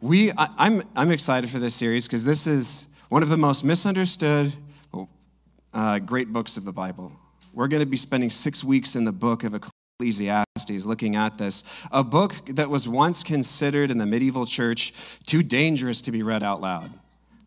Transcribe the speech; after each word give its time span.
We, 0.00 0.30
I, 0.30 0.48
I'm, 0.56 0.82
I'm 0.94 1.10
excited 1.10 1.50
for 1.50 1.58
this 1.58 1.74
series 1.74 2.06
because 2.06 2.24
this 2.24 2.46
is 2.46 2.86
one 3.08 3.24
of 3.24 3.30
the 3.30 3.36
most 3.36 3.64
misunderstood 3.64 4.52
uh, 5.74 5.98
great 5.98 6.32
books 6.32 6.56
of 6.56 6.64
the 6.64 6.72
Bible. 6.72 7.12
We're 7.52 7.66
going 7.66 7.80
to 7.80 7.86
be 7.86 7.96
spending 7.96 8.30
six 8.30 8.62
weeks 8.62 8.94
in 8.94 9.02
the 9.02 9.12
book 9.12 9.42
of 9.42 9.54
Ecclesiastes 10.00 10.86
looking 10.86 11.16
at 11.16 11.36
this, 11.36 11.64
a 11.90 12.04
book 12.04 12.34
that 12.46 12.70
was 12.70 12.88
once 12.88 13.24
considered 13.24 13.90
in 13.90 13.98
the 13.98 14.06
medieval 14.06 14.46
church 14.46 14.92
too 15.26 15.42
dangerous 15.42 16.00
to 16.02 16.12
be 16.12 16.22
read 16.22 16.44
out 16.44 16.60
loud. 16.60 16.92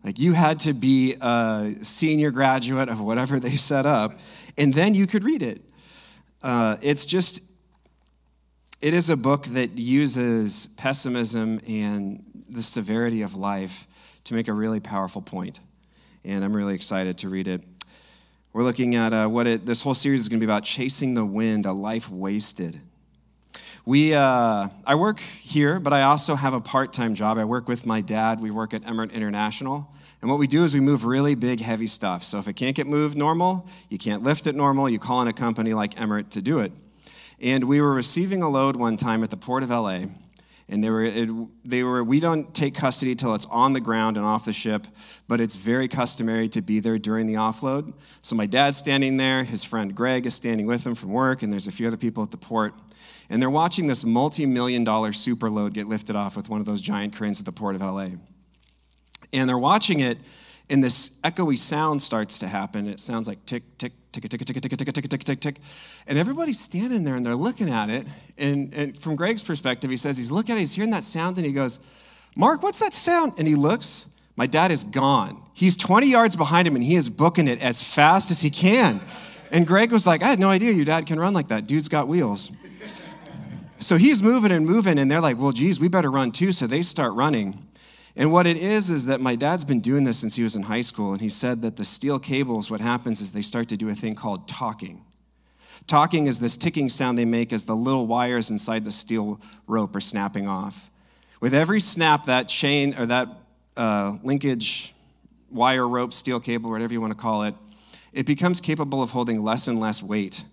Like 0.04 0.20
you 0.20 0.34
had 0.34 0.60
to 0.60 0.74
be 0.74 1.16
a 1.22 1.76
senior 1.84 2.32
graduate 2.32 2.90
of 2.90 3.00
whatever 3.00 3.40
they 3.40 3.56
set 3.56 3.86
up, 3.86 4.20
and 4.58 4.74
then 4.74 4.94
you 4.94 5.08
could 5.08 5.24
read 5.24 5.42
it. 5.42 5.62
Uh, 6.44 6.76
it's 6.82 7.06
just, 7.06 7.42
it 8.82 8.96
is 8.96 9.12
a 9.12 9.16
book 9.16 9.46
that 9.48 9.78
uses 9.78 10.66
pessimism 10.76 11.62
and 11.68 12.24
the 12.50 12.64
severity 12.64 13.22
of 13.22 13.36
life 13.36 13.88
to 14.24 14.34
make 14.34 14.48
a 14.48 14.54
really 14.54 14.80
powerful 14.80 15.22
point. 15.22 15.60
And 16.26 16.44
I'm 16.44 16.56
really 16.56 16.74
excited 16.74 17.20
to 17.20 17.30
read 17.30 17.48
it. 17.48 17.62
We're 18.54 18.64
looking 18.64 18.96
at 18.96 19.14
uh, 19.14 19.28
what 19.28 19.46
it, 19.48 19.66
this 19.66 19.84
whole 19.84 19.94
series 19.94 20.22
is 20.22 20.30
going 20.30 20.40
to 20.40 20.46
be 20.46 20.52
about 20.52 20.64
chasing 20.64 21.14
the 21.14 21.24
wind, 21.24 21.66
a 21.66 21.72
life 21.72 22.10
wasted. 22.10 22.82
We, 23.86 24.14
uh, 24.14 24.70
I 24.86 24.96
work 24.96 25.20
here, 25.20 25.80
but 25.80 25.94
I 25.94 26.04
also 26.04 26.36
have 26.36 26.54
a 26.54 26.62
part 26.62 26.92
time 26.92 27.14
job. 27.14 27.38
I 27.38 27.46
work 27.46 27.68
with 27.68 27.86
my 27.86 28.02
dad. 28.02 28.42
We 28.42 28.52
work 28.52 28.74
at 28.74 28.82
Emirates 28.82 29.14
International. 29.14 29.92
And 30.22 30.30
what 30.30 30.40
we 30.40 30.48
do 30.48 30.64
is 30.64 30.74
we 30.74 30.80
move 30.80 31.06
really 31.06 31.36
big, 31.36 31.62
heavy 31.62 31.88
stuff. 31.88 32.24
So 32.24 32.40
if 32.40 32.48
it 32.48 32.54
can't 32.54 32.76
get 32.76 32.88
moved 32.88 33.18
normal, 33.18 33.68
you 33.90 33.98
can't 33.98 34.24
lift 34.24 34.48
it 34.48 34.56
normal, 34.56 34.90
you 34.90 35.00
call 35.00 35.22
in 35.22 35.28
a 35.28 35.34
company 35.34 35.74
like 35.74 35.96
Emirates 35.96 36.32
to 36.32 36.42
do 36.42 36.60
it. 36.60 36.72
And 37.42 37.64
we 37.64 37.82
were 37.82 37.94
receiving 37.94 38.44
a 38.44 38.50
load 38.50 38.76
one 38.76 38.98
time 38.98 39.24
at 39.24 39.32
the 39.32 39.38
port 39.38 39.64
of 39.64 39.70
LA. 39.70 40.02
And 40.70 40.82
they 40.82 40.90
were, 40.90 41.04
it, 41.04 41.30
they 41.66 41.84
were, 41.84 42.02
we 42.02 42.22
don't 42.22 42.54
take 42.54 42.76
custody 42.76 43.14
till 43.14 43.36
it's 43.36 43.48
on 43.48 43.74
the 43.74 43.82
ground 43.82 44.16
and 44.16 44.26
off 44.26 44.46
the 44.46 44.54
ship, 44.54 44.88
but 45.28 45.42
it's 45.42 45.56
very 45.56 45.90
customary 45.90 46.48
to 46.50 46.62
be 46.62 46.80
there 46.80 46.98
during 46.98 47.26
the 47.26 47.34
offload. 47.34 47.94
So 48.22 48.38
my 48.38 48.46
dad's 48.46 48.78
standing 48.78 49.18
there, 49.18 49.44
his 49.44 49.66
friend 49.66 49.94
Greg 49.94 50.26
is 50.26 50.34
standing 50.34 50.68
with 50.68 50.86
him 50.86 50.96
from 50.96 51.10
work, 51.10 51.44
and 51.44 51.52
there's 51.52 51.68
a 51.68 51.72
few 51.72 51.88
other 51.88 51.98
people 51.98 52.24
at 52.24 52.32
the 52.32 52.38
port. 52.38 52.74
And 53.30 53.42
they're 53.42 53.50
watching 53.50 53.88
this 53.88 54.06
multi 54.06 54.46
million 54.46 54.86
dollar 54.86 55.12
super 55.12 55.50
load 55.50 55.74
get 55.74 55.88
lifted 55.88 56.16
off 56.16 56.38
with 56.38 56.48
one 56.48 56.62
of 56.62 56.66
those 56.66 56.80
giant 56.80 57.16
cranes 57.16 57.40
at 57.40 57.46
the 57.46 57.52
port 57.52 57.76
of 57.76 57.82
LA. 57.82 58.08
And 59.34 59.50
they're 59.50 59.58
watching 59.58 60.00
it, 60.00 60.20
and 60.72 60.84
this 60.84 61.18
echoey 61.24 61.58
sound 61.58 62.02
starts 62.02 62.40
to 62.40 62.48
happen. 62.48 62.88
It 62.88 63.00
sounds 63.00 63.28
like 63.28 63.46
tick, 63.46 63.64
tick, 63.78 63.92
tick, 64.14 64.24
tick, 64.30 64.40
tick, 64.40 64.48
tick, 64.48 64.62
tick, 64.62 64.94
tick, 64.94 65.10
tick, 65.10 65.24
tick, 65.24 65.40
tick. 65.40 65.56
And 66.08 66.18
everybody's 66.18 66.60
standing 66.60 67.04
there 67.04 67.16
and 67.16 67.26
they're 67.26 67.36
looking 67.36 67.70
at 67.70 67.90
it. 67.90 68.08
And, 68.38 68.74
and 68.74 69.00
from 69.00 69.16
Greg's 69.18 69.44
perspective, 69.44 69.90
he 69.90 69.98
says 69.98 70.18
he's 70.18 70.32
looking 70.32 70.54
at 70.54 70.58
it, 70.58 70.62
he's 70.62 70.74
hearing 70.74 70.92
that 70.92 71.04
sound, 71.04 71.38
and 71.38 71.46
he 71.46 71.52
goes, 71.52 71.80
Mark, 72.36 72.64
what's 72.64 72.80
that 72.80 72.94
sound? 72.94 73.34
And 73.38 73.48
he 73.48 73.56
looks, 73.56 74.08
my 74.38 74.48
dad 74.48 74.72
is 74.72 74.86
gone. 74.86 75.44
He's 75.54 75.76
20 75.76 76.08
yards 76.08 76.38
behind 76.38 76.68
him 76.68 76.76
and 76.76 76.84
he 76.84 76.96
is 76.96 77.10
booking 77.10 77.50
it 77.50 77.62
as 77.62 77.82
fast 77.82 78.32
as 78.32 78.42
he 78.42 78.50
can. 78.50 79.02
And 79.52 79.68
Greg 79.68 79.92
was 79.92 80.08
like, 80.08 80.24
I 80.24 80.28
had 80.28 80.40
no 80.40 80.50
idea 80.50 80.72
your 80.72 80.86
dad 80.86 81.06
can 81.06 81.20
run 81.20 81.34
like 81.34 81.50
that. 81.50 81.68
Dude's 81.68 81.90
got 81.90 82.08
wheels. 82.08 82.50
So 83.80 83.98
he's 83.98 84.22
moving 84.22 84.52
and 84.52 84.64
moving, 84.64 85.00
and 85.00 85.10
they're 85.10 85.20
like, 85.20 85.40
well, 85.40 85.52
geez, 85.52 85.80
we 85.80 85.88
better 85.88 86.12
run 86.12 86.32
too. 86.32 86.52
So 86.52 86.68
they 86.68 86.84
start 86.84 87.14
running. 87.14 87.66
And 88.16 88.32
what 88.32 88.46
it 88.46 88.58
is, 88.58 88.90
is 88.90 89.06
that 89.06 89.22
my 89.22 89.36
dad's 89.36 89.64
been 89.64 89.80
doing 89.80 90.04
this 90.04 90.20
since 90.20 90.36
he 90.36 90.44
was 90.44 90.56
in 90.56 90.64
high 90.64 90.82
school, 90.82 91.14
and 91.14 91.22
he 91.22 91.30
said 91.30 91.62
that 91.62 91.78
the 91.78 91.86
steel 91.86 92.20
cables, 92.20 92.70
what 92.70 92.82
happens 92.82 93.22
is 93.22 93.32
they 93.32 93.42
start 93.42 93.70
to 93.70 93.78
do 93.78 93.88
a 93.90 93.94
thing 93.94 94.16
called 94.16 94.48
talking. 94.48 95.06
Talking 95.88 96.28
is 96.28 96.40
this 96.40 96.58
ticking 96.58 96.90
sound 96.90 97.18
they 97.18 97.26
make 97.26 97.54
as 97.54 97.64
the 97.64 97.76
little 97.76 98.08
wires 98.08 98.52
inside 98.52 98.84
the 98.84 98.92
steel 98.92 99.40
rope 99.66 99.96
are 99.96 100.02
snapping 100.02 100.48
off. 100.48 100.92
With 101.40 101.54
every 101.54 101.80
snap, 101.80 102.26
that 102.26 102.48
chain 102.48 102.96
or 102.98 103.06
that 103.08 103.28
uh, 103.76 104.18
linkage, 104.24 104.94
wire, 105.50 105.88
rope, 105.88 106.14
steel 106.14 106.40
cable, 106.40 106.70
whatever 106.70 106.94
you 106.94 107.02
want 107.02 107.14
to 107.14 107.20
call 107.20 107.44
it, 107.44 107.56
it 108.14 108.26
becomes 108.26 108.62
capable 108.62 109.02
of 109.02 109.12
holding 109.12 109.42
less 109.42 109.68
and 109.68 109.80
less 109.80 110.04
weight. 110.04 110.44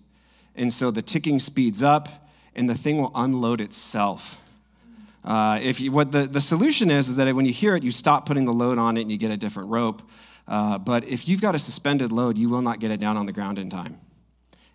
And 0.55 0.71
so 0.73 0.91
the 0.91 1.01
ticking 1.01 1.39
speeds 1.39 1.83
up, 1.83 2.29
and 2.55 2.69
the 2.69 2.75
thing 2.75 2.97
will 2.97 3.11
unload 3.15 3.61
itself. 3.61 4.41
Uh, 5.23 5.59
if 5.61 5.79
you, 5.81 5.91
what 5.91 6.11
the, 6.11 6.21
the 6.21 6.41
solution 6.41 6.89
is, 6.89 7.09
is 7.09 7.15
that 7.17 7.33
when 7.35 7.45
you 7.45 7.53
hear 7.53 7.75
it, 7.75 7.83
you 7.83 7.91
stop 7.91 8.25
putting 8.25 8.45
the 8.45 8.53
load 8.53 8.77
on 8.77 8.97
it 8.97 9.01
and 9.01 9.11
you 9.11 9.17
get 9.17 9.31
a 9.31 9.37
different 9.37 9.69
rope. 9.69 10.01
Uh, 10.47 10.77
but 10.77 11.05
if 11.07 11.27
you've 11.27 11.41
got 11.41 11.55
a 11.55 11.59
suspended 11.59 12.11
load, 12.11 12.37
you 12.37 12.49
will 12.49 12.61
not 12.61 12.79
get 12.79 12.91
it 12.91 12.99
down 12.99 13.17
on 13.17 13.25
the 13.25 13.31
ground 13.31 13.59
in 13.59 13.69
time. 13.69 13.99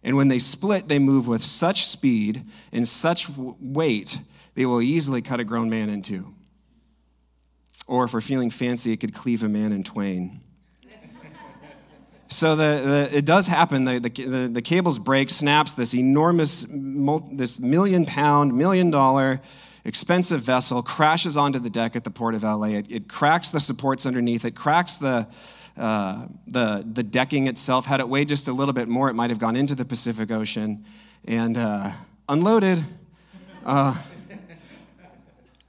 And 0.03 0.17
when 0.17 0.29
they 0.29 0.39
split, 0.39 0.87
they 0.87 0.99
move 0.99 1.27
with 1.27 1.43
such 1.43 1.87
speed 1.87 2.45
and 2.73 2.87
such 2.87 3.29
weight, 3.37 4.19
they 4.55 4.67
will 4.67 4.83
easily 4.83 5.23
cut 5.23 5.41
a 5.41 5.45
grown 5.45 5.71
man 5.71 5.89
in 5.89 6.03
two. 6.03 6.35
Or 7.87 8.05
if 8.05 8.15
we're 8.15 8.21
feeling 8.21 8.51
fancy, 8.51 8.93
it 8.93 8.99
could 9.01 9.15
cleave 9.15 9.43
a 9.43 9.49
man 9.49 9.73
in 9.73 9.83
twain. 9.83 10.41
So 12.29 12.57
the, 12.57 13.09
the, 13.11 13.19
it 13.19 13.25
does 13.25 13.47
happen. 13.47 13.85
The, 13.85 13.99
the, 14.01 14.51
the, 14.53 14.63
cables 14.63 14.99
break, 14.99 15.31
snaps. 15.31 15.75
This 15.75 15.95
enormous, 15.95 16.67
this 16.69 17.61
million 17.61 18.07
pound, 18.07 18.55
million 18.55 18.91
dollar, 18.91 19.41
expensive 19.85 20.41
vessel 20.41 20.83
crashes 20.83 21.37
onto 21.37 21.59
the 21.59 21.71
deck 21.71 21.95
at 21.97 22.05
the 22.05 22.11
port 22.11 22.35
of 22.35 22.43
LA. 22.43 22.69
It, 22.69 22.87
it 22.91 23.09
cracks 23.09 23.51
the 23.51 23.61
supports 23.61 24.07
underneath. 24.07 24.45
It 24.45 24.55
cracks 24.55 24.97
the, 24.97 25.29
uh, 25.77 26.27
the, 26.47 26.85
the 26.91 27.03
decking 27.03 27.47
itself. 27.47 27.87
Had 27.87 28.01
it 28.01 28.09
weighed 28.09 28.29
just 28.29 28.49
a 28.49 28.53
little 28.53 28.75
bit 28.75 28.89
more, 28.89 29.11
it 29.11 29.15
might 29.15 29.31
have 29.31 29.39
gone 29.39 29.57
into 29.57 29.75
the 29.75 29.85
Pacific 29.85 30.31
Ocean 30.31 30.85
and 31.27 31.57
uh, 31.59 31.93
unloaded. 32.29 32.85
Uh, 33.65 33.97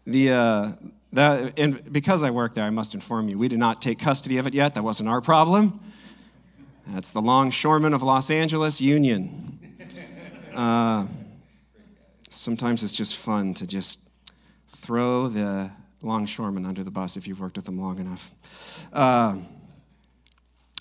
the, 0.07 0.31
uh, 0.31 0.71
and 1.15 1.91
because 1.91 2.23
I 2.23 2.29
work 2.29 2.53
there, 2.53 2.65
I 2.65 2.69
must 2.69 2.93
inform 2.93 3.29
you, 3.29 3.37
we 3.37 3.47
did 3.47 3.59
not 3.59 3.81
take 3.81 3.99
custody 3.99 4.37
of 4.37 4.47
it 4.47 4.53
yet. 4.53 4.75
That 4.75 4.83
wasn't 4.83 5.09
our 5.09 5.21
problem. 5.21 5.79
That's 6.87 7.11
the 7.11 7.21
longshoremen 7.21 7.93
of 7.93 8.03
Los 8.03 8.29
Angeles 8.29 8.79
Union. 8.79 9.59
Uh, 10.53 11.07
sometimes 12.29 12.83
it's 12.83 12.95
just 12.95 13.17
fun 13.17 13.53
to 13.55 13.65
just 13.65 13.99
throw 14.85 15.27
the 15.27 15.71
longshoremen 16.03 16.63
under 16.63 16.83
the 16.83 16.91
bus 16.91 17.17
if 17.17 17.27
you've 17.27 17.41
worked 17.41 17.55
with 17.55 17.65
them 17.65 17.79
long 17.79 17.97
enough. 17.97 18.31
Uh, 18.93 19.37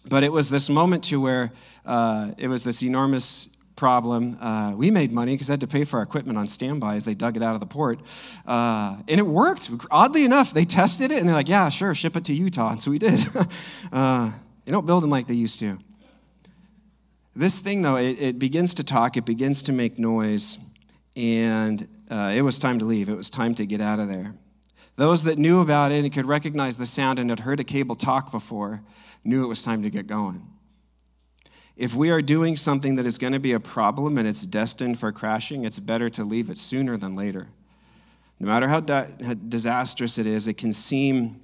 but 0.06 0.22
it 0.22 0.30
was 0.30 0.50
this 0.50 0.68
moment 0.68 1.04
to 1.04 1.18
where 1.18 1.52
uh, 1.86 2.32
it 2.36 2.48
was 2.48 2.64
this 2.64 2.82
enormous 2.82 3.48
problem. 3.76 4.36
Uh, 4.42 4.72
we 4.76 4.90
made 4.90 5.10
money 5.10 5.32
because 5.32 5.48
I 5.48 5.54
had 5.54 5.60
to 5.62 5.66
pay 5.66 5.84
for 5.84 5.96
our 5.96 6.02
equipment 6.02 6.36
on 6.36 6.46
standby 6.48 6.96
as 6.96 7.06
they 7.06 7.14
dug 7.14 7.38
it 7.38 7.42
out 7.42 7.54
of 7.54 7.60
the 7.60 7.66
port. 7.66 7.98
Uh, 8.46 8.98
and 9.08 9.18
it 9.18 9.26
worked. 9.26 9.70
Oddly 9.90 10.26
enough, 10.26 10.52
they 10.52 10.66
tested 10.66 11.10
it 11.10 11.18
and 11.18 11.26
they're 11.26 11.34
like, 11.34 11.48
yeah, 11.48 11.70
sure, 11.70 11.94
ship 11.94 12.14
it 12.14 12.24
to 12.24 12.34
Utah. 12.34 12.72
And 12.72 12.82
so 12.82 12.90
we 12.90 12.98
did. 12.98 13.26
uh, 13.92 14.32
they 14.66 14.72
don't 14.72 14.84
build 14.84 15.02
them 15.02 15.10
like 15.10 15.28
they 15.28 15.34
used 15.34 15.60
to. 15.60 15.78
This 17.34 17.58
thing, 17.58 17.80
though, 17.80 17.96
it, 17.96 18.20
it 18.20 18.38
begins 18.38 18.74
to 18.74 18.84
talk, 18.84 19.16
it 19.16 19.24
begins 19.24 19.62
to 19.64 19.72
make 19.72 19.98
noise, 19.98 20.58
and 21.16 21.88
uh, 22.10 22.32
it 22.34 22.42
was 22.42 22.58
time 22.58 22.78
to 22.78 22.84
leave. 22.84 23.08
It 23.08 23.16
was 23.16 23.30
time 23.30 23.54
to 23.56 23.66
get 23.66 23.80
out 23.80 24.00
of 24.00 24.08
there. 24.08 24.34
Those 24.96 25.24
that 25.24 25.38
knew 25.38 25.60
about 25.60 25.92
it 25.92 26.04
and 26.04 26.12
could 26.12 26.26
recognize 26.26 26.76
the 26.76 26.86
sound 26.86 27.18
and 27.18 27.30
had 27.30 27.40
heard 27.40 27.60
a 27.60 27.64
cable 27.64 27.96
talk 27.96 28.30
before 28.30 28.82
knew 29.24 29.44
it 29.44 29.48
was 29.48 29.62
time 29.62 29.82
to 29.82 29.90
get 29.90 30.06
going. 30.06 30.46
If 31.76 31.94
we 31.94 32.10
are 32.10 32.22
doing 32.22 32.56
something 32.56 32.94
that 32.96 33.06
is 33.06 33.18
going 33.18 33.32
to 33.32 33.40
be 33.40 33.52
a 33.52 33.60
problem 33.60 34.16
and 34.16 34.28
it's 34.28 34.46
destined 34.46 34.98
for 34.98 35.10
crashing, 35.10 35.64
it's 35.64 35.80
better 35.80 36.08
to 36.10 36.24
leave 36.24 36.48
it 36.50 36.58
sooner 36.58 36.96
than 36.96 37.14
later. 37.14 37.48
No 38.38 38.46
matter 38.46 38.68
how, 38.68 38.80
di- 38.80 39.10
how 39.24 39.34
disastrous 39.34 40.18
it 40.18 40.26
is, 40.26 40.46
it 40.46 40.54
can 40.54 40.72
seem 40.72 41.40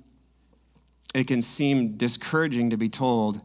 it 1.13 1.27
can 1.27 1.43
seem 1.43 1.97
discouraging 1.97 2.71
to 2.71 2.77
be 2.77 2.89
told 2.89 3.43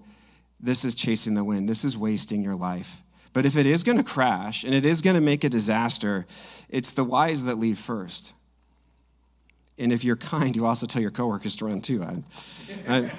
this 0.59 0.85
is 0.85 0.93
chasing 0.93 1.33
the 1.33 1.43
wind, 1.43 1.67
this 1.67 1.83
is 1.83 1.97
wasting 1.97 2.43
your 2.43 2.55
life. 2.55 3.01
But 3.35 3.45
if 3.45 3.57
it 3.57 3.65
is 3.65 3.83
going 3.83 3.97
to 3.97 4.03
crash 4.03 4.63
and 4.63 4.73
it 4.73 4.85
is 4.85 5.01
going 5.01 5.17
to 5.17 5.21
make 5.21 5.43
a 5.43 5.49
disaster, 5.49 6.25
it's 6.69 6.93
the 6.93 7.03
wise 7.03 7.43
that 7.43 7.57
leave 7.57 7.77
first. 7.77 8.31
And 9.77 9.91
if 9.91 10.05
you're 10.05 10.15
kind, 10.15 10.55
you 10.55 10.65
also 10.65 10.87
tell 10.87 11.01
your 11.01 11.11
coworkers 11.11 11.57
to 11.57 11.65
run 11.65 11.81
too. 11.81 12.01
I, 12.01 12.23
I, 12.87 13.11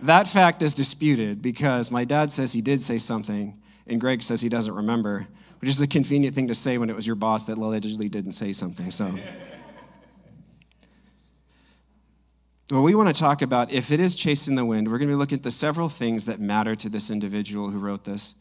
that 0.00 0.26
fact 0.26 0.60
is 0.60 0.74
disputed 0.74 1.40
because 1.40 1.92
my 1.92 2.04
dad 2.04 2.32
says 2.32 2.52
he 2.52 2.62
did 2.62 2.82
say 2.82 2.98
something, 2.98 3.56
and 3.86 4.00
Greg 4.00 4.24
says 4.24 4.40
he 4.40 4.48
doesn't 4.48 4.74
remember, 4.74 5.28
which 5.60 5.70
is 5.70 5.80
a 5.80 5.86
convenient 5.86 6.34
thing 6.34 6.48
to 6.48 6.54
say 6.56 6.76
when 6.76 6.90
it 6.90 6.96
was 6.96 7.06
your 7.06 7.14
boss 7.14 7.44
that 7.44 7.58
allegedly 7.58 8.08
didn't 8.08 8.32
say 8.32 8.52
something. 8.52 8.90
So. 8.90 9.16
Well, 12.72 12.82
we 12.82 12.96
want 12.96 13.14
to 13.14 13.20
talk 13.20 13.40
about 13.40 13.70
if 13.70 13.92
it 13.92 14.00
is 14.00 14.16
chasing 14.16 14.56
the 14.56 14.64
wind, 14.64 14.90
we're 14.90 14.98
going 14.98 15.10
to 15.10 15.14
be 15.14 15.18
looking 15.18 15.38
at 15.38 15.44
the 15.44 15.52
several 15.52 15.88
things 15.88 16.24
that 16.24 16.40
matter 16.40 16.74
to 16.74 16.88
this 16.88 17.08
individual 17.08 17.70
who 17.70 17.78
wrote 17.78 18.02
this. 18.02 18.34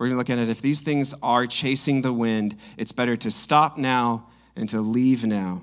We're 0.00 0.06
going 0.06 0.14
to 0.14 0.18
look 0.18 0.30
at 0.30 0.38
it 0.38 0.48
if 0.48 0.62
these 0.62 0.80
things 0.80 1.14
are 1.22 1.46
chasing 1.46 2.00
the 2.00 2.10
wind, 2.10 2.56
it's 2.78 2.90
better 2.90 3.16
to 3.16 3.30
stop 3.30 3.76
now 3.76 4.28
and 4.56 4.66
to 4.70 4.80
leave 4.80 5.26
now. 5.26 5.60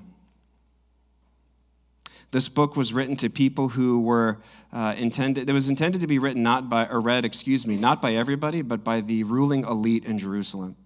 This 2.30 2.48
book 2.48 2.76
was 2.76 2.92
written 2.92 3.16
to 3.16 3.30
people 3.30 3.70
who 3.70 3.98
were 3.98 4.38
uh, 4.72 4.94
intended, 4.96 5.50
it 5.50 5.52
was 5.52 5.68
intended 5.68 6.02
to 6.02 6.06
be 6.06 6.20
written 6.20 6.44
not 6.44 6.68
by, 6.68 6.86
or 6.86 7.00
read, 7.00 7.24
excuse 7.24 7.66
me, 7.66 7.76
not 7.76 8.00
by 8.00 8.14
everybody, 8.14 8.62
but 8.62 8.84
by 8.84 9.00
the 9.00 9.24
ruling 9.24 9.64
elite 9.64 10.04
in 10.04 10.18
Jerusalem. 10.18 10.76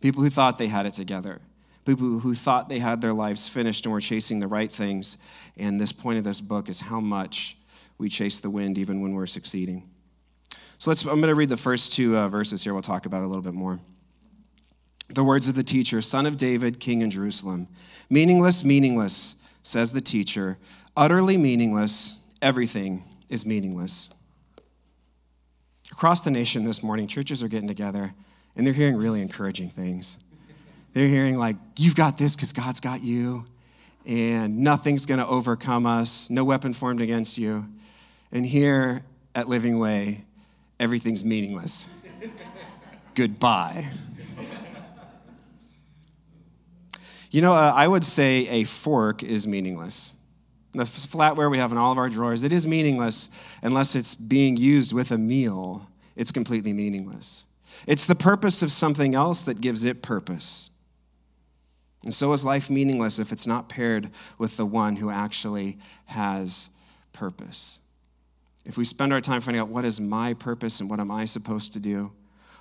People 0.00 0.22
who 0.22 0.30
thought 0.30 0.56
they 0.56 0.68
had 0.68 0.86
it 0.86 0.94
together. 0.94 1.42
people 1.84 2.20
who 2.20 2.34
thought 2.34 2.70
they 2.70 2.78
had 2.78 3.02
their 3.02 3.12
lives 3.12 3.46
finished 3.46 3.84
and 3.84 3.92
were 3.92 4.00
chasing 4.00 4.38
the 4.38 4.48
right 4.48 4.72
things. 4.72 5.18
And 5.58 5.78
this 5.78 5.92
point 5.92 6.16
of 6.16 6.24
this 6.24 6.40
book 6.40 6.70
is 6.70 6.80
how 6.80 7.00
much 7.00 7.58
we 7.98 8.08
chase 8.08 8.40
the 8.40 8.48
wind 8.48 8.78
even 8.78 9.02
when 9.02 9.12
we're 9.12 9.26
succeeding. 9.26 9.90
So 10.82 10.90
let's, 10.90 11.04
I'm 11.04 11.20
going 11.20 11.28
to 11.28 11.36
read 11.36 11.48
the 11.48 11.56
first 11.56 11.92
two 11.92 12.18
uh, 12.18 12.26
verses 12.26 12.64
here. 12.64 12.72
We'll 12.72 12.82
talk 12.82 13.06
about 13.06 13.22
it 13.22 13.26
a 13.26 13.28
little 13.28 13.44
bit 13.44 13.54
more. 13.54 13.78
The 15.10 15.22
words 15.22 15.46
of 15.46 15.54
the 15.54 15.62
teacher, 15.62 16.02
son 16.02 16.26
of 16.26 16.36
David, 16.36 16.80
king 16.80 17.02
in 17.02 17.10
Jerusalem. 17.10 17.68
Meaningless, 18.10 18.64
meaningless, 18.64 19.36
says 19.62 19.92
the 19.92 20.00
teacher. 20.00 20.58
Utterly 20.96 21.36
meaningless, 21.36 22.18
everything 22.42 23.04
is 23.28 23.46
meaningless. 23.46 24.10
Across 25.92 26.22
the 26.22 26.32
nation 26.32 26.64
this 26.64 26.82
morning, 26.82 27.06
churches 27.06 27.44
are 27.44 27.48
getting 27.48 27.68
together 27.68 28.12
and 28.56 28.66
they're 28.66 28.74
hearing 28.74 28.96
really 28.96 29.22
encouraging 29.22 29.70
things. 29.70 30.18
They're 30.94 31.06
hearing, 31.06 31.38
like, 31.38 31.54
you've 31.76 31.94
got 31.94 32.18
this 32.18 32.34
because 32.34 32.52
God's 32.52 32.80
got 32.80 33.04
you, 33.04 33.46
and 34.04 34.58
nothing's 34.58 35.06
going 35.06 35.20
to 35.20 35.26
overcome 35.28 35.86
us, 35.86 36.28
no 36.28 36.42
weapon 36.42 36.72
formed 36.72 37.00
against 37.00 37.38
you. 37.38 37.68
And 38.32 38.44
here 38.44 39.04
at 39.36 39.48
Living 39.48 39.78
Way, 39.78 40.24
everything's 40.82 41.24
meaningless. 41.24 41.86
Goodbye. 43.14 43.88
You 47.30 47.40
know, 47.40 47.52
uh, 47.52 47.72
I 47.74 47.86
would 47.86 48.04
say 48.04 48.48
a 48.48 48.64
fork 48.64 49.22
is 49.22 49.46
meaningless. 49.46 50.14
The 50.72 50.82
flatware 50.82 51.50
we 51.50 51.58
have 51.58 51.70
in 51.70 51.78
all 51.78 51.92
of 51.92 51.98
our 51.98 52.08
drawers, 52.08 52.42
it 52.42 52.52
is 52.52 52.66
meaningless 52.66 53.30
unless 53.62 53.94
it's 53.94 54.14
being 54.14 54.56
used 54.56 54.92
with 54.92 55.12
a 55.12 55.18
meal. 55.18 55.86
It's 56.16 56.32
completely 56.32 56.72
meaningless. 56.72 57.46
It's 57.86 58.04
the 58.04 58.14
purpose 58.14 58.62
of 58.62 58.72
something 58.72 59.14
else 59.14 59.44
that 59.44 59.60
gives 59.60 59.84
it 59.84 60.02
purpose. 60.02 60.70
And 62.02 62.12
so 62.12 62.32
is 62.32 62.44
life 62.44 62.68
meaningless 62.68 63.20
if 63.20 63.30
it's 63.30 63.46
not 63.46 63.68
paired 63.68 64.10
with 64.36 64.56
the 64.56 64.66
one 64.66 64.96
who 64.96 65.10
actually 65.10 65.78
has 66.06 66.70
purpose. 67.12 67.78
If 68.64 68.76
we 68.76 68.84
spend 68.84 69.12
our 69.12 69.20
time 69.20 69.40
finding 69.40 69.60
out 69.60 69.68
what 69.68 69.84
is 69.84 70.00
my 70.00 70.34
purpose 70.34 70.80
and 70.80 70.88
what 70.88 71.00
am 71.00 71.10
I 71.10 71.24
supposed 71.24 71.72
to 71.72 71.80
do, 71.80 72.12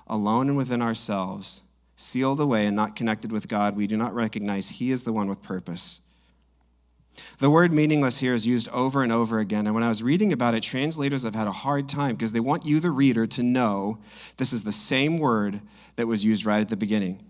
alone 0.07 0.47
and 0.49 0.57
within 0.57 0.81
ourselves, 0.81 1.61
sealed 1.95 2.39
away 2.39 2.65
and 2.65 2.75
not 2.75 2.95
connected 2.95 3.31
with 3.31 3.47
God, 3.47 3.75
we 3.75 3.87
do 3.87 3.97
not 3.97 4.13
recognize 4.13 4.69
He 4.69 4.91
is 4.91 5.03
the 5.03 5.13
one 5.13 5.27
with 5.27 5.43
purpose. 5.43 6.01
The 7.39 7.49
word 7.49 7.73
meaningless 7.73 8.19
here 8.19 8.33
is 8.33 8.47
used 8.47 8.69
over 8.69 9.03
and 9.03 9.11
over 9.11 9.39
again. 9.39 9.67
And 9.67 9.75
when 9.75 9.83
I 9.83 9.89
was 9.89 10.01
reading 10.01 10.31
about 10.31 10.55
it, 10.55 10.63
translators 10.63 11.23
have 11.23 11.35
had 11.35 11.47
a 11.47 11.51
hard 11.51 11.89
time 11.89 12.15
because 12.15 12.31
they 12.31 12.39
want 12.39 12.65
you, 12.65 12.79
the 12.79 12.89
reader, 12.89 13.27
to 13.27 13.43
know 13.43 13.99
this 14.37 14.53
is 14.53 14.63
the 14.63 14.71
same 14.71 15.17
word 15.17 15.61
that 15.97 16.07
was 16.07 16.23
used 16.23 16.45
right 16.45 16.61
at 16.61 16.69
the 16.69 16.77
beginning 16.77 17.21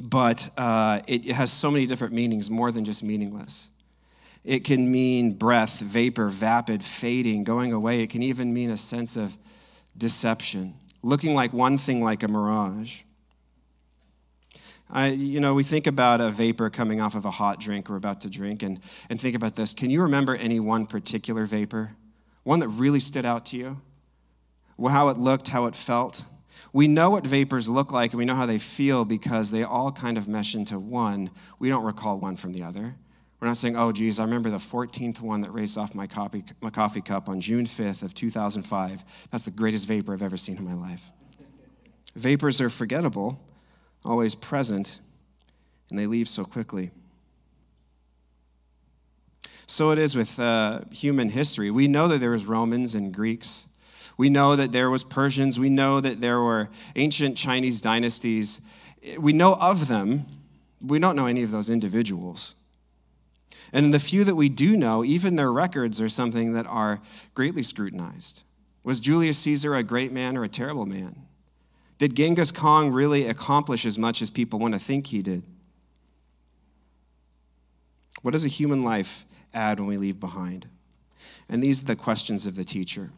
but 0.00 0.48
uh, 0.56 1.00
it 1.06 1.26
has 1.26 1.52
so 1.52 1.70
many 1.70 1.86
different 1.86 2.14
meanings, 2.14 2.50
more 2.50 2.72
than 2.72 2.84
just 2.84 3.02
meaningless. 3.02 3.70
It 4.44 4.64
can 4.64 4.90
mean 4.90 5.34
breath, 5.34 5.80
vapor, 5.80 6.28
vapid, 6.28 6.82
fading, 6.82 7.44
going 7.44 7.72
away. 7.72 8.00
It 8.00 8.10
can 8.10 8.22
even 8.22 8.54
mean 8.54 8.70
a 8.70 8.76
sense 8.76 9.16
of 9.16 9.36
deception, 9.96 10.74
looking 11.02 11.34
like 11.34 11.52
one 11.52 11.76
thing 11.76 12.02
like 12.02 12.22
a 12.22 12.28
mirage. 12.28 13.02
I, 14.92 15.08
you 15.08 15.38
know, 15.38 15.54
we 15.54 15.62
think 15.62 15.86
about 15.86 16.20
a 16.20 16.30
vapor 16.30 16.68
coming 16.70 17.00
off 17.00 17.14
of 17.14 17.24
a 17.24 17.30
hot 17.30 17.60
drink 17.60 17.88
we're 17.88 17.96
about 17.96 18.22
to 18.22 18.30
drink, 18.30 18.62
and, 18.62 18.80
and 19.08 19.20
think 19.20 19.36
about 19.36 19.54
this. 19.54 19.72
Can 19.72 19.90
you 19.90 20.02
remember 20.02 20.34
any 20.34 20.58
one 20.58 20.86
particular 20.86 21.44
vapor? 21.44 21.92
One 22.42 22.58
that 22.60 22.68
really 22.68 23.00
stood 23.00 23.24
out 23.24 23.46
to 23.46 23.56
you? 23.56 23.80
How 24.88 25.10
it 25.10 25.18
looked, 25.18 25.48
how 25.48 25.66
it 25.66 25.74
felt? 25.74 26.24
We 26.72 26.88
know 26.88 27.10
what 27.10 27.26
vapors 27.26 27.68
look 27.68 27.92
like 27.92 28.12
and 28.12 28.18
we 28.18 28.24
know 28.24 28.34
how 28.34 28.46
they 28.46 28.58
feel 28.58 29.04
because 29.04 29.50
they 29.50 29.62
all 29.62 29.92
kind 29.92 30.16
of 30.16 30.28
mesh 30.28 30.54
into 30.54 30.78
one. 30.78 31.30
We 31.58 31.68
don't 31.68 31.84
recall 31.84 32.18
one 32.18 32.36
from 32.36 32.52
the 32.52 32.62
other. 32.62 32.96
We're 33.40 33.46
not 33.46 33.56
saying, 33.56 33.76
oh, 33.76 33.90
geez, 33.90 34.20
I 34.20 34.24
remember 34.24 34.50
the 34.50 34.58
14th 34.58 35.20
one 35.20 35.40
that 35.40 35.50
raced 35.50 35.78
off 35.78 35.94
my 35.94 36.06
coffee, 36.06 36.44
my 36.60 36.70
coffee 36.70 37.00
cup 37.00 37.28
on 37.28 37.40
June 37.40 37.64
5th 37.64 38.02
of 38.02 38.12
2005. 38.12 39.04
That's 39.30 39.44
the 39.44 39.50
greatest 39.50 39.86
vapor 39.88 40.12
I've 40.12 40.22
ever 40.22 40.36
seen 40.36 40.58
in 40.58 40.64
my 40.64 40.74
life. 40.74 41.10
Vapors 42.14 42.60
are 42.60 42.68
forgettable, 42.68 43.40
always 44.04 44.34
present, 44.34 45.00
and 45.88 45.98
they 45.98 46.06
leave 46.06 46.28
so 46.28 46.44
quickly. 46.44 46.90
So 49.66 49.90
it 49.90 49.98
is 49.98 50.14
with 50.14 50.38
uh, 50.38 50.80
human 50.90 51.30
history. 51.30 51.70
We 51.70 51.88
know 51.88 52.08
that 52.08 52.18
there 52.18 52.32
was 52.32 52.44
Romans 52.44 52.94
and 52.94 53.14
Greeks 53.14 53.66
we 54.20 54.28
know 54.28 54.54
that 54.54 54.72
there 54.72 54.90
was 54.90 55.02
Persians. 55.02 55.58
We 55.58 55.70
know 55.70 55.98
that 55.98 56.20
there 56.20 56.42
were 56.42 56.68
ancient 56.94 57.38
Chinese 57.38 57.80
dynasties. 57.80 58.60
We 59.18 59.32
know 59.32 59.54
of 59.54 59.88
them. 59.88 60.26
We 60.78 60.98
don't 60.98 61.16
know 61.16 61.24
any 61.24 61.42
of 61.42 61.50
those 61.50 61.70
individuals. 61.70 62.54
And 63.72 63.94
the 63.94 64.00
few 64.00 64.24
that 64.24 64.34
we 64.34 64.48
do 64.48 64.76
know, 64.76 65.04
even 65.04 65.36
their 65.36 65.52
records 65.52 66.00
are 66.00 66.08
something 66.08 66.52
that 66.54 66.66
are 66.66 67.00
greatly 67.34 67.62
scrutinized. 67.62 68.42
Was 68.82 69.00
Julius 69.00 69.38
Caesar 69.40 69.74
a 69.74 69.82
great 69.82 70.12
man 70.12 70.36
or 70.36 70.44
a 70.44 70.48
terrible 70.48 70.86
man? 70.86 71.26
Did 71.98 72.16
Genghis 72.16 72.50
Khan 72.50 72.90
really 72.90 73.26
accomplish 73.26 73.84
as 73.84 73.98
much 73.98 74.22
as 74.22 74.30
people 74.30 74.58
want 74.58 74.74
to 74.74 74.80
think 74.80 75.08
he 75.08 75.22
did? 75.22 75.42
What 78.22 78.32
does 78.32 78.44
a 78.44 78.48
human 78.48 78.82
life 78.82 79.26
add 79.52 79.78
when 79.78 79.88
we 79.88 79.98
leave 79.98 80.18
behind? 80.18 80.66
And 81.48 81.62
these 81.62 81.82
are 81.82 81.86
the 81.86 81.96
questions 81.96 82.46
of 82.46 82.56
the 82.56 82.64
teacher. 82.64 83.10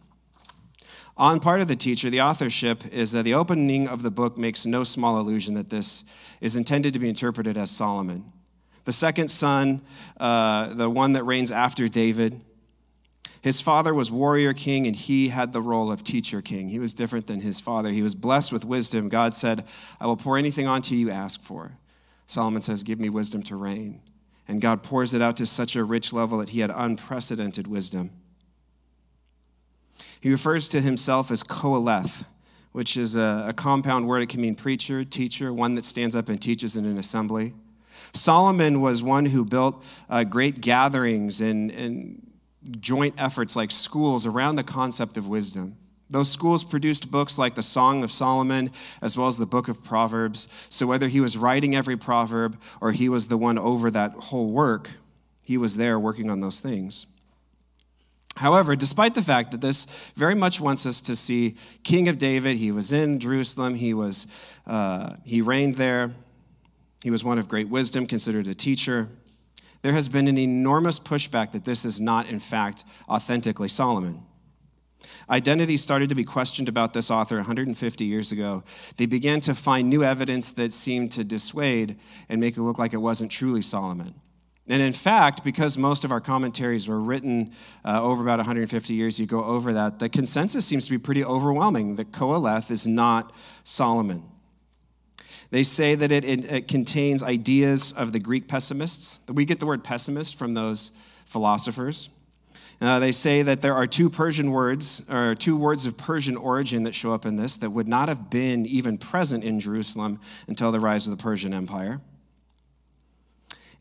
On 1.16 1.40
part 1.40 1.60
of 1.60 1.68
the 1.68 1.76
teacher, 1.76 2.08
the 2.08 2.22
authorship 2.22 2.86
is 2.92 3.12
that 3.12 3.22
the 3.22 3.34
opening 3.34 3.86
of 3.86 4.02
the 4.02 4.10
book 4.10 4.38
makes 4.38 4.64
no 4.64 4.82
small 4.82 5.18
illusion 5.18 5.54
that 5.54 5.70
this 5.70 6.04
is 6.40 6.56
intended 6.56 6.94
to 6.94 6.98
be 6.98 7.08
interpreted 7.08 7.56
as 7.56 7.70
Solomon. 7.70 8.32
The 8.84 8.92
second 8.92 9.28
son, 9.28 9.82
uh, 10.18 10.74
the 10.74 10.90
one 10.90 11.12
that 11.12 11.24
reigns 11.24 11.52
after 11.52 11.88
David, 11.88 12.40
his 13.42 13.60
father 13.60 13.92
was 13.92 14.10
warrior 14.10 14.52
king, 14.52 14.86
and 14.86 14.94
he 14.94 15.28
had 15.28 15.52
the 15.52 15.60
role 15.60 15.90
of 15.90 16.04
teacher 16.04 16.40
king. 16.40 16.68
He 16.68 16.78
was 16.78 16.94
different 16.94 17.26
than 17.26 17.40
his 17.40 17.58
father. 17.58 17.90
He 17.90 18.02
was 18.02 18.14
blessed 18.14 18.52
with 18.52 18.64
wisdom. 18.64 19.08
God 19.08 19.34
said, 19.34 19.64
I 20.00 20.06
will 20.06 20.16
pour 20.16 20.38
anything 20.38 20.68
onto 20.68 20.94
you 20.94 21.10
ask 21.10 21.42
for. 21.42 21.72
Solomon 22.24 22.62
says, 22.62 22.84
Give 22.84 23.00
me 23.00 23.08
wisdom 23.08 23.42
to 23.44 23.56
reign. 23.56 24.00
And 24.46 24.60
God 24.60 24.84
pours 24.84 25.12
it 25.12 25.20
out 25.20 25.36
to 25.38 25.46
such 25.46 25.74
a 25.74 25.82
rich 25.82 26.12
level 26.12 26.38
that 26.38 26.50
he 26.50 26.60
had 26.60 26.70
unprecedented 26.70 27.66
wisdom. 27.66 28.10
He 30.20 30.30
refers 30.30 30.68
to 30.68 30.80
himself 30.80 31.32
as 31.32 31.42
Qoheleth, 31.42 32.24
which 32.70 32.96
is 32.96 33.16
a, 33.16 33.46
a 33.48 33.52
compound 33.52 34.06
word. 34.06 34.22
It 34.22 34.28
can 34.28 34.40
mean 34.40 34.54
preacher, 34.54 35.04
teacher, 35.04 35.52
one 35.52 35.74
that 35.74 35.84
stands 35.84 36.14
up 36.14 36.28
and 36.28 36.40
teaches 36.40 36.76
in 36.76 36.84
an 36.84 36.96
assembly. 36.96 37.54
Solomon 38.14 38.80
was 38.80 39.02
one 39.02 39.26
who 39.26 39.44
built 39.44 39.82
uh, 40.10 40.24
great 40.24 40.60
gatherings 40.60 41.40
and, 41.40 41.70
and 41.70 42.30
joint 42.80 43.14
efforts 43.18 43.56
like 43.56 43.70
schools 43.70 44.26
around 44.26 44.56
the 44.56 44.62
concept 44.62 45.16
of 45.16 45.26
wisdom. 45.26 45.76
Those 46.10 46.30
schools 46.30 46.62
produced 46.62 47.10
books 47.10 47.38
like 47.38 47.54
the 47.54 47.62
Song 47.62 48.04
of 48.04 48.12
Solomon, 48.12 48.70
as 49.00 49.16
well 49.16 49.28
as 49.28 49.38
the 49.38 49.46
Book 49.46 49.68
of 49.68 49.82
Proverbs. 49.82 50.46
So, 50.68 50.86
whether 50.86 51.08
he 51.08 51.20
was 51.20 51.38
writing 51.38 51.74
every 51.74 51.96
proverb 51.96 52.60
or 52.82 52.92
he 52.92 53.08
was 53.08 53.28
the 53.28 53.38
one 53.38 53.58
over 53.58 53.90
that 53.90 54.12
whole 54.12 54.50
work, 54.50 54.90
he 55.40 55.56
was 55.56 55.78
there 55.78 55.98
working 55.98 56.30
on 56.30 56.40
those 56.40 56.60
things. 56.60 57.06
However, 58.36 58.76
despite 58.76 59.14
the 59.14 59.22
fact 59.22 59.52
that 59.52 59.62
this 59.62 59.86
very 60.14 60.34
much 60.34 60.60
wants 60.60 60.84
us 60.84 61.00
to 61.02 61.16
see 61.16 61.56
King 61.82 62.08
of 62.08 62.18
David, 62.18 62.56
he 62.56 62.72
was 62.72 62.92
in 62.92 63.18
Jerusalem, 63.18 63.74
he, 63.74 63.92
was, 63.94 64.26
uh, 64.66 65.14
he 65.24 65.40
reigned 65.42 65.76
there, 65.76 66.14
he 67.02 67.10
was 67.10 67.24
one 67.24 67.38
of 67.38 67.48
great 67.48 67.68
wisdom, 67.68 68.06
considered 68.06 68.46
a 68.46 68.54
teacher, 68.54 69.08
there 69.82 69.92
has 69.92 70.08
been 70.08 70.28
an 70.28 70.38
enormous 70.38 71.00
pushback 71.00 71.52
that 71.52 71.64
this 71.64 71.84
is 71.84 72.00
not, 72.00 72.28
in 72.28 72.38
fact, 72.38 72.84
authentically 73.08 73.68
Solomon. 73.68 74.22
Identity 75.28 75.76
started 75.76 76.08
to 76.08 76.14
be 76.14 76.22
questioned 76.22 76.68
about 76.68 76.92
this 76.92 77.10
author 77.10 77.36
150 77.36 78.04
years 78.04 78.30
ago. 78.30 78.62
They 78.96 79.06
began 79.06 79.40
to 79.40 79.54
find 79.54 79.90
new 79.90 80.04
evidence 80.04 80.52
that 80.52 80.72
seemed 80.72 81.10
to 81.12 81.24
dissuade 81.24 81.98
and 82.28 82.40
make 82.40 82.56
it 82.56 82.62
look 82.62 82.78
like 82.78 82.92
it 82.92 82.98
wasn't 82.98 83.32
truly 83.32 83.62
Solomon. 83.62 84.14
And 84.68 84.80
in 84.80 84.92
fact, 84.92 85.42
because 85.42 85.76
most 85.76 86.04
of 86.04 86.12
our 86.12 86.20
commentaries 86.20 86.86
were 86.86 87.00
written 87.00 87.52
uh, 87.84 88.00
over 88.00 88.22
about 88.22 88.38
150 88.38 88.94
years, 88.94 89.18
you 89.18 89.26
go 89.26 89.42
over 89.42 89.72
that, 89.72 89.98
the 89.98 90.08
consensus 90.08 90.64
seems 90.64 90.86
to 90.86 90.92
be 90.92 90.98
pretty 90.98 91.24
overwhelming 91.24 91.96
that 91.96 92.12
Qoheleth 92.12 92.70
is 92.70 92.86
not 92.86 93.32
Solomon. 93.64 94.22
They 95.52 95.64
say 95.64 95.94
that 95.94 96.10
it, 96.10 96.24
it, 96.24 96.50
it, 96.50 96.68
contains 96.68 97.22
ideas 97.22 97.92
of 97.92 98.12
the 98.12 98.18
Greek 98.18 98.48
pessimists. 98.48 99.20
We 99.28 99.44
get 99.44 99.60
the 99.60 99.66
word 99.66 99.84
pessimist 99.84 100.36
from 100.36 100.54
those 100.54 100.92
philosophers. 101.26 102.08
Uh, 102.80 102.98
they 102.98 103.12
say 103.12 103.42
that 103.42 103.60
there 103.60 103.74
are 103.74 103.86
two 103.86 104.08
Persian 104.08 104.50
words, 104.50 105.02
or 105.10 105.34
two 105.34 105.58
words 105.58 105.84
of 105.84 105.98
Persian 105.98 106.38
origin 106.38 106.84
that 106.84 106.94
show 106.94 107.12
up 107.12 107.26
in 107.26 107.36
this 107.36 107.58
that 107.58 107.68
would 107.68 107.86
not 107.86 108.08
have 108.08 108.30
been 108.30 108.64
even 108.64 108.96
present 108.96 109.44
in 109.44 109.60
Jerusalem 109.60 110.20
until 110.48 110.72
the 110.72 110.80
rise 110.80 111.06
of 111.06 111.14
the 111.14 111.22
Persian 111.22 111.52
Empire. 111.52 112.00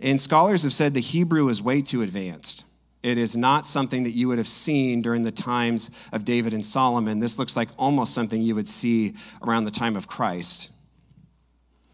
And 0.02 0.20
scholars 0.20 0.64
have 0.64 0.74
said 0.74 0.94
the 0.94 1.00
Hebrew 1.00 1.48
is 1.48 1.62
way 1.62 1.82
too 1.82 2.02
advanced. 2.02 2.66
It 3.02 3.18
is 3.18 3.38
not 3.38 3.66
something 3.66 4.04
that 4.04 4.12
you 4.12 4.28
would 4.28 4.40
have 4.40 4.48
seen 4.48 5.02
during 5.02 5.22
the 5.22 5.32
times 5.32 5.90
of 6.12 6.26
David 6.26 6.54
and 6.54 6.66
Solomon. 6.66 7.20
This 7.20 7.40
looks 7.40 7.56
like 7.56 7.70
almost 7.78 8.14
something 8.14 8.42
you 8.42 8.56
would 8.56 8.68
see 8.68 9.16
around 9.42 9.64
the 9.64 9.72
time 9.72 9.96
of 9.96 10.06
Christ. 10.06 10.70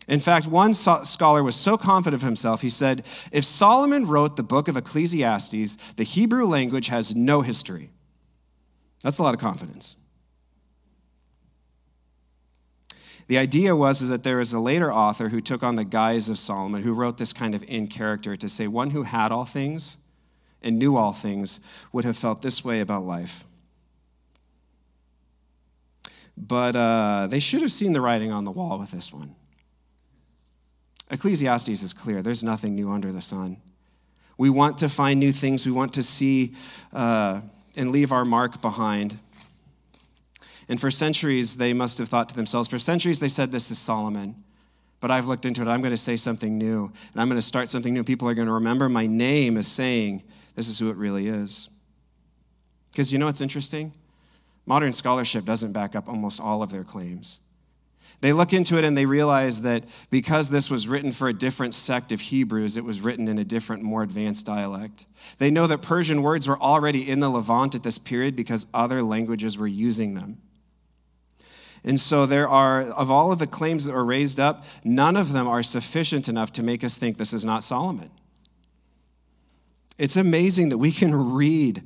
In 0.07 0.19
fact, 0.19 0.47
one 0.47 0.71
scholar 0.71 1.43
was 1.43 1.55
so 1.55 1.77
confident 1.77 2.21
of 2.21 2.25
himself, 2.25 2.61
he 2.61 2.69
said, 2.69 3.05
If 3.31 3.43
Solomon 3.43 4.07
wrote 4.07 4.37
the 4.37 4.43
book 4.43 4.69
of 4.69 4.77
Ecclesiastes, 4.77 5.75
the 5.95 6.03
Hebrew 6.03 6.45
language 6.45 6.87
has 6.87 7.13
no 7.13 7.41
history. 7.41 7.89
That's 9.03 9.17
a 9.17 9.23
lot 9.23 9.33
of 9.33 9.41
confidence. 9.41 9.97
The 13.27 13.37
idea 13.37 13.75
was 13.75 14.01
is 14.01 14.07
that 14.07 14.23
there 14.23 14.37
was 14.37 14.53
a 14.53 14.59
later 14.59 14.91
author 14.91 15.27
who 15.27 15.41
took 15.41 15.61
on 15.61 15.75
the 15.75 15.83
guise 15.83 16.29
of 16.29 16.39
Solomon, 16.39 16.83
who 16.83 16.93
wrote 16.93 17.17
this 17.17 17.33
kind 17.33 17.53
of 17.53 17.63
in 17.67 17.87
character 17.87 18.37
to 18.37 18.47
say, 18.47 18.67
one 18.67 18.91
who 18.91 19.03
had 19.03 19.33
all 19.33 19.43
things 19.43 19.97
and 20.61 20.79
knew 20.79 20.95
all 20.95 21.11
things 21.11 21.59
would 21.91 22.05
have 22.05 22.17
felt 22.17 22.41
this 22.41 22.63
way 22.63 22.79
about 22.79 23.03
life. 23.03 23.43
But 26.37 26.75
uh, 26.77 27.27
they 27.29 27.39
should 27.39 27.61
have 27.61 27.71
seen 27.71 27.91
the 27.91 28.01
writing 28.01 28.31
on 28.31 28.45
the 28.45 28.51
wall 28.51 28.79
with 28.79 28.91
this 28.91 29.11
one. 29.11 29.35
Ecclesiastes 31.09 31.81
is 31.83 31.93
clear 31.93 32.21
there's 32.21 32.43
nothing 32.43 32.75
new 32.75 32.91
under 32.91 33.11
the 33.11 33.21
sun. 33.21 33.57
We 34.37 34.49
want 34.49 34.77
to 34.79 34.89
find 34.89 35.19
new 35.19 35.31
things, 35.31 35.65
we 35.65 35.71
want 35.71 35.93
to 35.93 36.03
see 36.03 36.53
uh, 36.93 37.41
and 37.75 37.91
leave 37.91 38.11
our 38.11 38.25
mark 38.25 38.61
behind. 38.61 39.17
And 40.69 40.79
for 40.79 40.91
centuries, 40.91 41.55
they 41.55 41.73
must 41.73 41.97
have 41.97 42.09
thought 42.09 42.29
to 42.29 42.35
themselves, 42.35 42.67
for 42.67 42.77
centuries, 42.77 43.19
they 43.19 43.29
said, 43.29 43.51
This 43.51 43.71
is 43.71 43.79
Solomon. 43.79 44.43
But 44.99 45.11
I've 45.11 45.27
looked 45.27 45.45
into 45.45 45.61
it. 45.61 45.67
I'm 45.67 45.81
going 45.81 45.91
to 45.91 45.97
say 45.97 46.15
something 46.15 46.57
new, 46.57 46.91
and 47.13 47.21
I'm 47.21 47.29
going 47.29 47.37
to 47.39 47.45
start 47.45 47.69
something 47.69 47.93
new. 47.93 48.03
People 48.03 48.27
are 48.27 48.33
going 48.33 48.47
to 48.47 48.53
remember 48.53 48.89
my 48.89 49.07
name 49.07 49.57
as 49.57 49.67
saying, 49.67 50.23
This 50.55 50.67
is 50.67 50.79
who 50.79 50.89
it 50.89 50.97
really 50.97 51.27
is. 51.27 51.69
Because 52.91 53.13
you 53.13 53.19
know 53.19 53.27
what's 53.27 53.41
interesting? 53.41 53.93
Modern 54.65 54.91
scholarship 54.91 55.45
doesn't 55.45 55.71
back 55.71 55.95
up 55.95 56.09
almost 56.09 56.41
all 56.41 56.61
of 56.61 56.71
their 56.71 56.83
claims. 56.83 57.39
They 58.19 58.33
look 58.33 58.51
into 58.51 58.77
it 58.77 58.83
and 58.83 58.97
they 58.97 59.05
realize 59.05 59.61
that 59.61 59.83
because 60.09 60.49
this 60.49 60.71
was 60.71 60.87
written 60.87 61.11
for 61.11 61.27
a 61.27 61.33
different 61.33 61.75
sect 61.75 62.11
of 62.11 62.19
Hebrews, 62.19 62.75
it 62.75 62.83
was 62.83 62.99
written 62.99 63.27
in 63.27 63.37
a 63.37 63.43
different, 63.43 63.83
more 63.83 64.01
advanced 64.01 64.45
dialect. 64.45 65.05
They 65.37 65.51
know 65.51 65.67
that 65.67 65.83
Persian 65.83 66.23
words 66.23 66.47
were 66.47 66.59
already 66.59 67.07
in 67.07 67.19
the 67.19 67.29
Levant 67.29 67.75
at 67.75 67.83
this 67.83 67.99
period 67.99 68.35
because 68.35 68.65
other 68.73 69.03
languages 69.03 69.57
were 69.57 69.67
using 69.67 70.15
them. 70.15 70.41
And 71.83 71.99
so 71.99 72.25
there 72.25 72.49
are, 72.49 72.81
of 72.81 73.11
all 73.11 73.31
of 73.31 73.39
the 73.39 73.47
claims 73.47 73.85
that 73.85 73.93
were 73.93 74.03
raised 74.03 74.39
up, 74.39 74.65
none 74.83 75.15
of 75.15 75.31
them 75.31 75.47
are 75.47 75.61
sufficient 75.61 76.27
enough 76.27 76.51
to 76.53 76.63
make 76.63 76.83
us 76.83 76.97
think 76.97 77.17
this 77.17 77.33
is 77.33 77.45
not 77.45 77.63
Solomon. 77.63 78.09
It's 79.99 80.15
amazing 80.15 80.69
that 80.69 80.79
we 80.79 80.91
can 80.91 81.13
read 81.33 81.83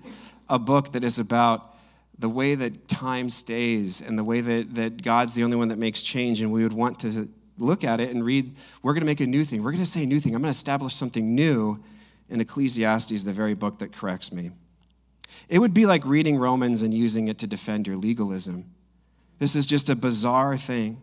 a 0.50 0.58
book 0.58 0.94
that 0.94 1.04
is 1.04 1.20
about 1.20 1.76
the 2.20 2.30
way 2.30 2.56
that 2.56 2.88
time 2.88 3.30
stays 3.30 4.02
and 4.02 4.18
the 4.18 4.24
way 4.24 4.42
that, 4.42 4.76
that 4.76 5.02
God's 5.02 5.34
the 5.34 5.44
only 5.44 5.58
one 5.58 5.70
that 5.70 5.78
makes 5.78 6.02
change, 6.02 6.42
and 6.42 6.52
we 6.52 6.64
would 6.64 6.74
want 6.74 7.00
to 7.00 7.30
look 7.58 7.84
at 7.84 8.00
it 8.00 8.10
and 8.10 8.24
read, 8.24 8.56
we're 8.82 8.94
going 8.94 9.02
to 9.02 9.06
make 9.06 9.20
a 9.20 9.28
new 9.28 9.44
thing. 9.44 9.64
We're 9.64 9.72
going 9.72 9.84
to 9.84 9.90
say 9.90 10.04
a 10.04 10.08
new 10.08 10.20
thing. 10.20 10.36
I'm 10.36 10.42
going 10.42 10.52
to 10.54 10.58
establish 10.58 10.94
something 10.94 11.36
new 11.36 11.84
in 12.30 12.40
Ecclesiastes, 12.42 13.24
the 13.24 13.34
very 13.34 13.54
book 13.54 13.80
that 13.80 13.92
corrects 13.92 14.32
me. 14.32 14.52
It 15.50 15.60
would 15.60 15.74
be 15.74 15.86
like 15.86 16.06
reading 16.06 16.38
Romans 16.38 16.82
and 16.82 16.94
using 16.94 17.28
it 17.28 17.38
to 17.40 17.48
defend 17.48 17.88
your 17.88 17.98
legalism. 17.98 18.66
This 19.40 19.56
is 19.56 19.68
just 19.68 19.90
a 19.90 19.96
bizarre 19.96 20.56
thing. 20.58 21.02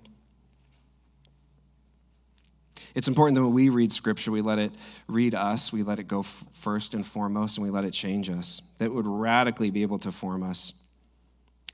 It's 2.94 3.08
important 3.08 3.36
that 3.36 3.42
when 3.42 3.52
we 3.52 3.68
read 3.68 3.92
scripture, 3.92 4.30
we 4.30 4.40
let 4.40 4.58
it 4.58 4.72
read 5.06 5.34
us, 5.34 5.72
we 5.72 5.82
let 5.82 5.98
it 5.98 6.08
go 6.08 6.20
f- 6.20 6.44
first 6.52 6.94
and 6.94 7.06
foremost, 7.06 7.58
and 7.58 7.64
we 7.64 7.70
let 7.70 7.84
it 7.84 7.92
change 7.92 8.30
us. 8.30 8.62
That 8.78 8.92
would 8.92 9.06
radically 9.06 9.70
be 9.70 9.82
able 9.82 9.98
to 10.00 10.10
form 10.10 10.42
us. 10.42 10.72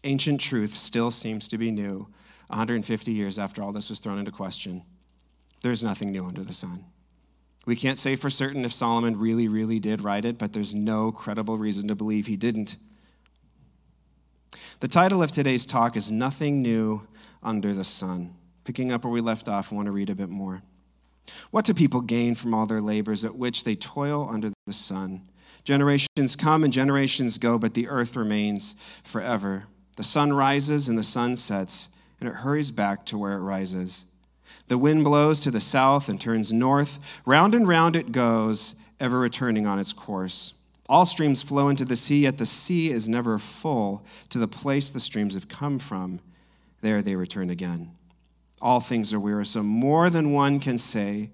Ancient 0.05 0.41
truth 0.41 0.77
still 0.77 1.11
seems 1.11 1.49
to 1.49 1.59
be 1.59 1.71
new 1.71 2.07
150 2.49 3.11
years 3.11 3.39
after 3.39 3.63
all 3.63 3.73
this 3.73 3.89
was 3.89 3.99
thrown 3.99 4.19
into 4.19 4.31
question. 4.31 4.83
There's 5.63 5.83
nothing 5.83 6.13
new 6.13 6.27
under 6.27 6.45
the 6.45 6.53
sun. 6.53 6.85
We 7.67 7.75
can't 7.75 7.97
say 7.97 8.15
for 8.15 8.29
certain 8.29 8.67
if 8.67 8.75
Solomon 8.75 9.19
really, 9.19 9.49
really 9.49 9.81
did 9.81 10.03
write 10.03 10.27
it, 10.27 10.37
but 10.37 10.53
there's 10.53 10.75
no 10.75 11.11
credible 11.11 11.57
reason 11.57 11.89
to 11.89 11.95
believe 11.95 12.27
he 12.27 12.37
didn't. 12.37 12.77
The 14.81 14.89
title 14.89 15.23
of 15.23 15.33
today's 15.33 15.65
talk 15.65 15.97
is 15.97 16.13
Nothing 16.13 16.61
New 16.61 17.07
Under 17.43 17.73
the 17.73 17.85
Sun. 17.85 18.35
Picking 18.65 18.93
up 18.93 19.05
where 19.05 19.13
we 19.13 19.23
left 19.23 19.49
off, 19.49 19.73
I 19.73 19.77
want 19.77 19.87
to 19.87 19.93
read 19.93 20.11
a 20.11 20.15
bit 20.15 20.29
more. 20.29 20.63
What 21.51 21.65
do 21.65 21.73
people 21.73 22.03
gain 22.03 22.35
from 22.35 22.53
all 22.53 22.67
their 22.67 22.81
labors 22.81 23.25
at 23.25 23.37
which 23.37 23.65
they 23.65 23.75
toil 23.75 24.29
under 24.31 24.51
the 24.67 24.73
sun? 24.75 25.23
Generations 25.65 26.37
come 26.37 26.65
and 26.65 26.73
generations 26.73 27.39
go, 27.39 27.59
but 27.59 27.73
the 27.73 27.89
earth 27.89 28.17
remains 28.17 28.77
forever. 29.03 29.65
The 29.97 30.03
sun 30.03 30.33
rises 30.33 30.89
and 30.89 30.99
the 30.99 31.03
sun 31.03 31.37
sets, 31.37 31.89
and 32.21 32.29
it 32.29 32.37
hurries 32.37 32.71
back 32.71 33.07
to 33.07 33.19
where 33.19 33.35
it 33.35 33.43
rises. 33.43 34.07
The 34.69 34.79
wind 34.79 35.05
blows 35.05 35.41
to 35.41 35.51
the 35.51 35.61
south 35.61 36.09
and 36.09 36.21
turns 36.21 36.53
north. 36.53 36.99
Round 37.27 37.55
and 37.55 37.69
round 37.69 37.97
it 37.97 38.13
goes, 38.13 38.75
ever 38.99 39.19
returning 39.19 39.67
on 39.67 39.79
its 39.79 39.93
course. 39.93 40.55
All 40.89 41.07
streams 41.07 41.43
flow 41.43 41.69
into 41.69 41.85
the 41.85 41.97
sea, 41.97 42.21
yet 42.21 42.39
the 42.39 42.47
sea 42.47 42.91
is 42.91 43.09
never 43.09 43.39
full 43.39 44.05
to 44.29 44.39
the 44.39 44.49
place 44.49 44.91
the 44.91 45.01
streams 45.01 45.35
have 45.35 45.49
come 45.49 45.79
from. 45.79 46.21
There 46.81 47.01
they 47.01 47.17
return 47.17 47.51
again. 47.51 47.93
All 48.61 48.81
things 48.81 49.13
are 49.13 49.21
wearisome. 49.21 49.67
More 49.67 50.11
than 50.11 50.33
one 50.33 50.61
can 50.61 50.79
say. 50.79 51.31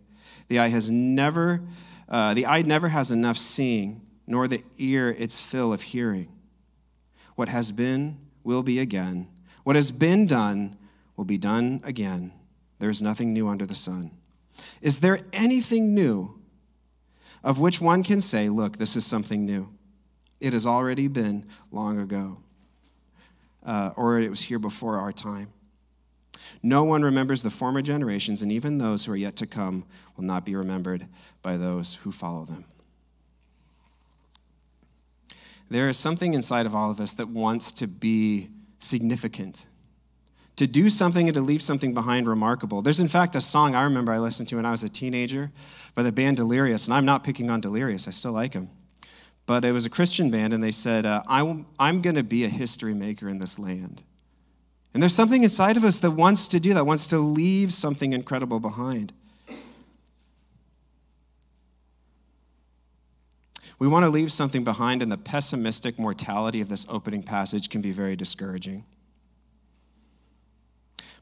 The 0.49 0.59
eye 0.59 0.69
has 0.69 0.91
never, 0.91 1.63
uh, 2.09 2.35
the 2.35 2.47
eye 2.47 2.63
never 2.63 2.89
has 2.89 3.11
enough 3.11 3.39
seeing, 3.39 4.03
nor 4.27 4.47
the 4.47 4.63
ear 4.79 5.11
its 5.11 5.41
fill 5.41 5.73
of 5.73 5.83
hearing. 5.83 6.29
What 7.35 7.49
has 7.49 7.73
been 7.73 8.19
will 8.45 8.63
be 8.63 8.79
again. 8.79 9.29
What 9.65 9.77
has 9.77 9.91
been 9.91 10.27
done 10.27 10.77
will 11.17 11.25
be 11.25 11.39
done 11.39 11.81
again. 11.85 12.33
There 12.79 12.91
is 12.91 13.03
nothing 13.03 13.33
new 13.33 13.49
under 13.49 13.67
the 13.67 13.75
sun. 13.75 14.11
Is 14.81 15.01
there 15.01 15.21
anything 15.33 15.95
new 15.95 16.41
of 17.43 17.59
which 17.59 17.81
one 17.81 18.03
can 18.03 18.21
say, 18.21 18.49
Look, 18.49 18.79
this 18.79 18.97
is 18.97 19.07
something 19.07 19.45
new. 19.45 19.69
It 20.41 20.53
has 20.53 20.67
already 20.67 21.09
been 21.09 21.47
long 21.71 21.99
ago, 22.01 22.39
uh, 23.65 23.91
or 23.97 24.19
it 24.19 24.31
was 24.31 24.43
here 24.43 24.59
before 24.59 24.99
our 24.99 25.13
time. 25.13 25.53
No 26.63 26.85
one 26.85 27.03
remembers 27.03 27.43
the 27.43 27.51
former 27.51 27.83
generations, 27.83 28.43
and 28.43 28.51
even 28.51 28.79
those 28.79 29.05
who 29.05 29.13
are 29.13 29.17
yet 29.17 29.37
to 29.37 29.47
come 29.47 29.85
will 30.17 30.25
not 30.25 30.45
be 30.45 30.55
remembered 30.55 31.07
by 31.43 31.57
those 31.57 31.97
who 31.97 32.13
follow 32.13 32.45
them. 32.45 32.65
There 35.71 35.89
is 35.89 35.97
something 35.97 36.35
inside 36.35 36.67
of 36.67 36.75
all 36.75 36.91
of 36.91 37.01
us 37.01 37.15
that 37.15 37.29
wants 37.29 37.73
to 37.73 37.87
be 37.87 38.51
significant 38.79 39.67
to 40.61 40.67
do 40.67 40.91
something 40.91 41.27
and 41.27 41.35
to 41.35 41.41
leave 41.41 41.63
something 41.63 41.95
behind 41.95 42.29
remarkable. 42.29 42.83
There's, 42.83 43.01
in 43.01 43.09
fact, 43.09 43.35
a 43.35 43.41
song 43.41 43.75
I 43.75 43.81
remember 43.81 44.13
I 44.13 44.19
listened 44.19 44.47
to 44.51 44.57
when 44.57 44.67
I 44.67 44.71
was 44.71 44.85
a 44.85 44.91
teenager 44.91 45.51
by 45.95 46.03
the 46.03 46.13
band 46.13 46.37
Delirious, 46.37 46.87
and 46.87 46.93
I'm 46.93 47.07
not 47.07 47.25
picking 47.25 47.49
on 47.49 47.63
Delirious, 47.63 48.07
I 48.07 48.11
still 48.11 48.33
like 48.33 48.53
them. 48.53 48.69
But 49.47 49.65
it 49.65 49.73
was 49.73 49.87
a 49.87 49.91
Christian 49.91 50.31
band, 50.31 50.53
and 50.53 50.63
they 50.63 50.71
said, 50.71 51.07
uh, 51.07 51.23
I'm, 51.27 51.65
I'm 51.79 52.03
going 52.03 52.17
to 52.17 52.23
be 52.23 52.45
a 52.45 52.51
history 52.51 52.93
maker 52.93 53.27
in 53.27 53.39
this 53.39 53.59
land. 53.59 54.05
And 54.93 55.03
there's 55.03 55.15
something 55.15 55.43
inside 55.43 55.79
of 55.79 55.85
us 55.85 56.01
that 56.01 56.11
wants 56.11 56.47
to 56.49 56.61
do 56.61 56.75
that, 56.75 56.85
wants 56.85 57.07
to 57.07 57.19
leave 57.19 57.73
something 57.73 58.13
incredible 58.13 58.61
behind. 58.61 59.15
We 63.81 63.89
want 63.89 64.05
to 64.05 64.11
leave 64.11 64.31
something 64.31 64.63
behind, 64.63 65.01
and 65.01 65.11
the 65.11 65.17
pessimistic 65.17 65.99
mortality 65.99 66.61
of 66.61 66.69
this 66.69 66.87
opening 66.91 67.23
passage 67.23 67.71
can 67.71 67.81
be 67.81 67.93
very 67.93 68.15
discouraging. 68.15 68.85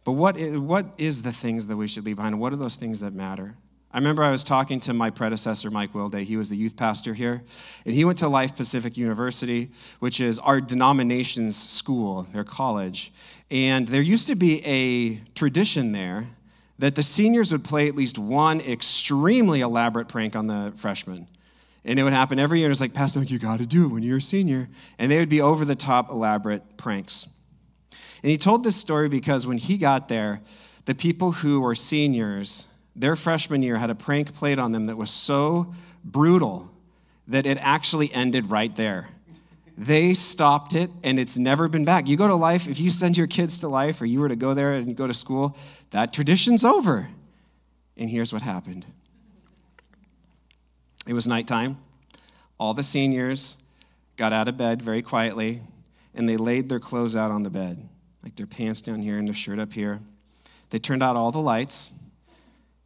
But 0.03 0.13
what 0.13 0.37
is, 0.37 0.59
what 0.59 0.87
is 0.99 1.23
the 1.23 1.33
things 1.33 1.69
that 1.69 1.77
we 1.77 1.87
should 1.87 2.05
leave 2.05 2.17
behind? 2.17 2.41
What 2.41 2.53
are 2.53 2.57
those 2.57 2.75
things 2.75 2.99
that 3.01 3.13
matter? 3.13 3.55
I 3.93 3.99
remember 3.99 4.25
I 4.25 4.33
was 4.33 4.43
talking 4.43 4.81
to 4.81 4.93
my 4.93 5.09
predecessor, 5.09 5.71
Mike 5.71 5.93
Wilday. 5.93 6.25
He 6.25 6.37
was 6.37 6.51
the 6.51 6.57
youth 6.57 6.77
pastor 6.77 7.15
here. 7.15 7.43
And 7.87 7.95
he 7.95 8.05
went 8.05 8.19
to 8.19 8.29
Life 8.29 8.57
Pacific 8.57 8.97
University, 8.97 9.71
which 10.01 10.21
is 10.21 10.41
our 10.41 10.61
denomination's 10.61 11.57
school, 11.57 12.25
their 12.35 12.45
college. 12.45 13.13
And 13.53 13.87
there 13.87 14.03
used 14.03 14.27
to 14.27 14.35
be 14.35 14.65
a 14.67 15.21
tradition 15.37 15.93
there 15.93 16.27
that 16.81 16.97
the 16.97 17.03
seniors 17.05 17.53
would 17.53 17.65
play 17.65 17.87
at 17.87 17.95
least 17.95 18.19
one 18.19 18.61
extremely 18.61 19.61
elaborate 19.61 20.09
prank 20.09 20.35
on 20.35 20.49
the 20.49 20.73
freshmen. 20.75 21.29
And 21.89 21.99
it 21.99 22.03
would 22.03 22.13
happen 22.13 22.39
every 22.39 22.59
year. 22.59 22.69
It 22.69 22.69
was 22.69 22.83
like, 22.83 22.93
Pastor, 22.93 23.23
you 23.23 23.39
got 23.39 23.61
to 23.61 23.67
do 23.67 23.87
it 23.87 23.89
when 23.89 24.03
you're 24.03 24.19
a 24.19 24.23
senior. 24.23 24.69
And 24.99 25.11
they 25.11 25.19
would 25.19 25.31
be 25.31 25.41
over 25.41 25.65
the 25.65 25.75
top 25.75 26.11
elaborate 26.11 26.77
pranks. 26.77 27.27
And 28.23 28.31
he 28.31 28.37
told 28.37 28.63
this 28.63 28.77
story 28.77 29.09
because 29.09 29.47
when 29.47 29.57
he 29.57 29.79
got 29.79 30.07
there, 30.09 30.43
the 30.85 30.95
people 30.95 31.33
who 31.33 31.63
were 31.63 31.75
seniors, 31.75 32.67
their 32.95 33.17
freshman 33.17 33.63
year 33.63 33.79
had 33.79 33.89
a 33.89 33.95
prank 33.95 34.35
played 34.35 34.59
on 34.59 34.73
them 34.73 34.85
that 34.87 34.99
was 34.99 35.09
so 35.09 35.75
brutal 36.05 36.71
that 37.27 37.47
it 37.47 37.57
actually 37.59 38.13
ended 38.13 38.51
right 38.51 38.77
there. 38.77 39.09
They 39.79 40.13
stopped 40.13 40.75
it 40.75 40.91
and 41.03 41.19
it's 41.19 41.39
never 41.39 41.69
been 41.69 41.87
back. 41.87 42.07
You 42.07 42.19
go 42.19 42.29
to 42.29 42.35
life, 42.35 42.69
if 42.69 42.79
you 42.79 42.91
send 42.91 43.17
your 43.17 43.29
kids 43.29 43.61
to 43.61 43.69
life 43.69 44.03
or 44.03 44.05
you 44.05 44.21
were 44.21 44.29
to 44.29 44.37
go 44.37 44.53
there 44.53 44.75
and 44.75 44.95
go 44.95 45.07
to 45.07 45.15
school, 45.15 45.57
that 45.93 46.13
tradition's 46.13 46.67
over. 46.67 47.09
And 47.97 48.11
here's 48.11 48.31
what 48.31 48.43
happened 48.43 48.85
it 51.09 51.15
was 51.15 51.27
nighttime. 51.27 51.79
All 52.61 52.75
the 52.75 52.85
seniors 52.85 53.57
got 54.17 54.33
out 54.33 54.47
of 54.47 54.57
bed 54.57 54.83
very 54.83 55.03
quietly 55.03 55.63
and 56.15 56.29
they 56.29 56.37
laid 56.37 56.69
their 56.69 56.79
clothes 56.79 57.17
out 57.17 57.31
on 57.31 57.43
the 57.43 57.51
bed 57.51 57.89
like 58.23 58.37
their 58.37 58.47
pants 58.47 58.81
down 58.83 59.01
here 59.01 59.17
and 59.17 59.27
their 59.27 59.35
shirt 59.35 59.59
up 59.59 59.73
here. 59.73 60.01
They 60.71 60.79
turned 60.79 61.03
out 61.03 61.17
all 61.17 61.33
the 61.33 61.41
lights 61.41 61.95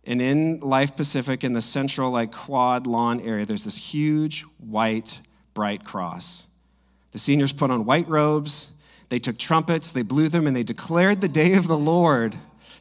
And 0.05 0.21
in 0.21 0.61
Life 0.61 0.97
Pacific, 0.97 1.45
in 1.45 1.52
the 1.52 1.61
central, 1.61 2.11
like 2.11 2.33
quad 2.33 2.87
lawn 2.87 3.21
area, 3.21 3.47
there's 3.47 3.64
this 3.64 3.76
huge 3.76 4.43
white, 4.59 5.21
bright 5.55 5.85
cross. 5.85 6.47
The 7.12 7.19
seniors 7.19 7.52
put 7.52 7.71
on 7.71 7.85
white 7.85 8.09
robes, 8.09 8.73
they 9.11 9.19
took 9.19 9.38
trumpets, 9.38 9.93
they 9.93 10.02
blew 10.02 10.29
them, 10.29 10.47
and 10.47 10.57
they 10.57 10.62
declared 10.62 11.21
the 11.21 11.29
day 11.29 11.55
of 11.55 11.69
the 11.69 11.76
Lord 11.76 12.37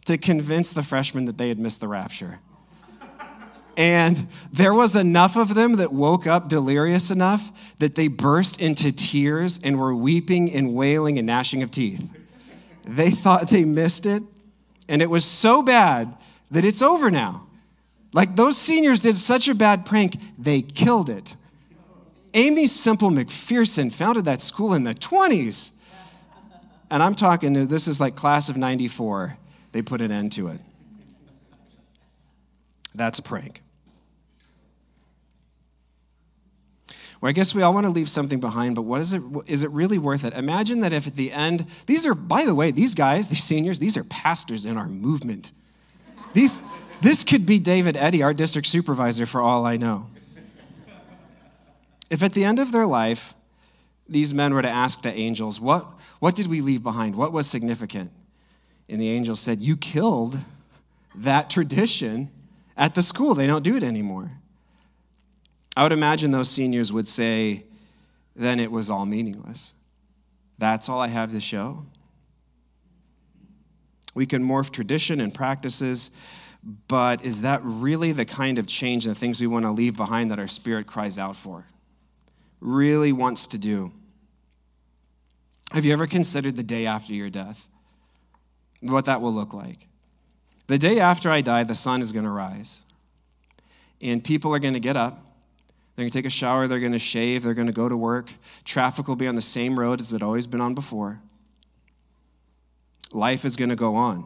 to 0.06 0.18
convince 0.18 0.74
the 0.74 0.82
freshmen 0.82 1.26
that 1.26 1.38
they 1.38 1.50
had 1.50 1.60
missed 1.60 1.82
the 1.82 1.88
rapture. 1.88 2.40
And 3.82 4.28
there 4.54 4.76
was 4.76 4.96
enough 4.96 5.36
of 5.36 5.56
them 5.56 5.78
that 5.78 5.92
woke 5.92 6.28
up 6.28 6.48
delirious 6.48 7.10
enough 7.10 7.76
that 7.80 7.96
they 7.96 8.08
burst 8.08 8.62
into 8.62 8.92
tears 8.92 9.60
and 9.64 9.80
were 9.80 9.96
weeping 9.96 10.52
and 10.52 10.76
wailing 10.76 11.18
and 11.18 11.26
gnashing 11.26 11.64
of 11.64 11.72
teeth. 11.72 12.16
They 12.84 13.10
thought 13.10 13.50
they 13.50 13.66
missed 13.66 14.06
it, 14.06 14.22
and 14.88 15.02
it 15.02 15.10
was 15.10 15.26
so 15.26 15.64
bad 15.64 16.16
that 16.52 16.64
it's 16.64 16.84
over 16.84 17.10
now. 17.10 17.48
Like 18.14 18.36
those 18.36 18.56
seniors 18.56 19.00
did 19.00 19.16
such 19.16 19.48
a 19.48 19.56
bad 19.56 19.84
prank, 19.84 20.16
they 20.38 20.62
killed 20.62 21.10
it. 21.10 21.36
Aimee 22.36 22.68
Semple 22.68 23.10
McPherson 23.10 23.92
founded 23.92 24.26
that 24.26 24.42
school 24.42 24.76
in 24.76 24.84
the 24.84 24.94
20s. 24.94 25.72
And 26.92 27.02
I'm 27.02 27.16
talking, 27.16 27.66
this 27.66 27.88
is 27.88 28.00
like 28.00 28.16
class 28.16 28.48
of 28.48 28.58
94. 28.58 29.40
They 29.72 29.82
put 29.82 30.02
an 30.02 30.12
end 30.12 30.34
to 30.34 30.50
it. 30.50 30.60
That's 32.94 33.18
a 33.18 33.24
prank. 33.24 33.64
Well, 37.22 37.30
I 37.30 37.34
guess 37.34 37.54
we 37.54 37.62
all 37.62 37.74
want 37.74 37.86
to 37.86 37.92
leave 37.92 38.10
something 38.10 38.40
behind, 38.40 38.74
but 38.74 38.82
what 38.82 39.00
is 39.00 39.14
it? 39.14 39.22
Is 39.46 39.64
it 39.64 39.70
really 39.70 40.00
worth 40.00 40.26
it? 40.26 40.34
Imagine 40.34 40.80
that 40.80 40.92
if 40.92 41.06
at 41.06 41.14
the 41.14 41.32
end, 41.32 41.68
these 41.86 42.08
are, 42.08 42.16
by 42.16 42.46
the 42.46 42.56
way, 42.56 42.72
these 42.72 42.96
guys, 42.96 43.30
these 43.30 43.44
seniors, 43.44 43.78
these 43.78 43.96
are 43.96 44.04
pastors 44.06 44.66
in 44.66 44.76
our 44.76 44.88
movement. 44.88 45.52
These, 46.34 46.64
this 47.02 47.24
could 47.24 47.46
be 47.46 47.60
David 47.60 47.96
Eddy, 47.96 48.24
our 48.24 48.34
district 48.34 48.68
supervisor, 48.68 49.28
for 49.28 49.40
all 49.40 49.68
I 49.68 49.78
know. 49.78 50.08
If 52.10 52.24
at 52.24 52.34
the 52.34 52.44
end 52.44 52.58
of 52.58 52.72
their 52.72 52.88
life, 52.88 53.36
these 54.10 54.34
men 54.34 54.54
were 54.56 54.64
to 54.64 54.70
ask 54.70 55.04
the 55.04 55.14
angels, 55.14 55.62
what, 55.62 55.88
what 56.20 56.36
did 56.36 56.48
we 56.48 56.60
leave 56.60 56.82
behind? 56.82 57.16
What 57.16 57.32
was 57.32 57.46
significant? 57.46 58.12
And 58.90 59.00
the 59.00 59.10
angels 59.10 59.40
said, 59.40 59.62
You 59.62 59.78
killed 59.78 60.40
that 61.16 61.50
tradition 61.50 62.32
at 62.76 62.96
the 62.96 63.02
school. 63.02 63.36
They 63.36 63.48
don't 63.48 63.64
do 63.64 63.76
it 63.76 63.84
anymore. 63.84 64.32
I 65.76 65.84
would 65.84 65.92
imagine 65.92 66.32
those 66.32 66.50
seniors 66.50 66.92
would 66.92 67.08
say, 67.08 67.66
Then 68.36 68.60
it 68.60 68.72
was 68.72 68.90
all 68.90 69.06
meaningless. 69.06 69.74
That's 70.58 70.90
all 70.90 71.00
I 71.00 71.08
have 71.08 71.32
to 71.32 71.40
show. 71.40 71.86
We 74.14 74.26
can 74.26 74.44
morph 74.44 74.72
tradition 74.72 75.22
and 75.22 75.34
practices, 75.34 76.12
but 76.88 77.24
is 77.24 77.42
that 77.42 77.62
really 77.64 78.12
the 78.12 78.26
kind 78.26 78.60
of 78.60 78.68
change 78.68 79.06
and 79.06 79.16
the 79.16 79.20
things 79.20 79.40
we 79.40 79.48
want 79.48 79.66
to 79.66 79.72
leave 79.72 79.96
behind 79.96 80.32
that 80.32 80.40
our 80.40 80.48
spirit 80.48 80.86
cries 80.86 81.18
out 81.18 81.36
for? 81.36 81.66
Really 82.60 83.12
wants 83.12 83.48
to 83.48 83.58
do? 83.58 83.92
Have 85.72 85.86
you 85.86 85.94
ever 85.94 86.06
considered 86.06 86.58
the 86.58 86.64
day 86.64 86.86
after 86.86 87.14
your 87.14 87.30
death? 87.30 87.70
What 88.82 89.06
that 89.06 89.22
will 89.22 89.34
look 89.34 89.54
like? 89.54 89.88
The 90.68 90.78
day 90.78 91.00
after 91.00 91.30
I 91.30 91.42
die, 91.42 91.64
the 91.64 91.76
sun 91.76 92.02
is 92.02 92.12
going 92.12 92.26
to 92.26 92.32
rise. 92.32 92.84
And 94.02 94.24
people 94.24 94.54
are 94.54 94.60
going 94.60 94.74
to 94.74 94.80
get 94.80 94.98
up. 94.98 95.26
They're 95.96 96.04
going 96.04 96.10
to 96.10 96.18
take 96.18 96.26
a 96.26 96.30
shower. 96.30 96.68
They're 96.68 96.80
going 96.80 96.94
to 96.94 97.00
shave. 97.00 97.44
They're 97.44 97.54
going 97.54 97.68
to 97.68 97.74
go 97.74 97.90
to 97.90 97.98
work. 97.98 98.32
Traffic 98.64 99.08
will 99.08 99.16
be 99.16 99.28
on 99.28 99.36
the 99.36 99.42
same 99.42 99.80
road 99.80 100.00
as 100.00 100.14
it 100.14 100.24
always 100.24 100.48
been 100.48 100.62
on 100.62 100.74
before. 100.74 101.22
Life 103.12 103.44
is 103.44 103.56
going 103.56 103.70
to 103.70 103.76
go 103.76 103.96
on. 103.96 104.26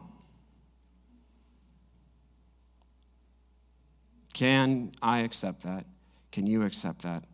Can 4.32 4.92
I 5.02 5.20
accept 5.20 5.62
that? 5.62 5.86
Can 6.30 6.46
you 6.46 6.62
accept 6.62 7.02
that? 7.02 7.24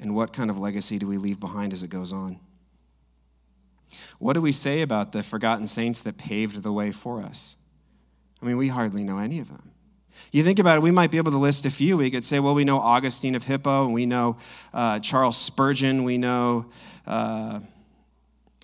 And 0.00 0.14
what 0.14 0.32
kind 0.32 0.50
of 0.50 0.58
legacy 0.58 0.98
do 0.98 1.06
we 1.06 1.16
leave 1.16 1.40
behind 1.40 1.72
as 1.72 1.82
it 1.82 1.88
goes 1.88 2.12
on? 2.12 2.40
What 4.18 4.34
do 4.34 4.40
we 4.40 4.52
say 4.52 4.82
about 4.82 5.12
the 5.12 5.22
forgotten 5.22 5.66
saints 5.66 6.02
that 6.02 6.18
paved 6.18 6.62
the 6.62 6.72
way 6.72 6.90
for 6.90 7.22
us? 7.22 7.56
I 8.42 8.46
mean, 8.46 8.56
we 8.56 8.68
hardly 8.68 9.02
know 9.02 9.18
any 9.18 9.38
of 9.38 9.48
them. 9.48 9.70
You 10.32 10.42
think 10.42 10.58
about 10.58 10.76
it, 10.76 10.82
we 10.82 10.90
might 10.90 11.10
be 11.10 11.16
able 11.18 11.32
to 11.32 11.38
list 11.38 11.64
a 11.66 11.70
few. 11.70 11.96
We 11.96 12.10
could 12.10 12.24
say, 12.24 12.38
well, 12.38 12.54
we 12.54 12.64
know 12.64 12.78
Augustine 12.78 13.34
of 13.34 13.44
Hippo, 13.44 13.84
and 13.84 13.94
we 13.94 14.06
know 14.06 14.36
uh, 14.74 14.98
Charles 14.98 15.36
Spurgeon, 15.36 16.04
we 16.04 16.18
know, 16.18 16.66
uh, 17.06 17.60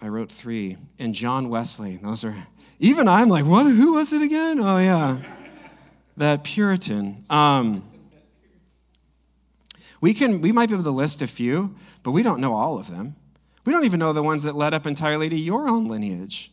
I 0.03 0.09
wrote 0.09 0.31
three, 0.31 0.77
and 0.99 1.14
John 1.14 1.49
Wesley. 1.49 1.97
Those 1.97 2.25
are, 2.25 2.47
even 2.79 3.09
I'm 3.09 3.29
like, 3.29 3.47
what? 3.47 3.64
Who 3.64 3.95
was 3.95 4.12
it 4.12 4.23
again? 4.23 4.61
Oh, 4.61 4.79
yeah, 4.79 5.23
that 6.17 6.45
Puritan. 6.45 7.25
Um, 7.31 7.85
we, 10.01 10.12
can, 10.12 10.43
we 10.43 10.53
might 10.53 10.69
be 10.69 10.75
able 10.75 10.85
to 10.85 10.90
list 10.90 11.23
a 11.23 11.27
few, 11.27 11.75
but 12.03 12.11
we 12.11 12.23
don't 12.23 12.40
know 12.40 12.55
all 12.55 12.79
of 12.79 12.90
them. 12.90 13.17
We 13.64 13.73
don't 13.73 13.85
even 13.85 13.99
know 13.99 14.12
the 14.12 14.23
ones 14.23 14.43
that 14.43 14.55
led 14.55 14.75
up 14.75 14.87
entirely 14.87 15.31
to 15.31 15.37
your 15.37 15.69
own 15.69 15.88
lineage. 15.88 16.53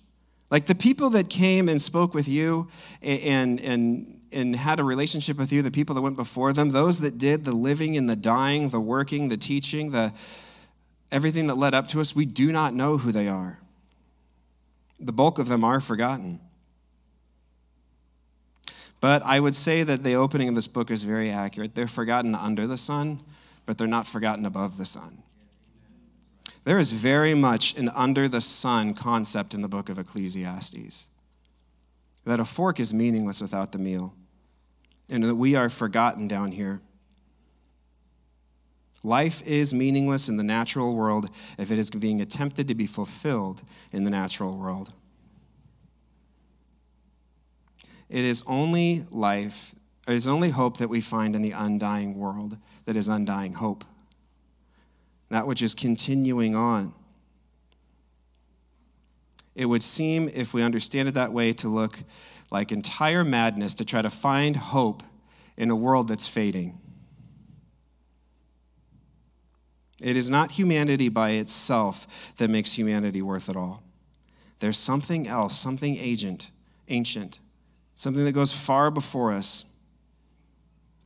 Like 0.50 0.66
the 0.66 0.76
people 0.76 1.10
that 1.12 1.30
came 1.30 1.68
and 1.68 1.82
spoke 1.82 2.14
with 2.14 2.28
you 2.28 2.68
and, 3.02 3.60
and, 3.60 4.21
and 4.32 4.56
had 4.56 4.80
a 4.80 4.84
relationship 4.84 5.38
with 5.38 5.52
you, 5.52 5.62
the 5.62 5.72
people 5.72 5.96
that 5.96 6.02
went 6.02 6.15
before 6.15 6.54
them, 6.54 6.70
those 6.70 7.00
that 7.00 7.17
did 7.17 7.44
the 7.44 7.52
living 7.52 7.98
and 7.98 8.10
the 8.10 8.15
dying, 8.15 8.70
the 8.70 8.80
working, 8.80 9.28
the 9.28 9.38
teaching, 9.38 9.91
the 9.91 10.13
everything 11.12 11.48
that 11.48 11.56
led 11.56 11.74
up 11.74 11.88
to 11.89 12.00
us, 12.00 12.15
we 12.15 12.26
do 12.26 12.52
not 12.52 12.74
know 12.74 12.98
who 12.98 13.12
they 13.12 13.28
are. 13.28 13.60
The 15.00 15.12
bulk 15.12 15.39
of 15.39 15.48
them 15.48 15.63
are 15.63 15.80
forgotten. 15.80 16.39
But 19.00 19.24
I 19.26 19.39
would 19.39 19.56
say 19.56 19.84
that 19.84 20.04
the 20.04 20.13
opening 20.13 20.48
of 20.48 20.56
this 20.56 20.67
book 20.67 20.91
is 20.91 21.04
very 21.04 21.32
accurate. 21.32 21.74
They're 21.74 21.88
forgotten 21.88 22.36
under 22.36 22.67
the 22.67 22.78
sun, 22.78 23.22
but 23.65 23.78
they're 23.78 23.88
not 23.88 24.08
forgotten 24.08 24.46
above 24.46 24.78
the 24.78 24.86
sun. 24.86 25.24
There 26.63 26.78
is 26.78 26.91
very 26.91 27.34
much 27.34 27.76
an 27.78 27.89
under 27.89 28.28
the 28.28 28.41
sun 28.41 28.94
concept 28.94 29.56
in 29.56 29.62
the 29.62 29.67
book 29.67 29.89
of 29.89 29.98
Ecclesiastes 29.98 31.10
that 32.26 32.39
a 32.39 32.46
fork 32.46 32.80
is 32.80 32.94
meaningless 32.94 33.41
without 33.41 33.72
the 33.72 33.80
meal, 33.80 34.13
and 35.10 35.24
that 35.24 35.36
we 35.36 35.56
are 35.56 35.70
forgotten 35.70 36.28
down 36.28 36.52
here. 36.52 36.82
Life 39.04 39.42
is 39.48 39.74
meaningless 39.74 40.30
in 40.30 40.38
the 40.38 40.44
natural 40.44 40.96
world 40.96 41.30
if 41.58 41.72
it 41.72 41.80
is 41.80 41.90
being 41.90 42.22
attempted 42.22 42.68
to 42.68 42.76
be 42.76 42.86
fulfilled 42.86 43.64
in 43.92 44.04
the 44.04 44.12
natural 44.12 44.56
world. 44.56 44.94
It 48.10 48.24
is 48.24 48.44
only 48.46 49.06
life, 49.10 49.74
it 50.08 50.14
is 50.14 50.28
only 50.28 50.50
hope 50.50 50.78
that 50.78 50.90
we 50.90 51.02
find 51.02 51.36
in 51.36 51.42
the 51.42 51.52
undying 51.52 52.18
world 52.18 52.58
that 52.86 52.96
is 52.96 53.08
undying 53.08 53.54
hope 53.54 53.86
that 55.32 55.48
which 55.48 55.62
is 55.62 55.74
continuing 55.74 56.56
on. 56.56 56.94
It 59.56 59.66
would 59.66 59.82
seem, 59.82 60.30
if 60.34 60.54
we 60.54 60.62
understand 60.62 61.08
it 61.08 61.14
that 61.14 61.34
way, 61.34 61.54
to 61.54 61.70
look 61.70 62.00
like 62.52 62.72
entire 62.72 63.24
madness 63.24 63.74
to 63.76 63.86
try 63.86 64.02
to 64.02 64.10
find 64.10 64.58
hope 64.58 65.02
in 65.58 65.72
a 65.72 65.76
world 65.76 66.10
that's 66.10 66.28
fading. 66.28 66.78
It 70.02 70.18
is 70.18 70.30
not 70.30 70.52
humanity 70.52 71.10
by 71.10 71.32
itself 71.32 72.34
that 72.38 72.50
makes 72.50 72.74
humanity 72.74 73.22
worth 73.22 73.50
it 73.50 73.56
all. 73.56 73.84
There's 74.60 74.78
something 74.78 75.28
else, 75.28 75.58
something 75.58 75.96
agent, 75.98 76.52
ancient, 76.88 77.40
something 77.96 78.26
that 78.26 78.32
goes 78.34 78.52
far 78.52 78.92
before 78.92 79.32
us. 79.32 79.66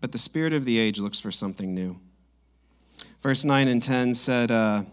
But 0.01 0.11
the 0.11 0.17
spirit 0.17 0.53
of 0.53 0.65
the 0.65 0.77
age 0.77 0.99
looks 0.99 1.19
for 1.19 1.31
something 1.31 1.73
new. 1.73 1.99
Verse 3.21 3.43
9 3.43 3.67
and 3.67 3.81
10 3.81 4.13
said, 4.13 4.51
uh, 4.51 4.83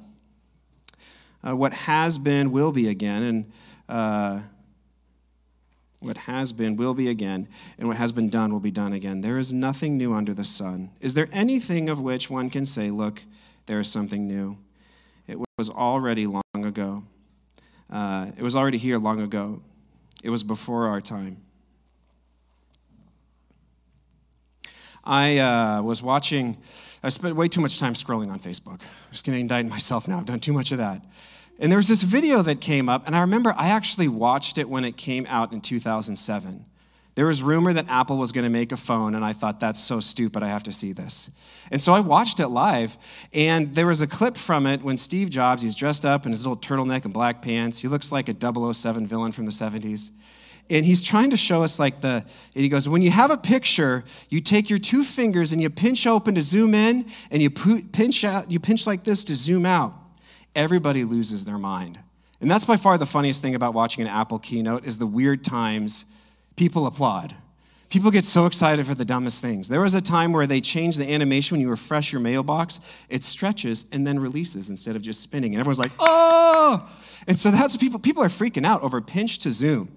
uh, 1.47 1.57
What 1.57 1.73
has 1.73 2.19
been 2.19 2.51
will 2.51 2.73
be 2.73 2.89
again, 2.89 3.23
and 3.23 3.53
uh, 3.89 4.41
what 6.03 6.17
has 6.19 6.53
been 6.53 6.77
will 6.77 6.95
be 6.95 7.09
again, 7.09 7.49
and 7.79 7.89
what 7.89 7.97
has 7.97 8.13
been 8.13 8.29
done 8.29 8.53
will 8.53 8.61
be 8.61 8.71
done 8.71 8.93
again. 8.93 9.21
There 9.21 9.39
is 9.39 9.53
nothing 9.53 9.97
new 9.97 10.13
under 10.15 10.35
the 10.35 10.45
sun. 10.45 10.91
Is 11.01 11.15
there 11.15 11.29
anything 11.33 11.89
of 11.89 12.01
which 12.01 12.29
one 12.31 12.51
can 12.51 12.65
say, 12.65 12.91
Look, 12.91 13.23
there 13.67 13.81
is 13.81 13.91
something 13.91 14.27
new? 14.27 14.59
It 15.27 15.39
was 15.59 15.71
already 15.71 16.27
long 16.27 16.43
ago. 16.55 17.05
Uh, 17.91 18.33
it 18.37 18.43
was 18.43 18.57
already 18.57 18.79
here 18.79 18.99
long 18.99 19.21
ago. 19.21 19.63
It 20.23 20.31
was 20.31 20.43
before 20.43 20.87
our 20.89 21.01
time. 21.01 21.39
I 25.05 25.39
uh, 25.39 25.83
was 25.83 26.03
watching 26.03 26.59
I 27.03 27.09
spent 27.09 27.35
way 27.35 27.49
too 27.49 27.61
much 27.61 27.79
time 27.79 27.95
scrolling 27.95 28.31
on 28.31 28.39
Facebook. 28.39 28.81
I'm 28.81 29.11
just 29.11 29.27
going 29.27 29.37
to 29.37 29.41
indict 29.41 29.67
myself 29.67 30.07
now. 30.07 30.19
I've 30.19 30.25
done 30.25 30.39
too 30.39 30.53
much 30.53 30.71
of 30.71 30.79
that. 30.79 31.03
And 31.59 31.71
there 31.71 31.79
was 31.79 31.89
this 31.89 32.03
video 32.03 32.43
that 32.43 32.61
came 32.61 32.89
up, 32.89 33.07
and 33.07 33.15
I 33.15 33.21
remember 33.21 33.55
I 33.57 33.69
actually 33.69 34.09
watched 34.09 34.59
it 34.59 34.69
when 34.69 34.85
it 34.85 34.97
came 34.97 35.27
out 35.27 35.53
in 35.53 35.61
2007. 35.61 36.65
There 37.15 37.27
was 37.27 37.43
rumor 37.43 37.75
that 37.75 37.89
Apple 37.89 38.17
was 38.17 38.33
going 38.33 38.45
to 38.45 38.51
make 38.51 38.73
a 38.73 38.77
phone, 38.77 39.15
and 39.15 39.23
I 39.23 39.35
thought, 39.35 39.61
that's 39.61 39.79
so 39.79 40.01
stupid, 40.01 40.43
I 40.43 40.49
have 40.49 40.63
to 40.63 40.73
see 40.73 40.93
this. 40.93 41.31
And 41.71 41.81
so 41.81 41.93
I 41.93 42.01
watched 42.01 42.41
it 42.41 42.49
live, 42.49 42.97
and 43.35 43.75
there 43.75 43.87
was 43.87 44.01
a 44.01 44.07
clip 44.07 44.37
from 44.39 44.67
it 44.67 44.83
when 44.83 44.97
Steve 44.97 45.29
Jobs, 45.29 45.61
he's 45.61 45.75
dressed 45.75 46.07
up 46.07 46.25
in 46.25 46.33
his 46.33 46.47
little 46.47 46.57
turtleneck 46.57 47.05
and 47.05 47.13
black 47.13 47.43
pants. 47.43 47.81
He 47.81 47.89
looks 47.89 48.13
like 48.13 48.31
a 48.31 48.35
007 48.73 49.07
villain 49.07 49.31
from 49.31 49.45
the 49.45 49.53
70s. 49.53 50.11
And 50.71 50.87
he's 50.87 51.03
trying 51.03 51.31
to 51.31 51.37
show 51.37 51.63
us 51.63 51.79
like 51.79 52.01
the, 52.01 52.25
and 52.55 52.63
he 52.63 52.71
goes, 52.71 52.89
when 52.89 53.03
you 53.03 53.11
have 53.11 53.31
a 53.31 53.37
picture, 53.37 54.05
you 54.31 54.41
take 54.41 54.71
your 54.71 54.79
two 54.79 55.05
fingers 55.05 55.53
and 55.53 55.61
you 55.61 55.69
pinch 55.69 56.07
open 56.07 56.35
to 56.37 56.41
zoom 56.41 56.73
in, 56.73 57.05
and 57.31 57.43
you 57.43 57.51
pinch 57.51 58.25
out, 58.25 58.51
you 58.51 58.59
pinch 58.59 58.87
like 58.87 59.05
this 59.05 59.23
to 59.25 59.35
zoom 59.35 59.67
out. 59.67 59.93
Everybody 60.55 61.05
loses 61.05 61.45
their 61.45 61.59
mind. 61.59 61.99
And 62.41 62.51
that's 62.51 62.65
by 62.65 62.77
far 62.77 62.99
the 62.99 63.07
funniest 63.07 63.41
thing 63.41 63.55
about 63.55 63.73
watching 63.73 64.03
an 64.03 64.09
Apple 64.09 64.39
keynote 64.39 64.85
is 64.85 64.99
the 64.99 65.07
weird 65.07 65.45
times 65.45 66.05
people 66.57 66.87
applaud. 66.87 67.35
People 67.89 68.11
get 68.11 68.25
so 68.25 68.47
excited 68.47 68.87
for 68.87 68.95
the 68.95 69.05
dumbest 69.05 69.43
things. 69.43 69.69
There 69.69 69.81
was 69.81 69.95
a 69.95 70.01
time 70.01 70.33
where 70.33 70.47
they 70.47 70.61
changed 70.61 70.99
the 70.99 71.13
animation 71.13 71.57
when 71.57 71.61
you 71.61 71.69
refresh 71.69 72.11
your 72.11 72.23
mailbox. 72.23 72.81
It 73.11 73.23
stretches 73.23 73.85
and 73.93 74.07
then 74.07 74.19
releases 74.19 74.71
instead 74.71 74.97
of 74.97 75.03
just 75.03 75.21
spinning. 75.21 75.53
And 75.53 75.61
everyone's 75.61 75.79
like, 75.79 75.93
oh! 75.99 76.91
And 77.27 77.39
so 77.39 77.51
that's 77.51 77.77
people, 77.77 78.01
people 78.01 78.23
are 78.23 78.29
freaking 78.29 78.67
out 78.67 78.83
over 78.83 79.01
pinch 79.01 79.39
to 79.41 79.51
zoom. 79.51 79.95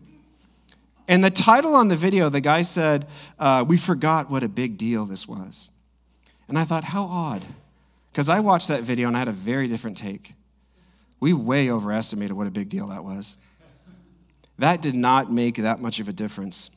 And 1.08 1.24
the 1.24 1.30
title 1.30 1.74
on 1.76 1.88
the 1.88 1.96
video, 1.96 2.30
the 2.30 2.42
guy 2.42 2.64
said, 2.64 3.08
uh, 3.40 3.64
We 3.68 3.78
forgot 3.78 4.30
what 4.30 4.44
a 4.44 4.50
big 4.50 4.78
deal 4.78 5.06
this 5.06 5.28
was. 5.28 5.72
And 6.48 6.60
I 6.60 6.64
thought, 6.64 6.84
how 6.84 7.06
odd. 7.06 7.44
Because 8.12 8.30
I 8.30 8.40
watched 8.40 8.68
that 8.68 8.84
video 8.84 9.08
and 9.08 9.16
I 9.16 9.20
had 9.20 9.28
a 9.28 9.34
very 9.34 9.68
different 9.68 9.98
take. 9.98 10.34
We 11.26 11.34
way 11.34 11.72
overestimated 11.72 12.38
what 12.38 12.46
a 12.46 12.52
big 12.52 12.70
deal 12.70 12.88
that 12.88 13.04
was. 13.04 13.38
That 14.60 14.82
did 14.82 14.94
not 14.96 15.32
make 15.32 15.56
that 15.56 15.82
much 15.82 16.00
of 16.00 16.08
a 16.08 16.14
difference 16.14 16.70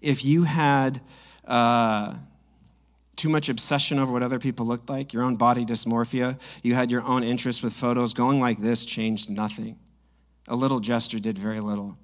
if 0.00 0.24
you 0.24 0.44
had 0.44 1.00
uh, 1.46 2.14
too 3.16 3.28
much 3.28 3.48
obsession 3.48 3.98
over 3.98 4.12
what 4.12 4.22
other 4.22 4.38
people 4.38 4.66
looked 4.66 4.88
like, 4.88 5.12
your 5.12 5.22
own 5.22 5.36
body 5.36 5.64
dysmorphia, 5.64 6.38
you 6.62 6.74
had 6.74 6.90
your 6.90 7.02
own 7.02 7.24
interest 7.24 7.62
with 7.62 7.72
photos, 7.72 8.12
going 8.12 8.40
like 8.40 8.58
this 8.58 8.84
changed 8.84 9.30
nothing. 9.30 9.78
A 10.46 10.56
little 10.56 10.80
gesture 10.80 11.18
did 11.18 11.36
very 11.36 11.60
little. 11.60 11.96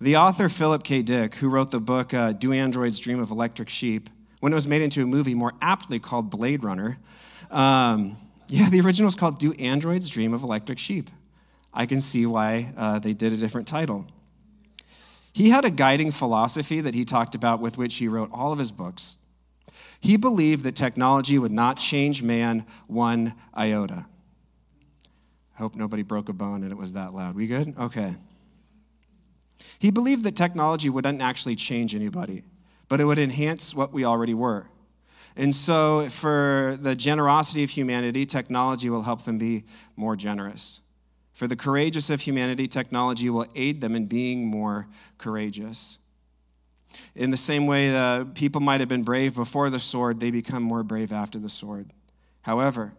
The 0.00 0.16
author 0.16 0.48
Philip 0.48 0.82
K. 0.82 1.02
Dick, 1.02 1.36
who 1.36 1.48
wrote 1.48 1.70
the 1.70 1.80
book 1.80 2.12
uh, 2.12 2.32
Do 2.32 2.52
Androids 2.52 2.98
Dream 2.98 3.20
of 3.20 3.30
Electric 3.30 3.68
Sheep, 3.68 4.10
when 4.40 4.52
it 4.52 4.54
was 4.54 4.66
made 4.66 4.82
into 4.82 5.02
a 5.02 5.06
movie 5.06 5.34
more 5.34 5.52
aptly 5.62 5.98
called 5.98 6.30
Blade 6.30 6.62
Runner, 6.62 6.98
um, 7.50 8.16
yeah, 8.48 8.68
the 8.68 8.80
original 8.80 9.06
was 9.06 9.14
called 9.14 9.38
Do 9.38 9.52
Androids 9.54 10.08
Dream 10.08 10.34
of 10.34 10.42
Electric 10.42 10.78
Sheep. 10.78 11.10
I 11.72 11.86
can 11.86 12.00
see 12.00 12.26
why 12.26 12.72
uh, 12.76 12.98
they 12.98 13.12
did 13.12 13.32
a 13.32 13.36
different 13.36 13.66
title. 13.66 14.06
He 15.32 15.50
had 15.50 15.64
a 15.64 15.70
guiding 15.70 16.12
philosophy 16.12 16.80
that 16.80 16.94
he 16.94 17.04
talked 17.04 17.34
about 17.34 17.60
with 17.60 17.76
which 17.76 17.96
he 17.96 18.06
wrote 18.06 18.30
all 18.32 18.52
of 18.52 18.58
his 18.58 18.70
books. 18.70 19.18
He 19.98 20.16
believed 20.16 20.64
that 20.64 20.76
technology 20.76 21.38
would 21.38 21.50
not 21.50 21.76
change 21.76 22.22
man 22.22 22.66
one 22.86 23.34
iota. 23.56 24.06
I 25.56 25.58
hope 25.58 25.74
nobody 25.74 26.02
broke 26.02 26.28
a 26.28 26.32
bone 26.32 26.62
and 26.62 26.70
it 26.70 26.76
was 26.76 26.92
that 26.92 27.14
loud. 27.14 27.34
We 27.34 27.46
good? 27.46 27.74
Okay. 27.78 28.14
He 29.78 29.90
believed 29.90 30.24
that 30.24 30.36
technology 30.36 30.88
wouldn't 30.88 31.22
actually 31.22 31.56
change 31.56 31.94
anybody, 31.94 32.44
but 32.88 33.00
it 33.00 33.04
would 33.04 33.18
enhance 33.18 33.74
what 33.74 33.92
we 33.92 34.04
already 34.04 34.34
were. 34.34 34.66
And 35.36 35.54
so, 35.54 36.08
for 36.10 36.78
the 36.80 36.94
generosity 36.94 37.64
of 37.64 37.70
humanity, 37.70 38.24
technology 38.24 38.88
will 38.88 39.02
help 39.02 39.24
them 39.24 39.36
be 39.36 39.64
more 39.96 40.14
generous. 40.14 40.80
For 41.32 41.48
the 41.48 41.56
courageous 41.56 42.10
of 42.10 42.20
humanity, 42.20 42.68
technology 42.68 43.28
will 43.28 43.46
aid 43.56 43.80
them 43.80 43.96
in 43.96 44.06
being 44.06 44.46
more 44.46 44.86
courageous. 45.18 45.98
In 47.16 47.32
the 47.32 47.36
same 47.36 47.66
way, 47.66 47.94
uh, 47.94 48.24
people 48.34 48.60
might 48.60 48.78
have 48.78 48.88
been 48.88 49.02
brave 49.02 49.34
before 49.34 49.70
the 49.70 49.80
sword, 49.80 50.20
they 50.20 50.30
become 50.30 50.62
more 50.62 50.84
brave 50.84 51.12
after 51.12 51.40
the 51.40 51.48
sword. 51.48 51.92
However, 52.42 52.92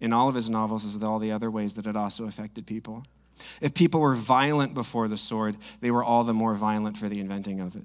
in 0.00 0.12
all 0.12 0.28
of 0.28 0.36
his 0.36 0.48
novels, 0.48 0.84
as 0.84 1.02
all 1.02 1.18
the 1.18 1.32
other 1.32 1.50
ways 1.50 1.74
that 1.74 1.86
it 1.86 1.96
also 1.96 2.26
affected 2.26 2.66
people. 2.66 3.04
If 3.60 3.74
people 3.74 4.00
were 4.00 4.14
violent 4.14 4.74
before 4.74 5.08
the 5.08 5.16
sword, 5.16 5.56
they 5.80 5.90
were 5.90 6.04
all 6.04 6.24
the 6.24 6.34
more 6.34 6.54
violent 6.54 6.96
for 6.96 7.08
the 7.08 7.18
inventing 7.20 7.60
of 7.60 7.74
it. 7.74 7.84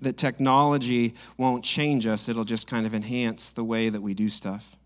That 0.00 0.16
technology 0.16 1.14
won't 1.36 1.64
change 1.64 2.06
us, 2.06 2.28
it'll 2.28 2.44
just 2.44 2.66
kind 2.66 2.86
of 2.86 2.94
enhance 2.94 3.50
the 3.50 3.64
way 3.64 3.88
that 3.88 4.00
we 4.00 4.14
do 4.14 4.28
stuff. 4.28 4.76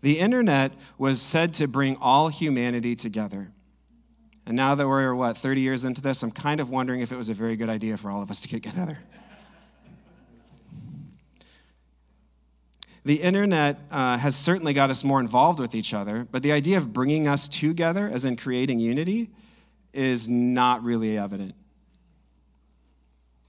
The 0.00 0.18
internet 0.18 0.72
was 0.96 1.20
said 1.20 1.54
to 1.54 1.68
bring 1.68 1.96
all 1.96 2.28
humanity 2.28 2.96
together. 2.96 3.50
And 4.46 4.56
now 4.56 4.74
that 4.74 4.88
we're, 4.88 5.14
what, 5.14 5.36
30 5.36 5.60
years 5.60 5.84
into 5.84 6.00
this, 6.00 6.22
I'm 6.22 6.30
kind 6.30 6.60
of 6.60 6.70
wondering 6.70 7.00
if 7.00 7.12
it 7.12 7.16
was 7.16 7.28
a 7.28 7.34
very 7.34 7.56
good 7.56 7.68
idea 7.68 7.96
for 7.96 8.10
all 8.10 8.22
of 8.22 8.30
us 8.30 8.40
to 8.40 8.48
get 8.48 8.62
together. 8.62 8.98
The 13.04 13.22
internet 13.22 13.80
uh, 13.90 14.18
has 14.18 14.36
certainly 14.36 14.72
got 14.72 14.90
us 14.90 15.02
more 15.02 15.20
involved 15.20 15.60
with 15.60 15.74
each 15.74 15.94
other, 15.94 16.26
but 16.30 16.42
the 16.42 16.52
idea 16.52 16.76
of 16.76 16.92
bringing 16.92 17.26
us 17.26 17.48
together, 17.48 18.08
as 18.08 18.24
in 18.24 18.36
creating 18.36 18.80
unity, 18.80 19.30
is 19.92 20.28
not 20.28 20.82
really 20.82 21.16
evident. 21.16 21.54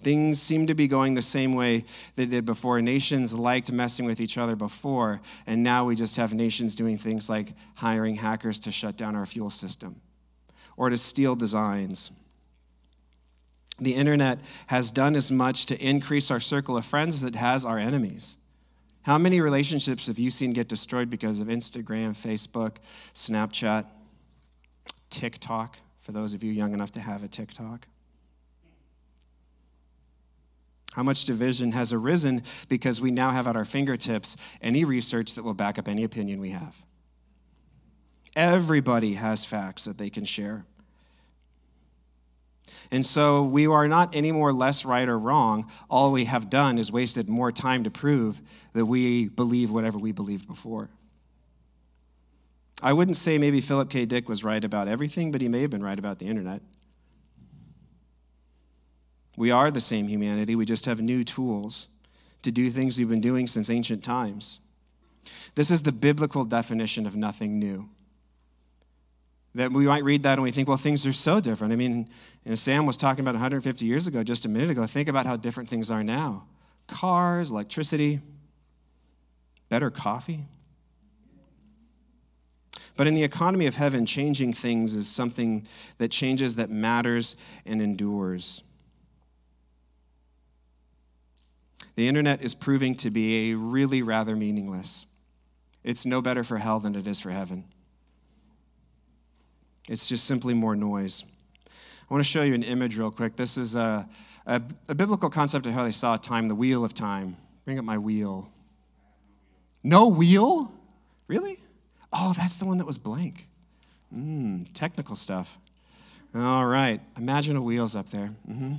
Things 0.01 0.41
seem 0.41 0.67
to 0.67 0.73
be 0.73 0.87
going 0.87 1.13
the 1.13 1.21
same 1.21 1.51
way 1.51 1.83
they 2.15 2.25
did 2.25 2.45
before. 2.45 2.81
Nations 2.81 3.33
liked 3.33 3.71
messing 3.71 4.05
with 4.05 4.21
each 4.21 4.37
other 4.37 4.55
before, 4.55 5.19
and 5.45 5.61
now 5.61 5.85
we 5.85 5.95
just 5.95 6.15
have 6.15 6.33
nations 6.33 6.73
doing 6.73 6.97
things 6.97 7.29
like 7.29 7.53
hiring 7.75 8.15
hackers 8.15 8.59
to 8.59 8.71
shut 8.71 8.95
down 8.95 9.15
our 9.15 9.25
fuel 9.25 9.49
system 9.49 9.99
or 10.77 10.89
to 10.89 10.97
steal 10.97 11.35
designs. 11.35 12.11
The 13.81 13.95
internet 13.95 14.39
has 14.67 14.91
done 14.91 15.15
as 15.15 15.31
much 15.31 15.65
to 15.67 15.85
increase 15.85 16.31
our 16.31 16.39
circle 16.39 16.77
of 16.77 16.85
friends 16.85 17.15
as 17.15 17.23
it 17.23 17.35
has 17.35 17.65
our 17.65 17.77
enemies. 17.77 18.37
How 19.03 19.17
many 19.17 19.41
relationships 19.41 20.07
have 20.07 20.19
you 20.19 20.31
seen 20.31 20.51
get 20.51 20.67
destroyed 20.67 21.09
because 21.09 21.39
of 21.39 21.47
Instagram, 21.47 22.11
Facebook, 22.11 22.77
Snapchat, 23.13 23.85
TikTok, 25.09 25.77
for 26.01 26.11
those 26.11 26.33
of 26.33 26.43
you 26.43 26.51
young 26.51 26.73
enough 26.73 26.91
to 26.91 26.99
have 26.99 27.23
a 27.23 27.27
TikTok? 27.27 27.87
How 30.93 31.03
much 31.03 31.25
division 31.25 31.71
has 31.73 31.93
arisen 31.93 32.43
because 32.67 32.99
we 32.99 33.11
now 33.11 33.31
have 33.31 33.47
at 33.47 33.55
our 33.55 33.65
fingertips 33.65 34.35
any 34.61 34.83
research 34.83 35.35
that 35.35 35.43
will 35.43 35.53
back 35.53 35.77
up 35.77 35.87
any 35.87 36.03
opinion 36.03 36.39
we 36.41 36.49
have? 36.49 36.81
Everybody 38.35 39.13
has 39.13 39.45
facts 39.45 39.85
that 39.85 39.97
they 39.97 40.09
can 40.09 40.25
share. 40.25 40.65
And 42.91 43.05
so 43.05 43.43
we 43.43 43.67
are 43.67 43.87
not 43.87 44.15
any 44.15 44.31
more 44.31 44.51
less 44.51 44.83
right 44.83 45.07
or 45.07 45.17
wrong. 45.17 45.69
All 45.89 46.11
we 46.11 46.25
have 46.25 46.49
done 46.49 46.77
is 46.79 46.91
wasted 46.91 47.29
more 47.29 47.51
time 47.51 47.83
to 47.83 47.91
prove 47.91 48.41
that 48.73 48.85
we 48.85 49.27
believe 49.27 49.69
whatever 49.69 49.99
we 49.99 50.11
believed 50.11 50.47
before. 50.47 50.89
I 52.81 52.93
wouldn't 52.93 53.17
say 53.17 53.37
maybe 53.37 53.61
Philip 53.61 53.89
K. 53.89 54.05
Dick 54.05 54.29
was 54.29 54.43
right 54.43 54.63
about 54.63 54.87
everything, 54.87 55.31
but 55.31 55.41
he 55.41 55.49
may 55.49 55.61
have 55.61 55.69
been 55.69 55.83
right 55.83 55.99
about 55.99 56.17
the 56.17 56.25
internet. 56.25 56.61
We 59.39 59.51
are 59.51 59.71
the 59.71 59.79
same 59.79 60.09
humanity, 60.09 60.53
we 60.53 60.65
just 60.65 60.85
have 60.85 60.99
new 60.99 61.23
tools 61.23 61.87
to 62.41 62.51
do 62.51 62.69
things 62.69 62.99
we've 62.99 63.07
been 63.07 63.21
doing 63.21 63.47
since 63.47 63.69
ancient 63.69 64.03
times. 64.03 64.59
This 65.55 65.71
is 65.71 65.83
the 65.83 65.93
biblical 65.93 66.43
definition 66.43 67.05
of 67.05 67.15
nothing 67.15 67.57
new. 67.57 67.87
That 69.55 69.71
we 69.71 69.85
might 69.85 70.03
read 70.03 70.23
that 70.23 70.33
and 70.33 70.43
we 70.43 70.51
think, 70.51 70.67
well, 70.67 70.75
things 70.75 71.07
are 71.07 71.13
so 71.13 71.39
different. 71.39 71.71
I 71.71 71.77
mean, 71.77 72.09
you 72.43 72.49
know, 72.49 72.55
Sam 72.55 72.85
was 72.85 72.97
talking 72.97 73.21
about 73.21 73.35
150 73.35 73.85
years 73.85 74.07
ago, 74.07 74.25
just 74.25 74.43
a 74.43 74.49
minute 74.49 74.71
ago. 74.71 74.85
Think 74.85 75.07
about 75.07 75.25
how 75.25 75.37
different 75.37 75.69
things 75.69 75.89
are 75.89 76.03
now 76.03 76.43
cars, 76.87 77.49
electricity, 77.49 78.19
better 79.69 79.89
coffee. 79.89 80.47
But 82.97 83.07
in 83.07 83.13
the 83.13 83.23
economy 83.23 83.67
of 83.67 83.75
heaven, 83.75 84.05
changing 84.05 84.51
things 84.51 84.95
is 84.95 85.07
something 85.07 85.65
that 85.97 86.11
changes, 86.11 86.55
that 86.55 86.69
matters, 86.69 87.37
and 87.65 87.81
endures. 87.81 88.63
The 91.99 92.07
internet 92.07 92.41
is 92.41 92.55
proving 92.55 92.95
to 92.95 93.11
be 93.11 93.51
a 93.51 93.57
really 93.57 94.01
rather 94.03 94.33
meaningless. 94.33 95.05
It's 95.83 96.05
no 96.05 96.21
better 96.21 96.45
for 96.45 96.57
hell 96.57 96.79
than 96.79 96.95
it 96.95 97.05
is 97.05 97.19
for 97.19 97.29
heaven. 97.29 97.65
It's 99.89 100.07
just 100.07 100.23
simply 100.23 100.53
more 100.53 100.77
noise. 100.77 101.25
I 101.69 102.13
want 102.13 102.23
to 102.23 102.29
show 102.29 102.41
you 102.41 102.53
an 102.53 102.63
image 102.63 102.97
real 102.97 103.11
quick. 103.11 103.35
This 103.35 103.57
is 103.57 103.75
a, 103.75 104.07
a, 104.45 104.61
a 104.87 104.95
biblical 104.95 105.29
concept 105.29 105.65
of 105.65 105.73
how 105.73 105.83
they 105.83 105.91
saw 105.91 106.15
time, 106.15 106.47
the 106.47 106.55
wheel 106.55 106.85
of 106.85 106.93
time. 106.93 107.35
Bring 107.65 107.77
up 107.77 107.83
my 107.83 107.97
wheel. 107.97 108.49
No 109.83 110.07
wheel? 110.07 110.71
Really? 111.27 111.57
Oh, 112.13 112.33
that's 112.33 112.55
the 112.55 112.65
one 112.65 112.77
that 112.77 112.87
was 112.87 112.97
blank. 112.97 113.49
Mmm, 114.15 114.67
technical 114.73 115.17
stuff. 115.17 115.57
All 116.33 116.65
right. 116.65 117.01
Imagine 117.17 117.57
a 117.57 117.61
wheel's 117.61 117.97
up 117.97 118.07
there. 118.09 118.33
Mm-hmm. 118.49 118.75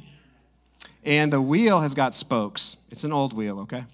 And 1.05 1.33
the 1.33 1.41
wheel 1.41 1.81
has 1.81 1.95
got 1.95 2.15
spokes. 2.15 2.77
It's 2.91 3.05
an 3.05 3.13
old 3.13 3.33
wheel, 3.33 3.61
okay? 3.61 3.85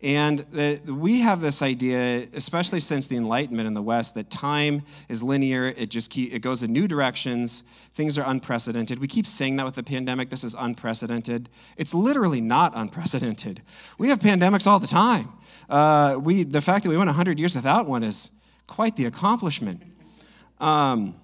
And 0.00 0.38
the, 0.52 0.80
we 0.86 1.20
have 1.20 1.40
this 1.40 1.60
idea, 1.60 2.28
especially 2.32 2.78
since 2.78 3.08
the 3.08 3.16
Enlightenment 3.16 3.66
in 3.66 3.74
the 3.74 3.82
West, 3.82 4.14
that 4.14 4.30
time 4.30 4.82
is 5.08 5.24
linear. 5.24 5.66
It 5.66 5.90
just 5.90 6.10
keep, 6.10 6.32
it 6.32 6.38
goes 6.38 6.62
in 6.62 6.72
new 6.72 6.86
directions. 6.86 7.64
Things 7.94 8.16
are 8.16 8.22
unprecedented. 8.22 9.00
We 9.00 9.08
keep 9.08 9.26
saying 9.26 9.56
that 9.56 9.64
with 9.66 9.74
the 9.74 9.82
pandemic. 9.82 10.30
This 10.30 10.44
is 10.44 10.54
unprecedented. 10.56 11.48
It's 11.76 11.94
literally 11.94 12.40
not 12.40 12.72
unprecedented. 12.76 13.62
We 13.98 14.10
have 14.10 14.20
pandemics 14.20 14.68
all 14.68 14.78
the 14.78 14.86
time. 14.86 15.32
Uh, 15.68 16.16
we, 16.20 16.44
the 16.44 16.60
fact 16.60 16.84
that 16.84 16.90
we 16.90 16.96
went 16.96 17.08
100 17.08 17.36
years 17.40 17.56
without 17.56 17.88
one 17.88 18.04
is 18.04 18.30
quite 18.68 18.94
the 18.94 19.06
accomplishment. 19.06 19.82
Um, 20.60 21.16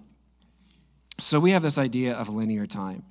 So 1.19 1.39
we 1.39 1.53
have 1.53 1.63
this 1.63 1.79
idea 1.79 2.15
of 2.15 2.29
linear 2.29 2.67
time. 2.67 3.05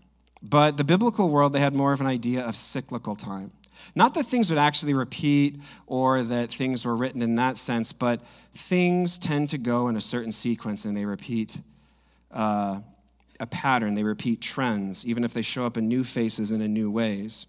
But 0.43 0.75
the 0.75 0.83
biblical 0.83 1.29
world, 1.29 1.53
they 1.53 1.61
had 1.61 1.73
more 1.73 1.93
of 1.93 2.01
an 2.01 2.07
idea 2.07 2.41
of 2.41 2.57
cyclical 2.57 3.15
time. 3.15 3.51
Not 3.95 4.13
that 4.13 4.25
things 4.25 4.49
would 4.49 4.59
actually 4.59 4.93
repeat 4.93 5.61
or 5.87 6.21
that 6.23 6.51
things 6.51 6.85
were 6.85 6.95
written 6.95 7.21
in 7.21 7.35
that 7.35 7.57
sense, 7.57 7.91
but 7.93 8.21
things 8.53 9.17
tend 9.17 9.49
to 9.49 9.57
go 9.57 9.87
in 9.87 9.95
a 9.95 10.01
certain 10.01 10.31
sequence 10.31 10.85
and 10.85 10.95
they 10.95 11.05
repeat 11.05 11.57
uh, 12.31 12.79
a 13.39 13.45
pattern, 13.47 13.93
they 13.93 14.03
repeat 14.03 14.41
trends, 14.41 15.05
even 15.05 15.23
if 15.23 15.33
they 15.33 15.41
show 15.41 15.65
up 15.65 15.77
in 15.77 15.87
new 15.87 16.03
faces 16.03 16.51
and 16.51 16.61
in 16.61 16.73
new 16.73 16.91
ways. 16.91 17.45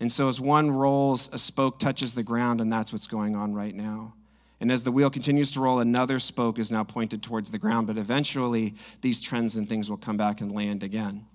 And 0.00 0.10
so, 0.10 0.28
as 0.28 0.40
one 0.40 0.70
rolls, 0.70 1.30
a 1.32 1.38
spoke 1.38 1.78
touches 1.78 2.14
the 2.14 2.22
ground, 2.22 2.60
and 2.60 2.72
that's 2.72 2.92
what's 2.92 3.06
going 3.06 3.36
on 3.36 3.54
right 3.54 3.74
now. 3.74 4.14
And 4.60 4.72
as 4.72 4.82
the 4.82 4.92
wheel 4.92 5.10
continues 5.10 5.50
to 5.52 5.60
roll, 5.60 5.78
another 5.78 6.18
spoke 6.18 6.58
is 6.58 6.70
now 6.70 6.84
pointed 6.84 7.22
towards 7.22 7.50
the 7.50 7.58
ground, 7.58 7.86
but 7.86 7.98
eventually 7.98 8.74
these 9.02 9.20
trends 9.20 9.56
and 9.56 9.68
things 9.68 9.90
will 9.90 9.96
come 9.96 10.16
back 10.16 10.40
and 10.40 10.52
land 10.52 10.82
again. 10.82 11.26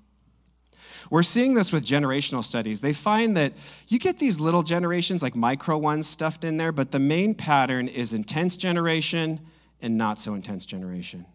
We're 1.10 1.24
seeing 1.24 1.54
this 1.54 1.72
with 1.72 1.86
generational 1.86 2.44
studies. 2.44 2.82
They 2.82 2.94
find 2.94 3.36
that 3.38 3.54
you 3.88 4.00
get 4.00 4.20
these 4.20 4.40
little 4.40 4.64
generations, 4.64 5.24
like 5.24 5.36
micro 5.36 5.78
ones, 5.78 6.08
stuffed 6.08 6.44
in 6.44 6.58
there, 6.58 6.72
but 6.72 6.92
the 6.92 7.00
main 7.00 7.36
pattern 7.36 7.88
is 7.88 8.14
intense 8.14 8.58
generation 8.58 9.40
and 9.82 9.98
not 9.98 10.20
so 10.20 10.34
intense 10.34 10.66
generation. 10.66 11.26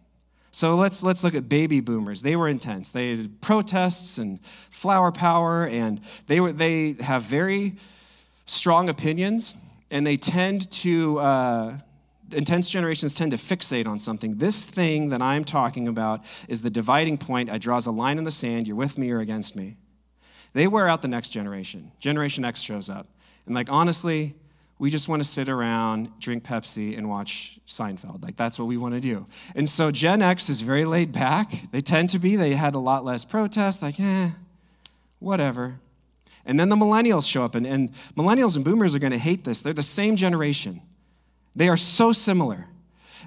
So 0.50 0.76
let's, 0.76 1.02
let's 1.02 1.24
look 1.24 1.34
at 1.34 1.48
baby 1.48 1.80
boomers. 1.80 2.22
They 2.22 2.36
were 2.36 2.48
intense. 2.48 2.92
They 2.92 3.16
had 3.16 3.40
protests 3.40 4.18
and 4.18 4.40
flower 4.44 5.10
power, 5.10 5.66
and 5.66 6.00
they, 6.28 6.38
were, 6.38 6.52
they 6.52 6.92
have 7.00 7.24
very 7.24 7.74
strong 8.46 8.88
opinions, 8.88 9.56
and 9.90 10.06
they 10.06 10.16
tend 10.16 10.70
to, 10.70 11.18
uh, 11.18 11.78
intense 12.34 12.68
generations 12.68 13.14
tend 13.14 13.30
to 13.30 13.36
fixate 13.36 13.86
on 13.86 13.98
something. 13.98 14.36
This 14.38 14.66
thing 14.66 15.08
that 15.10 15.22
I'm 15.22 15.44
talking 15.44 15.88
about 15.88 16.24
is 16.48 16.62
the 16.62 16.70
dividing 16.70 17.18
point. 17.18 17.50
I 17.50 17.58
draws 17.58 17.86
a 17.86 17.92
line 17.92 18.18
in 18.18 18.24
the 18.24 18.30
sand. 18.30 18.66
You're 18.66 18.76
with 18.76 18.98
me 18.98 19.10
or 19.10 19.20
against 19.20 19.56
me. 19.56 19.76
They 20.52 20.66
wear 20.66 20.88
out 20.88 21.02
the 21.02 21.08
next 21.08 21.30
generation. 21.30 21.92
Generation 21.98 22.44
X 22.44 22.60
shows 22.60 22.88
up. 22.88 23.08
And, 23.46 23.54
like, 23.54 23.70
honestly, 23.70 24.34
we 24.78 24.90
just 24.90 25.08
want 25.08 25.22
to 25.22 25.28
sit 25.28 25.48
around, 25.48 26.10
drink 26.20 26.44
Pepsi, 26.44 26.96
and 26.96 27.08
watch 27.08 27.58
Seinfeld. 27.66 28.22
Like, 28.22 28.36
that's 28.36 28.58
what 28.58 28.66
we 28.66 28.76
want 28.76 28.94
to 28.94 29.00
do. 29.00 29.26
And 29.54 29.68
so 29.68 29.90
Gen 29.90 30.22
X 30.22 30.48
is 30.48 30.60
very 30.60 30.84
laid 30.84 31.12
back. 31.12 31.70
They 31.70 31.80
tend 31.80 32.10
to 32.10 32.18
be. 32.18 32.36
They 32.36 32.54
had 32.54 32.74
a 32.74 32.78
lot 32.78 33.04
less 33.04 33.24
protest, 33.24 33.82
like, 33.82 33.98
eh, 33.98 34.30
whatever. 35.18 35.80
And 36.46 36.60
then 36.60 36.68
the 36.68 36.76
millennials 36.76 37.28
show 37.28 37.44
up, 37.44 37.54
and, 37.54 37.66
and 37.66 37.90
millennials 38.16 38.56
and 38.56 38.64
boomers 38.64 38.94
are 38.94 38.98
going 38.98 39.12
to 39.12 39.18
hate 39.18 39.44
this. 39.44 39.62
They're 39.62 39.72
the 39.72 39.82
same 39.82 40.16
generation, 40.16 40.82
they 41.54 41.68
are 41.68 41.76
so 41.76 42.12
similar. 42.12 42.66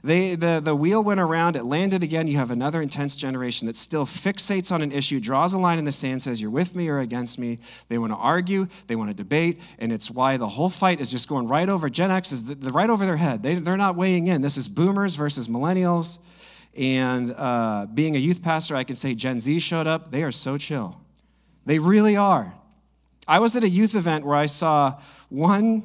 They, 0.03 0.35
the, 0.35 0.61
the 0.63 0.75
wheel 0.75 1.03
went 1.03 1.19
around, 1.19 1.55
it 1.55 1.65
landed 1.65 2.03
again. 2.03 2.27
You 2.27 2.37
have 2.37 2.51
another 2.51 2.81
intense 2.81 3.15
generation 3.15 3.67
that 3.67 3.75
still 3.75 4.05
fixates 4.05 4.71
on 4.71 4.81
an 4.81 4.91
issue, 4.91 5.19
draws 5.19 5.53
a 5.53 5.57
line 5.57 5.79
in 5.79 5.85
the 5.85 5.91
sand, 5.91 6.21
says, 6.21 6.39
You're 6.39 6.51
with 6.51 6.75
me 6.75 6.87
or 6.87 6.99
against 6.99 7.39
me. 7.39 7.59
They 7.89 7.97
want 7.97 8.13
to 8.13 8.17
argue, 8.17 8.67
they 8.87 8.95
want 8.95 9.09
to 9.09 9.13
debate, 9.13 9.59
and 9.79 9.91
it's 9.91 10.11
why 10.11 10.37
the 10.37 10.47
whole 10.47 10.69
fight 10.69 11.01
is 11.01 11.11
just 11.11 11.27
going 11.27 11.47
right 11.47 11.67
over. 11.67 11.89
Gen 11.89 12.11
X 12.11 12.31
is 12.31 12.43
the, 12.43 12.55
the 12.55 12.69
right 12.69 12.89
over 12.89 13.05
their 13.05 13.17
head. 13.17 13.43
They, 13.43 13.55
they're 13.55 13.75
not 13.77 13.95
weighing 13.95 14.27
in. 14.27 14.41
This 14.41 14.57
is 14.57 14.67
boomers 14.67 15.15
versus 15.15 15.47
millennials. 15.47 16.19
And 16.77 17.33
uh, 17.35 17.87
being 17.91 18.15
a 18.15 18.19
youth 18.19 18.43
pastor, 18.43 18.75
I 18.75 18.83
can 18.83 18.95
say 18.95 19.15
Gen 19.15 19.39
Z 19.39 19.59
showed 19.59 19.87
up. 19.87 20.11
They 20.11 20.23
are 20.23 20.31
so 20.31 20.57
chill. 20.57 21.01
They 21.65 21.79
really 21.79 22.15
are. 22.15 22.53
I 23.27 23.39
was 23.39 23.55
at 23.55 23.63
a 23.63 23.69
youth 23.69 23.95
event 23.95 24.25
where 24.25 24.37
I 24.37 24.45
saw 24.45 25.01
one 25.29 25.83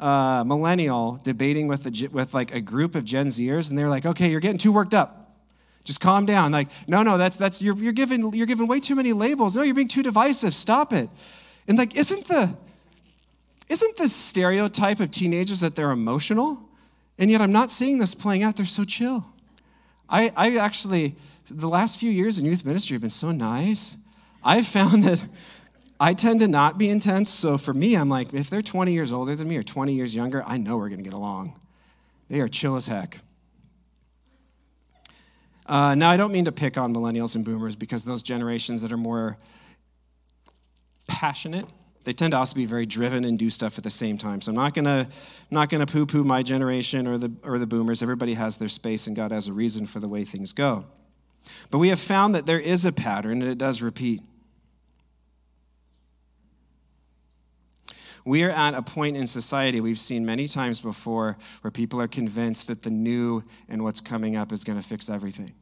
uh, 0.00 0.42
millennial 0.44 1.20
debating 1.22 1.68
with, 1.68 1.84
the, 1.84 2.08
with 2.08 2.34
like 2.34 2.54
a 2.54 2.60
group 2.60 2.94
of 2.94 3.04
Gen 3.04 3.26
Zers, 3.26 3.70
and 3.70 3.78
they're 3.78 3.88
like, 3.88 4.06
okay, 4.06 4.30
you're 4.30 4.40
getting 4.40 4.58
too 4.58 4.72
worked 4.72 4.94
up. 4.94 5.36
Just 5.84 6.00
calm 6.00 6.26
down. 6.26 6.52
Like, 6.52 6.68
no, 6.88 7.02
no, 7.02 7.16
that's, 7.18 7.36
that's 7.36 7.62
you're, 7.62 7.76
you're, 7.76 7.92
giving, 7.92 8.32
you're 8.32 8.46
giving 8.46 8.66
way 8.66 8.80
too 8.80 8.94
many 8.94 9.12
labels. 9.12 9.56
No, 9.56 9.62
you're 9.62 9.74
being 9.74 9.88
too 9.88 10.02
divisive. 10.02 10.54
Stop 10.54 10.92
it. 10.92 11.08
And 11.68 11.78
like, 11.78 11.96
isn't 11.96 12.26
the, 12.26 12.56
isn't 13.68 13.96
the 13.96 14.08
stereotype 14.08 15.00
of 15.00 15.10
teenagers 15.10 15.60
that 15.60 15.76
they're 15.76 15.90
emotional? 15.90 16.68
And 17.18 17.30
yet 17.30 17.40
I'm 17.40 17.52
not 17.52 17.70
seeing 17.70 17.98
this 17.98 18.14
playing 18.14 18.42
out. 18.42 18.56
They're 18.56 18.66
so 18.66 18.84
chill. 18.84 19.26
I, 20.08 20.32
I 20.36 20.56
actually, 20.56 21.14
the 21.50 21.68
last 21.68 21.98
few 21.98 22.10
years 22.10 22.38
in 22.38 22.44
youth 22.44 22.64
ministry 22.64 22.94
have 22.94 23.02
been 23.02 23.10
so 23.10 23.30
nice. 23.30 23.96
I've 24.42 24.66
found 24.66 25.04
that 25.04 25.22
I 26.02 26.14
tend 26.14 26.40
to 26.40 26.48
not 26.48 26.78
be 26.78 26.88
intense. 26.88 27.28
So 27.28 27.58
for 27.58 27.74
me, 27.74 27.94
I'm 27.94 28.08
like, 28.08 28.32
if 28.32 28.48
they're 28.48 28.62
20 28.62 28.92
years 28.92 29.12
older 29.12 29.36
than 29.36 29.46
me 29.46 29.58
or 29.58 29.62
20 29.62 29.92
years 29.92 30.16
younger, 30.16 30.42
I 30.46 30.56
know 30.56 30.78
we're 30.78 30.88
going 30.88 30.98
to 30.98 31.04
get 31.04 31.12
along. 31.12 31.60
They 32.30 32.40
are 32.40 32.48
chill 32.48 32.74
as 32.76 32.88
heck. 32.88 33.18
Uh, 35.66 35.94
now, 35.94 36.10
I 36.10 36.16
don't 36.16 36.32
mean 36.32 36.46
to 36.46 36.52
pick 36.52 36.78
on 36.78 36.94
millennials 36.94 37.36
and 37.36 37.44
boomers 37.44 37.76
because 37.76 38.04
those 38.04 38.22
generations 38.22 38.80
that 38.80 38.90
are 38.92 38.96
more 38.96 39.36
passionate, 41.06 41.70
they 42.04 42.14
tend 42.14 42.30
to 42.30 42.38
also 42.38 42.54
be 42.54 42.64
very 42.64 42.86
driven 42.86 43.24
and 43.24 43.38
do 43.38 43.50
stuff 43.50 43.76
at 43.76 43.84
the 43.84 43.90
same 43.90 44.16
time. 44.16 44.40
So 44.40 44.50
I'm 44.50 44.56
not 44.56 44.74
gonna, 44.74 45.06
not 45.50 45.68
gonna 45.68 45.86
poo-poo 45.86 46.24
my 46.24 46.42
generation 46.42 47.06
or 47.06 47.18
the 47.18 47.30
or 47.44 47.58
the 47.58 47.66
boomers. 47.66 48.02
Everybody 48.02 48.34
has 48.34 48.56
their 48.56 48.68
space, 48.68 49.06
and 49.06 49.14
God 49.14 49.32
has 49.32 49.48
a 49.48 49.52
reason 49.52 49.86
for 49.86 50.00
the 50.00 50.08
way 50.08 50.24
things 50.24 50.52
go. 50.52 50.86
But 51.70 51.78
we 51.78 51.90
have 51.90 52.00
found 52.00 52.34
that 52.34 52.46
there 52.46 52.58
is 52.58 52.86
a 52.86 52.92
pattern, 52.92 53.42
and 53.42 53.50
it 53.50 53.58
does 53.58 53.82
repeat. 53.82 54.22
We 58.24 58.42
are 58.44 58.50
at 58.50 58.74
a 58.74 58.82
point 58.82 59.16
in 59.16 59.26
society 59.26 59.80
we've 59.80 59.98
seen 59.98 60.26
many 60.26 60.46
times 60.46 60.80
before 60.80 61.36
where 61.62 61.70
people 61.70 62.00
are 62.00 62.08
convinced 62.08 62.68
that 62.68 62.82
the 62.82 62.90
new 62.90 63.44
and 63.68 63.82
what's 63.82 64.00
coming 64.00 64.36
up 64.36 64.52
is 64.52 64.64
going 64.64 64.80
to 64.80 64.86
fix 64.86 65.08
everything. 65.08 65.52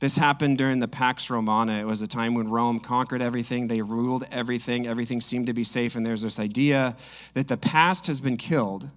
This 0.00 0.16
happened 0.16 0.56
during 0.56 0.78
the 0.78 0.88
Pax 0.88 1.28
Romana. 1.28 1.78
It 1.78 1.84
was 1.84 2.00
a 2.00 2.06
time 2.06 2.34
when 2.34 2.48
Rome 2.48 2.80
conquered 2.80 3.20
everything, 3.20 3.66
they 3.66 3.82
ruled 3.82 4.24
everything, 4.30 4.86
everything 4.86 5.20
seemed 5.20 5.46
to 5.46 5.52
be 5.52 5.64
safe, 5.64 5.94
and 5.94 6.06
there's 6.06 6.22
this 6.22 6.40
idea 6.40 6.96
that 7.34 7.48
the 7.48 7.58
past 7.58 8.06
has 8.06 8.20
been 8.20 8.38
killed, 8.38 8.88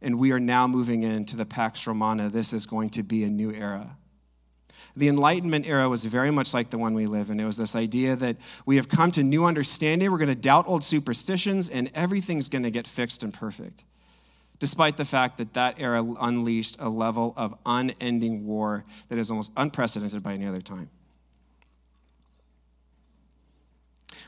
and 0.00 0.18
we 0.18 0.32
are 0.32 0.40
now 0.40 0.66
moving 0.66 1.02
into 1.02 1.36
the 1.36 1.44
Pax 1.44 1.86
Romana. 1.86 2.30
This 2.30 2.54
is 2.54 2.64
going 2.64 2.88
to 2.90 3.02
be 3.02 3.22
a 3.24 3.30
new 3.30 3.52
era. 3.52 3.98
The 4.96 5.08
Enlightenment 5.08 5.66
era 5.66 5.88
was 5.88 6.04
very 6.04 6.30
much 6.30 6.54
like 6.54 6.70
the 6.70 6.78
one 6.78 6.94
we 6.94 7.06
live 7.06 7.30
in. 7.30 7.40
It 7.40 7.44
was 7.44 7.56
this 7.56 7.74
idea 7.74 8.14
that 8.16 8.36
we 8.64 8.76
have 8.76 8.88
come 8.88 9.10
to 9.12 9.24
new 9.24 9.44
understanding, 9.44 10.10
we're 10.10 10.18
going 10.18 10.28
to 10.28 10.34
doubt 10.36 10.68
old 10.68 10.84
superstitions, 10.84 11.68
and 11.68 11.90
everything's 11.94 12.48
going 12.48 12.62
to 12.62 12.70
get 12.70 12.86
fixed 12.86 13.22
and 13.24 13.34
perfect. 13.34 13.84
Despite 14.60 14.96
the 14.96 15.04
fact 15.04 15.38
that 15.38 15.54
that 15.54 15.80
era 15.80 16.04
unleashed 16.20 16.76
a 16.78 16.88
level 16.88 17.34
of 17.36 17.58
unending 17.66 18.46
war 18.46 18.84
that 19.08 19.18
is 19.18 19.30
almost 19.30 19.50
unprecedented 19.56 20.22
by 20.22 20.34
any 20.34 20.46
other 20.46 20.60
time. 20.60 20.90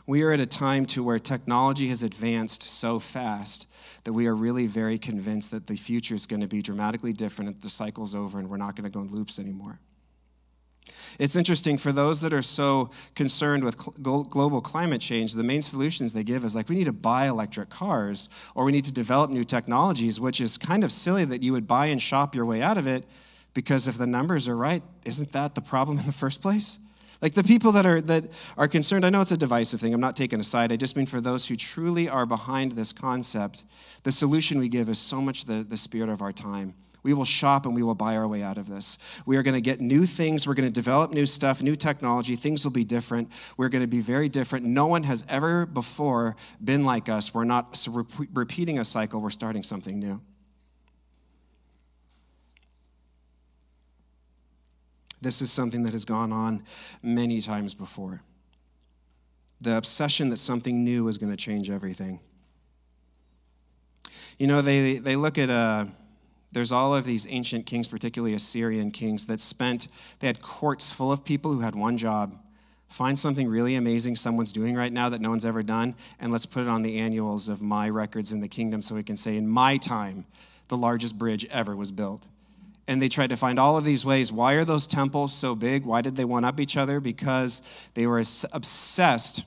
We 0.05 0.23
are 0.23 0.33
at 0.33 0.41
a 0.41 0.47
time 0.47 0.87
to 0.87 1.03
where 1.03 1.19
technology 1.19 1.89
has 1.89 2.03
advanced 2.03 2.63
so 2.63 2.99
fast 2.99 3.67
that 4.05 4.13
we 4.13 4.27
are 4.27 4.35
really 4.35 4.67
very 4.67 4.99
convinced 4.99 5.51
that 5.51 5.67
the 5.67 5.77
future 5.77 6.15
is 6.15 6.27
going 6.27 6.41
to 6.41 6.47
be 6.47 6.63
dramatically 6.63 7.13
different 7.13 7.61
the 7.61 7.69
cycle's 7.69 8.15
over 8.15 8.39
and 8.39 8.49
we're 8.49 8.57
not 8.57 8.77
going 8.77 8.85
to 8.85 8.91
go 8.91 9.01
in 9.01 9.09
loops 9.09 9.39
anymore. 9.39 9.81
It's 11.19 11.37
interesting 11.37 11.79
for 11.79 11.93
those 11.93 12.21
that 12.21 12.33
are 12.33 12.43
so 12.43 12.91
concerned 13.15 13.65
with 13.65 13.77
global 14.03 14.61
climate 14.61 15.01
change, 15.01 15.33
the 15.33 15.43
main 15.43 15.63
solutions 15.63 16.13
they 16.13 16.25
give 16.25 16.45
is 16.45 16.55
like, 16.55 16.69
we 16.69 16.77
need 16.77 16.85
to 16.85 16.93
buy 16.93 17.27
electric 17.27 17.71
cars 17.71 18.29
or 18.55 18.65
we 18.65 18.73
need 18.73 18.85
to 18.85 18.93
develop 18.93 19.31
new 19.31 19.45
technologies, 19.45 20.21
which 20.21 20.41
is 20.41 20.59
kind 20.59 20.85
of 20.85 20.93
silly 20.93 21.25
that 21.25 21.43
you 21.43 21.53
would 21.53 21.67
buy 21.67 21.87
and 21.87 22.01
shop 22.01 22.35
your 22.35 22.45
way 22.45 22.63
out 22.63 22.79
of 22.79 22.87
it 22.87 23.05
because 23.55 23.89
if 23.89 23.97
the 23.97 24.07
numbers 24.07 24.49
are 24.49 24.57
right, 24.57 24.83
isn't 25.07 25.33
that 25.33 25.55
the 25.55 25.63
problem 25.63 25.99
in 25.99 26.07
the 26.07 26.13
first 26.13 26.43
place? 26.43 26.79
Like 27.23 27.33
the 27.33 27.43
people 27.43 27.73
that 27.73 27.87
are 27.87 28.01
that 28.03 28.25
are 28.59 28.69
concerned, 28.69 29.07
I 29.07 29.11
know 29.11 29.23
it's 29.23 29.33
a 29.33 29.37
divisive 29.37 29.81
thing. 29.81 29.95
I'm 29.95 30.01
not 30.01 30.17
taking 30.17 30.39
a 30.39 30.45
side. 30.45 30.71
I 30.71 30.77
just 30.77 30.97
mean 30.97 31.07
for 31.07 31.21
those 31.21 31.47
who 31.49 31.57
truly 31.57 32.09
are 32.09 32.27
behind 32.27 32.73
this 32.73 32.93
concept, 32.93 33.65
the 34.03 34.13
solution 34.13 34.59
we 34.59 34.69
give 34.69 34.91
is 34.91 34.99
so 34.99 35.23
much 35.23 35.47
the, 35.47 35.65
the 35.65 35.79
spirit 35.79 36.11
of 36.11 36.21
our 36.21 36.33
time. 36.33 36.75
We 37.07 37.15
will 37.15 37.25
shop 37.25 37.67
and 37.67 37.75
we 37.77 37.85
will 37.85 37.95
buy 37.95 38.17
our 38.17 38.27
way 38.27 38.43
out 38.43 38.59
of 38.59 38.69
this. 38.69 38.99
We 39.27 39.37
are 39.37 39.45
going 39.45 39.55
to 39.55 39.61
get 39.61 39.81
new 39.81 40.07
things. 40.07 40.45
We're 40.45 40.55
going 40.55 40.67
to 40.67 40.73
develop 40.73 41.13
new 41.13 41.25
stuff, 41.25 41.63
new 41.63 41.77
technology. 41.77 42.35
Things 42.35 42.65
will 42.65 42.73
be 42.73 42.83
different. 42.83 43.31
We're 43.57 43.69
going 43.69 43.85
to 43.85 43.87
be 43.87 44.01
very 44.01 44.29
different. 44.29 44.67
No 44.67 44.89
one 44.89 45.05
has 45.05 45.25
ever 45.29 45.67
before 45.67 46.35
been 46.65 46.83
like 46.83 47.09
us. 47.09 47.33
We're 47.33 47.45
not 47.45 47.81
repeating 48.33 48.81
a 48.81 48.85
cycle, 48.85 49.21
we're 49.21 49.31
starting 49.31 49.63
something 49.63 50.01
new. 50.01 50.21
This 55.21 55.41
is 55.41 55.53
something 55.53 55.85
that 55.85 55.93
has 55.93 56.05
gone 56.05 56.33
on 56.33 56.65
many 57.05 57.41
times 57.41 57.73
before. 57.73 58.21
The 59.61 59.77
obsession 59.77 60.31
that 60.31 60.39
something 60.39 60.83
new 60.83 61.07
is 61.07 61.19
going 61.19 61.31
to 61.31 61.37
change 61.37 61.71
everything. 61.71 62.19
You 64.41 64.49
know, 64.49 64.61
they, 64.61 64.99
they 64.99 65.15
look 65.15 65.39
at. 65.39 65.51
Uh, 65.51 65.85
there's 66.57 66.73
all 66.73 66.95
of 66.95 67.05
these 67.05 67.27
ancient 67.29 67.67
kings, 67.67 67.87
particularly 67.87 68.33
Assyrian 68.33 68.91
kings, 68.91 69.27
that 69.27 69.41
spent, 69.41 69.89
they 70.21 70.27
had 70.27 70.41
courts 70.41 70.91
full 70.91 71.13
of 71.13 71.23
people 71.23 71.53
who 71.53 71.61
had 71.61 71.75
one 71.75 71.99
job 71.99 72.35
find 72.89 73.19
something 73.19 73.47
really 73.47 73.75
amazing 73.75 74.17
someone's 74.17 74.55
doing 74.55 74.75
right 74.75 74.91
now 74.91 75.11
that 75.11 75.21
no 75.21 75.29
one's 75.29 75.45
ever 75.45 75.63
done, 75.63 75.95
and 76.19 76.33
let's 76.33 76.47
put 76.47 76.63
it 76.63 76.69
on 76.71 76.81
the 76.81 76.97
annuals 76.97 77.51
of 77.51 77.61
my 77.61 77.91
records 77.91 78.33
in 78.33 78.41
the 78.41 78.49
kingdom 78.49 78.81
so 78.81 78.95
we 78.95 79.03
can 79.03 79.17
say, 79.17 79.37
in 79.37 79.47
my 79.47 79.77
time, 79.77 80.25
the 80.69 80.79
largest 80.79 81.19
bridge 81.19 81.45
ever 81.51 81.77
was 81.77 81.93
built. 81.93 82.27
And 82.89 83.03
they 83.03 83.09
tried 83.11 83.29
to 83.29 83.37
find 83.37 83.59
all 83.59 83.77
of 83.77 83.85
these 83.85 84.07
ways. 84.07 84.33
Why 84.33 84.55
are 84.55 84.65
those 84.65 84.87
temples 84.87 85.35
so 85.35 85.55
big? 85.55 85.85
Why 85.85 86.01
did 86.01 86.17
they 86.17 86.25
one 86.25 86.47
up 86.47 86.59
each 86.59 86.79
other? 86.79 87.01
Because 87.01 87.61
they 87.93 88.07
were 88.07 88.21
obsessed 88.55 89.45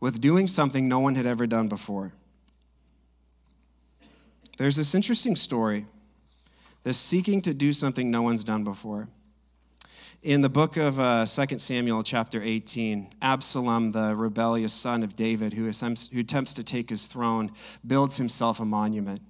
with 0.00 0.22
doing 0.22 0.46
something 0.46 0.88
no 0.88 1.00
one 1.00 1.16
had 1.16 1.26
ever 1.26 1.46
done 1.46 1.68
before. 1.68 2.14
There's 4.56 4.76
this 4.76 4.94
interesting 4.94 5.36
story, 5.36 5.84
this 6.86 6.96
seeking 6.98 7.40
to 7.40 7.52
do 7.52 7.72
something 7.72 8.12
no 8.12 8.22
one's 8.22 8.44
done 8.44 8.62
before. 8.62 9.08
In 10.22 10.40
the 10.40 10.48
book 10.48 10.76
of 10.76 11.00
uh, 11.00 11.26
2 11.26 11.58
Samuel, 11.58 12.04
chapter 12.04 12.40
18, 12.40 13.08
Absalom, 13.20 13.90
the 13.90 14.14
rebellious 14.14 14.72
son 14.72 15.02
of 15.02 15.16
David, 15.16 15.54
who 15.54 15.66
attempts, 15.66 16.06
who 16.06 16.20
attempts 16.20 16.54
to 16.54 16.62
take 16.62 16.88
his 16.88 17.08
throne, 17.08 17.50
builds 17.84 18.18
himself 18.18 18.60
a 18.60 18.64
monument. 18.64 19.20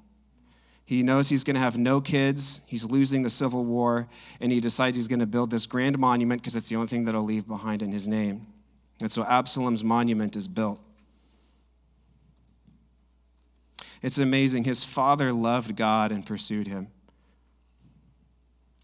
He 0.85 1.03
knows 1.03 1.31
he's 1.31 1.45
going 1.45 1.55
to 1.55 1.61
have 1.61 1.79
no 1.79 2.03
kids, 2.03 2.61
he's 2.67 2.85
losing 2.85 3.23
the 3.23 3.31
civil 3.31 3.65
war, 3.65 4.07
and 4.39 4.53
he 4.53 4.61
decides 4.61 4.99
he's 4.99 5.09
going 5.09 5.21
to 5.21 5.27
build 5.27 5.51
this 5.51 5.65
grand 5.65 5.99
monument 5.99 6.43
because 6.43 6.57
it's 6.57 6.69
the 6.69 6.77
only 6.77 6.89
thing 6.89 7.05
that'll 7.05 7.25
leave 7.25 7.49
behind 7.49 7.81
in 7.81 7.91
his 7.91 8.07
name. 8.07 8.49
And 9.01 9.11
so 9.11 9.25
Absalom's 9.25 9.83
monument 9.83 10.37
is 10.37 10.47
built. 10.47 10.79
It's 14.03 14.19
amazing. 14.19 14.65
His 14.65 14.85
father 14.85 15.33
loved 15.33 15.75
God 15.75 16.13
and 16.13 16.27
pursued 16.27 16.67
him. 16.67 16.89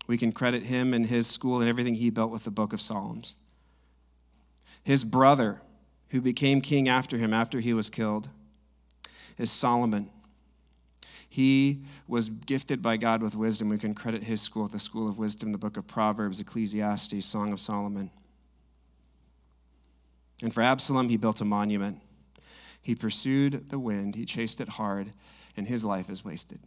We 0.06 0.18
can 0.18 0.32
credit 0.32 0.64
him 0.64 0.92
and 0.92 1.06
his 1.06 1.26
school 1.26 1.60
and 1.60 1.68
everything 1.68 1.94
he 1.94 2.10
built 2.10 2.30
with 2.30 2.44
the 2.44 2.50
book 2.50 2.72
of 2.72 2.80
Psalms. 2.80 3.36
His 4.82 5.04
brother, 5.04 5.62
who 6.08 6.20
became 6.20 6.60
king 6.60 6.88
after 6.88 7.18
him 7.18 7.32
after 7.32 7.60
he 7.60 7.72
was 7.72 7.88
killed, 7.88 8.28
is 9.38 9.50
Solomon. 9.50 10.10
He 11.28 11.82
was 12.06 12.28
gifted 12.28 12.82
by 12.82 12.98
God 12.98 13.22
with 13.22 13.34
wisdom. 13.34 13.68
We 13.68 13.78
can 13.78 13.94
credit 13.94 14.24
his 14.24 14.42
school 14.42 14.64
with 14.64 14.72
the 14.72 14.78
school 14.78 15.08
of 15.08 15.18
wisdom, 15.18 15.52
the 15.52 15.58
book 15.58 15.76
of 15.76 15.86
Proverbs, 15.86 16.40
Ecclesiastes, 16.40 17.24
Song 17.24 17.52
of 17.52 17.60
Solomon. 17.60 18.10
And 20.42 20.52
for 20.52 20.62
Absalom, 20.62 21.08
he 21.08 21.16
built 21.16 21.40
a 21.40 21.44
monument. 21.46 22.00
He 22.82 22.94
pursued 22.94 23.70
the 23.70 23.78
wind, 23.78 24.16
he 24.16 24.26
chased 24.26 24.60
it 24.60 24.68
hard, 24.68 25.12
and 25.56 25.68
his 25.68 25.84
life 25.84 26.10
is 26.10 26.24
wasted. 26.24 26.60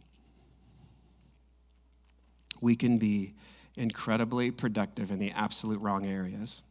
We 2.60 2.76
can 2.76 2.98
be 2.98 3.34
incredibly 3.76 4.50
productive 4.50 5.10
in 5.10 5.18
the 5.18 5.30
absolute 5.32 5.80
wrong 5.80 6.06
areas. 6.06 6.62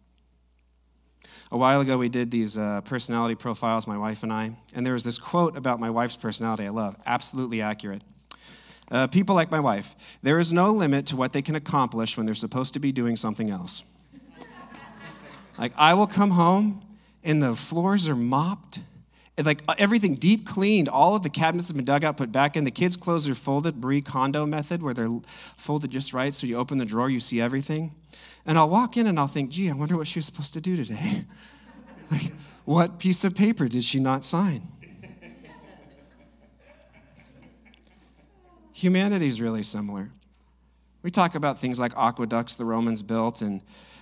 A 1.51 1.57
while 1.57 1.81
ago, 1.81 1.97
we 1.97 2.09
did 2.09 2.31
these 2.31 2.57
uh, 2.57 2.81
personality 2.81 3.35
profiles, 3.35 3.87
my 3.87 3.97
wife 3.97 4.23
and 4.23 4.31
I, 4.31 4.55
and 4.73 4.85
there 4.85 4.93
was 4.93 5.03
this 5.03 5.17
quote 5.17 5.57
about 5.57 5.79
my 5.79 5.89
wife's 5.89 6.17
personality 6.17 6.65
I 6.65 6.69
love, 6.69 6.95
absolutely 7.05 7.61
accurate. 7.61 8.03
Uh, 8.91 9.07
people 9.07 9.35
like 9.35 9.49
my 9.49 9.59
wife, 9.59 9.95
there 10.21 10.39
is 10.39 10.53
no 10.53 10.71
limit 10.71 11.07
to 11.07 11.15
what 11.15 11.33
they 11.33 11.41
can 11.41 11.55
accomplish 11.55 12.17
when 12.17 12.25
they're 12.25 12.35
supposed 12.35 12.73
to 12.73 12.79
be 12.79 12.91
doing 12.91 13.15
something 13.15 13.49
else. 13.49 13.83
like, 15.57 15.73
I 15.75 15.95
will 15.95 16.07
come 16.07 16.31
home 16.31 16.83
and 17.23 17.41
the 17.41 17.55
floors 17.55 18.07
are 18.07 18.15
mopped 18.15 18.79
like 19.43 19.63
uh, 19.67 19.75
everything 19.77 20.15
deep 20.15 20.45
cleaned 20.45 20.87
all 20.87 21.15
of 21.15 21.23
the 21.23 21.29
cabinets 21.29 21.67
have 21.67 21.75
been 21.75 21.85
dug 21.85 22.03
out 22.03 22.15
put 22.17 22.31
back 22.31 22.55
in. 22.55 22.63
The 22.63 22.71
kids 22.71 22.95
clothes 22.95 23.27
are 23.27 23.35
folded 23.35 23.83
Marie 23.83 24.01
Kondo 24.01 24.45
method 24.45 24.81
where 24.81 24.93
they're 24.93 25.09
folded 25.57 25.91
just 25.91 26.13
right 26.13 26.33
so 26.33 26.47
you 26.47 26.55
open 26.55 26.77
the 26.77 26.85
drawer 26.85 27.09
you 27.09 27.19
see 27.19 27.41
everything. 27.41 27.93
And 28.45 28.57
i'll 28.57 28.69
walk 28.69 28.95
in 28.95 29.07
and 29.07 29.19
i'll 29.19 29.27
think 29.27 29.49
gee 29.49 29.69
i 29.69 29.73
wonder 29.73 29.97
what 29.97 30.07
she 30.07 30.19
was 30.19 30.25
supposed 30.25 30.53
to 30.53 30.61
do 30.61 30.77
today. 30.77 31.25
Like 32.11 32.33
what 32.65 32.99
piece 32.99 33.23
of 33.23 33.33
paper 33.33 33.67
did 33.67 33.83
she 33.83 33.99
not 33.99 34.23
sign? 34.23 34.67
Humanity 38.73 39.25
is 39.25 39.41
really 39.41 39.63
similar. 39.63 40.11
We 41.01 41.09
talk 41.09 41.33
about 41.33 41.57
things 41.57 41.79
like 41.79 41.97
aqueducts 41.97 42.57
the 42.57 42.65
romans 42.65 43.01
built 43.01 43.41
and 43.41 43.61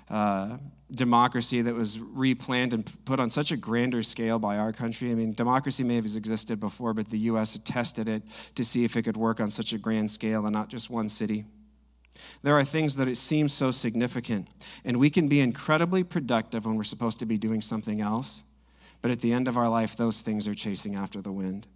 uh, 0.09 0.57
democracy 0.95 1.61
that 1.61 1.73
was 1.73 1.97
replanned 1.97 2.73
and 2.73 2.91
put 3.05 3.19
on 3.19 3.29
such 3.29 3.51
a 3.51 3.57
grander 3.57 4.03
scale 4.03 4.39
by 4.39 4.57
our 4.57 4.71
country. 4.71 5.11
I 5.11 5.15
mean, 5.15 5.33
democracy 5.33 5.83
may 5.83 5.95
have 5.95 6.05
existed 6.05 6.59
before, 6.59 6.93
but 6.93 7.09
the 7.09 7.17
U.S. 7.19 7.57
tested 7.63 8.07
it 8.07 8.23
to 8.55 8.63
see 8.63 8.83
if 8.83 8.95
it 8.95 9.03
could 9.03 9.17
work 9.17 9.39
on 9.39 9.49
such 9.49 9.73
a 9.73 9.77
grand 9.77 10.11
scale 10.11 10.43
and 10.45 10.53
not 10.53 10.69
just 10.69 10.89
one 10.89 11.09
city. 11.09 11.45
There 12.43 12.57
are 12.57 12.63
things 12.63 12.95
that 12.97 13.07
it 13.07 13.17
seems 13.17 13.53
so 13.53 13.71
significant, 13.71 14.47
and 14.85 14.97
we 14.97 15.09
can 15.09 15.27
be 15.27 15.39
incredibly 15.39 16.03
productive 16.03 16.65
when 16.65 16.75
we're 16.75 16.83
supposed 16.83 17.19
to 17.19 17.25
be 17.25 17.37
doing 17.37 17.61
something 17.61 17.99
else, 17.99 18.43
but 19.01 19.09
at 19.09 19.21
the 19.21 19.33
end 19.33 19.47
of 19.47 19.57
our 19.57 19.69
life, 19.69 19.97
those 19.97 20.21
things 20.21 20.47
are 20.47 20.53
chasing 20.53 20.95
after 20.95 21.21
the 21.21 21.31
wind, 21.31 21.67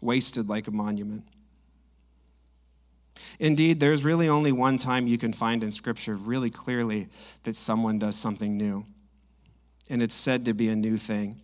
wasted 0.00 0.48
like 0.48 0.66
a 0.66 0.70
monument. 0.70 1.24
Indeed, 3.38 3.80
there's 3.80 4.04
really 4.04 4.28
only 4.28 4.52
one 4.52 4.78
time 4.78 5.06
you 5.06 5.18
can 5.18 5.32
find 5.32 5.62
in 5.62 5.70
Scripture 5.70 6.14
really 6.14 6.50
clearly 6.50 7.08
that 7.44 7.56
someone 7.56 7.98
does 7.98 8.16
something 8.16 8.56
new. 8.56 8.84
And 9.88 10.02
it's 10.02 10.14
said 10.14 10.44
to 10.44 10.54
be 10.54 10.68
a 10.68 10.76
new 10.76 10.96
thing. 10.96 11.40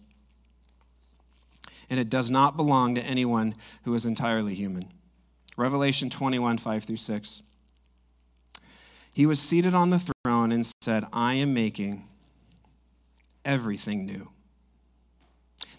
And 1.89 2.01
it 2.01 2.11
does 2.11 2.31
not 2.31 2.57
belong 2.57 2.95
to 2.97 3.03
anyone 3.03 3.55
who 3.85 3.95
is 3.95 4.07
entirely 4.07 4.55
human. 4.55 4.89
Revelation 5.57 6.11
21, 6.11 6.59
5 6.59 6.85
through 6.85 6.97
6. 6.97 7.43
He 9.13 9.25
was 9.25 9.41
seated 9.41 9.75
on 9.75 9.89
the 9.89 10.01
throne 10.25 10.53
and 10.53 10.71
said, 10.83 11.05
I 11.13 11.35
am 11.35 11.55
making 11.55 12.07
everything 13.45 14.05
new. 14.05 14.31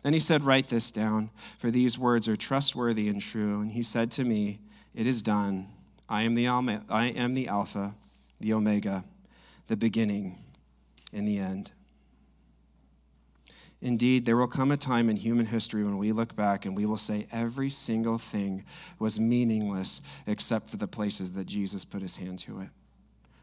Then 0.02 0.14
he 0.14 0.20
said, 0.20 0.44
Write 0.44 0.70
this 0.70 0.90
down, 0.90 1.30
for 1.58 1.70
these 1.70 2.00
words 2.00 2.28
are 2.28 2.36
trustworthy 2.36 3.10
and 3.10 3.22
true. 3.22 3.62
And 3.62 3.72
he 3.74 3.84
said 3.84 4.10
to 4.12 4.24
me, 4.24 4.60
It 4.96 5.06
is 5.06 5.22
done. 5.22 5.68
I 6.10 6.24
am 6.24 6.36
the, 6.36 6.48
I 6.48 7.08
am 7.08 7.34
the 7.34 7.48
Alpha, 7.48 7.94
the 8.40 8.54
Omega, 8.54 9.04
the 9.68 9.78
beginning 9.78 10.38
and 11.14 11.28
the 11.28 11.38
end. 11.38 11.72
Indeed, 13.82 14.26
there 14.26 14.38
will 14.38 14.48
come 14.48 14.72
a 14.72 14.78
time 14.78 15.08
in 15.10 15.18
human 15.18 15.46
history 15.46 15.84
when 15.84 15.98
we 15.98 16.12
look 16.12 16.36
back 16.36 16.66
and 16.66 16.76
we 16.76 16.86
will 16.86 16.98
say 16.98 17.28
every 17.32 17.70
single 17.70 18.18
thing 18.18 18.64
was 18.98 19.20
meaningless 19.20 20.02
except 20.26 20.70
for 20.70 20.78
the 20.78 20.88
places 20.88 21.34
that 21.34 21.46
Jesus 21.46 21.86
put 21.86 22.02
his 22.02 22.16
hand 22.16 22.40
to 22.40 22.62
it. 22.62 22.70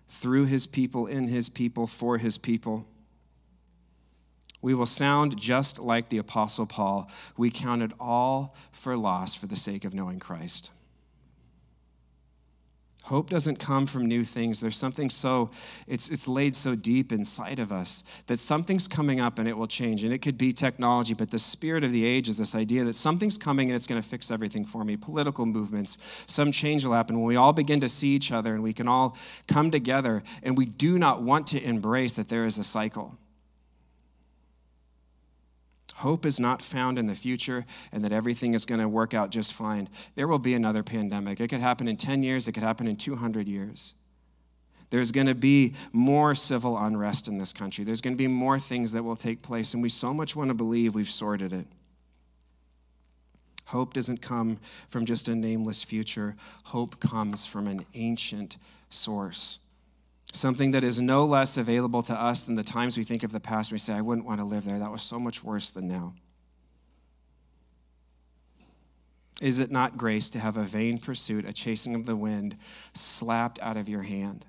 Through 0.09 0.47
his 0.47 0.67
people, 0.67 1.07
in 1.07 1.29
his 1.29 1.49
people, 1.49 1.87
for 1.87 2.19
his 2.19 2.37
people. 2.37 2.85
We 4.61 4.75
will 4.75 4.87
sound 4.87 5.39
just 5.39 5.79
like 5.79 6.09
the 6.09 6.19
Apostle 6.19 6.67
Paul. 6.67 7.11
We 7.37 7.51
counted 7.51 7.93
all 8.01 8.57
for 8.73 8.97
loss 8.97 9.35
for 9.35 9.47
the 9.47 9.57
sake 9.57 9.85
of 9.85 9.95
knowing 9.95 10.19
Christ. 10.19 10.73
Hope 13.05 13.29
doesn't 13.29 13.57
come 13.57 13.87
from 13.87 14.07
new 14.07 14.25
things. 14.25 14.61
There's 14.61 14.79
something 14.79 15.11
so, 15.11 15.51
it's, 15.87 16.09
it's 16.09 16.27
laid 16.27 16.55
so 16.55 16.75
deep 16.75 17.13
inside 17.13 17.59
of 17.59 17.71
us 17.71 18.03
that 18.29 18.41
something's 18.41 18.89
coming 18.89 19.21
up 19.21 19.39
and 19.39 19.47
it 19.47 19.59
will 19.59 19.67
change. 19.67 20.05
And 20.05 20.13
it 20.13 20.19
could 20.19 20.39
be 20.39 20.55
technology, 20.55 21.13
but 21.13 21.31
the 21.31 21.39
spirit 21.39 21.85
of 21.85 21.93
the 21.93 22.07
age 22.07 22.31
is 22.31 22.39
this 22.39 22.55
idea 22.55 22.83
that 22.85 22.97
something's 22.97 23.37
coming 23.37 23.69
and 23.69 23.77
it's 23.77 23.87
going 23.87 24.01
to 24.01 24.09
fix 24.09 24.31
everything 24.31 24.65
for 24.65 24.85
me. 24.85 24.97
Political 24.97 25.45
movements, 25.45 25.99
some 26.27 26.51
change 26.51 26.87
will 26.87 26.95
happen 26.95 27.17
when 27.17 27.27
we 27.27 27.37
all 27.37 27.53
begin 27.53 27.79
to 27.81 27.91
see 27.91 28.09
each 28.09 28.33
other 28.33 28.55
and 28.55 28.63
we 28.63 28.73
can 28.73 28.89
all 28.89 29.19
come 29.49 29.71
together 29.71 30.23
and 30.43 30.57
we 30.57 30.65
do 30.65 30.99
not 30.99 31.23
want 31.23 31.47
to 31.49 31.63
embrace 31.63 32.15
that 32.15 32.31
there 32.31 32.47
is 32.47 32.57
a 32.57 32.65
cycle. 32.65 33.19
Hope 36.05 36.27
is 36.27 36.39
not 36.39 36.61
found 36.61 36.99
in 36.99 37.07
the 37.07 37.15
future 37.15 37.65
and 37.91 38.05
that 38.05 38.13
everything 38.13 38.53
is 38.53 38.67
going 38.67 38.79
to 38.83 38.87
work 38.87 39.15
out 39.15 39.31
just 39.31 39.55
fine. 39.55 39.89
There 40.17 40.29
will 40.29 40.39
be 40.39 40.53
another 40.53 40.83
pandemic. 40.83 41.41
It 41.41 41.49
could 41.49 41.63
happen 41.63 41.89
in 41.89 41.97
10 41.97 42.23
years, 42.23 42.47
it 42.47 42.53
could 42.53 42.63
happen 42.63 42.87
in 42.87 42.97
200 42.97 43.49
years. 43.49 43.95
There's 44.91 45.11
going 45.11 45.29
to 45.29 45.35
be 45.35 45.73
more 45.95 46.35
civil 46.35 46.77
unrest 46.77 47.27
in 47.27 47.39
this 47.39 47.55
country. 47.55 47.87
There's 47.87 48.03
going 48.03 48.13
to 48.13 48.19
be 48.19 48.29
more 48.29 48.61
things 48.61 48.93
that 48.93 49.03
will 49.03 49.17
take 49.17 49.41
place, 49.41 49.73
and 49.73 49.83
we 49.83 49.89
so 49.89 50.13
much 50.13 50.37
want 50.37 50.49
to 50.49 50.55
believe 50.55 50.95
we've 50.95 51.09
sorted 51.09 51.55
it. 51.55 51.67
Hope 53.69 53.95
doesn't 53.95 54.21
come 54.21 54.59
from 54.91 55.07
just 55.07 55.27
a 55.29 55.35
nameless 55.35 55.83
future, 55.83 56.37
hope 56.65 57.01
comes 57.01 57.47
from 57.47 57.67
an 57.67 57.87
ancient 57.95 58.59
source 58.91 59.59
something 60.35 60.73
that 60.73 60.85
is 60.85 61.01
no 61.01 61.25
less 61.25 61.57
available 61.57 62.03
to 62.03 62.15
us 62.15 62.45
than 62.45 62.57
the 62.57 62.65
times 62.65 62.97
we 62.97 63.05
think 63.05 63.23
of 63.23 63.33
the 63.33 63.41
past. 63.41 63.71
We 63.73 63.79
say, 63.79 63.95
I 63.95 64.01
wouldn't 64.01 64.27
want 64.27 64.41
to 64.41 64.45
live 64.45 64.65
there. 64.65 64.79
That 64.79 64.91
was 64.91 65.03
so 65.03 65.19
much 65.19 65.45
worse 65.45 65.71
than 65.71 65.87
now. 65.87 66.15
Is 69.41 69.59
it 69.59 69.71
not 69.71 69.97
grace 69.97 70.31
to 70.31 70.39
have 70.39 70.57
a 70.57 70.65
vain 70.65 70.99
pursuit, 70.99 71.45
a 71.45 71.53
chasing 71.53 71.95
of 71.95 72.07
the 72.07 72.17
wind, 72.17 72.57
slapped 72.95 73.61
out 73.63 73.77
of 73.77 73.89
your 73.89 74.03
hand? 74.03 74.47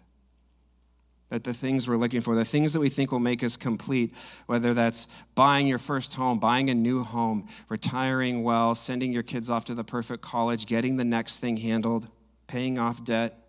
That 1.30 1.44
the 1.44 1.54
things 1.54 1.88
we're 1.88 1.98
looking 1.98 2.22
for, 2.22 2.36
the 2.36 2.46
things 2.46 2.74
that 2.74 2.80
we 2.80 2.90
think 2.90 3.12
will 3.12 3.20
make 3.20 3.44
us 3.44 3.58
complete, 3.58 4.14
whether 4.46 4.74
that's 4.74 5.08
buying 5.34 5.66
your 5.68 5.80
first 5.80 6.14
home, 6.14 6.40
buying 6.40 6.70
a 6.70 6.76
new 6.76 7.04
home, 7.04 7.48
retiring 7.68 8.44
well, 8.44 8.76
sending 8.76 9.12
your 9.12 9.24
kids 9.24 9.50
off 9.50 9.66
to 9.66 9.74
the 9.74 9.84
perfect 9.84 10.22
college, 10.22 10.66
getting 10.66 10.98
the 10.98 11.06
next 11.06 11.40
thing 11.40 11.58
handled, 11.58 12.08
paying 12.48 12.78
off 12.78 13.04
debt, 13.04 13.45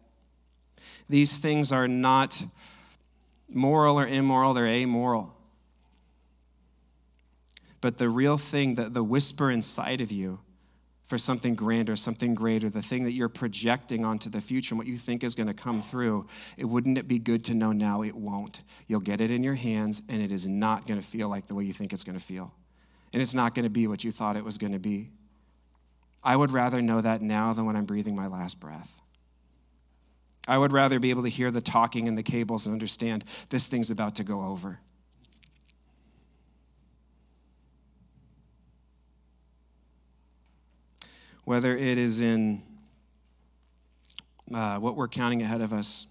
these 1.09 1.39
things 1.39 1.73
are 1.73 1.89
not 1.89 2.43
moral 3.49 3.99
or 3.99 4.07
immoral, 4.07 4.55
they're 4.55 4.67
amoral. 4.67 5.35
But 7.81 7.99
the 7.99 8.09
real 8.09 8.39
thing, 8.39 8.77
that 8.77 8.95
the 8.95 9.05
whisper 9.05 9.51
inside 9.51 10.01
of 10.01 10.11
you 10.11 10.41
for 11.07 11.19
something 11.19 11.55
grander, 11.55 11.95
something 11.95 12.35
greater, 12.35 12.69
the 12.69 12.83
thing 12.83 13.05
that 13.05 13.13
you're 13.13 13.29
projecting 13.29 14.05
onto 14.05 14.29
the 14.29 14.41
future 14.41 14.75
and 14.75 14.79
what 14.79 14.89
you 14.89 14.97
think 14.97 15.23
is 15.23 15.37
going 15.37 15.47
to 15.47 15.55
come 15.55 15.81
through, 15.81 16.27
it 16.57 16.65
wouldn't 16.65 16.99
it 16.99 17.07
be 17.07 17.19
good 17.21 17.45
to 17.45 17.55
know 17.55 17.71
now 17.71 18.03
it 18.03 18.17
won't. 18.17 18.63
You'll 18.89 19.01
get 19.01 19.21
it 19.21 19.31
in 19.31 19.45
your 19.45 19.55
hands 19.55 20.03
and 20.09 20.21
it 20.21 20.33
is 20.33 20.49
not 20.49 20.87
going 20.87 21.01
to 21.01 21.07
feel 21.07 21.29
like 21.29 21.47
the 21.47 21.55
way 21.55 21.65
you 21.65 21.73
think 21.73 21.93
it's 21.93 22.03
going 22.03 22.19
to 22.19 22.25
feel. 22.25 22.53
And 23.13 23.23
it's 23.23 23.35
not 23.35 23.55
going 23.55 23.63
to 23.65 23.71
be 23.71 23.87
what 23.87 24.03
you 24.03 24.11
thought 24.11 24.37
it 24.37 24.45
was 24.45 24.59
going 24.59 24.73
to 24.73 24.81
be. 24.81 25.11
I 26.25 26.35
would 26.35 26.51
rather 26.51 26.83
know 26.83 27.01
that 27.01 27.23
now 27.23 27.53
than 27.53 27.67
when 27.67 27.77
I'm 27.77 27.85
breathing 27.85 28.17
my 28.17 28.27
last 28.27 28.59
breath. 28.59 29.01
I 30.47 30.59
would 30.59 30.73
rather 30.73 30.99
be 31.01 31.11
able 31.11 31.23
to 31.23 31.29
hear 31.29 31.51
the 31.51 31.61
talking 31.61 32.09
and 32.09 32.17
the 32.17 32.23
cables 32.23 32.67
and 32.67 32.73
understand 32.73 33.25
this 33.49 33.67
thing's 33.67 33.91
about 33.91 34.17
to 34.17 34.25
go 34.25 34.43
over. 34.43 34.81
whether 41.47 41.77
it 41.77 41.97
is 41.97 42.21
in 42.21 42.61
uh, 44.53 44.79
what 44.79 44.97
we're 44.97 45.07
counting 45.09 45.43
ahead 45.43 45.61
of 45.61 45.73
us 45.73 46.09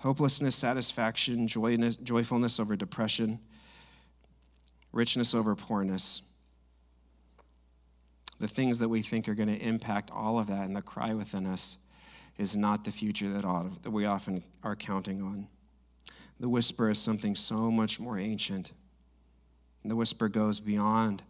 hopelessness, 0.00 0.56
satisfaction, 0.56 1.46
joyness, 1.46 1.94
joyfulness 1.94 2.58
over 2.58 2.74
depression, 2.74 3.38
richness 4.90 5.32
over 5.32 5.54
poorness. 5.54 6.22
The 8.40 8.48
things 8.48 8.80
that 8.80 8.88
we 8.88 9.00
think 9.00 9.28
are 9.28 9.34
going 9.34 9.48
to 9.48 9.62
impact 9.62 10.10
all 10.10 10.40
of 10.40 10.48
that 10.48 10.64
and 10.64 10.74
the 10.74 10.82
cry 10.82 11.14
within 11.14 11.46
us 11.46 11.78
is 12.38 12.56
not 12.56 12.84
the 12.84 12.90
future 12.90 13.30
that, 13.32 13.44
ought, 13.44 13.82
that 13.82 13.90
we 13.90 14.04
often 14.04 14.42
are 14.62 14.76
counting 14.76 15.22
on. 15.22 15.46
The 16.40 16.48
whisper 16.48 16.90
is 16.90 16.98
something 16.98 17.36
so 17.36 17.70
much 17.70 18.00
more 18.00 18.18
ancient. 18.18 18.72
The 19.84 19.96
whisper 19.96 20.28
goes 20.28 20.60
beyond 20.60 21.22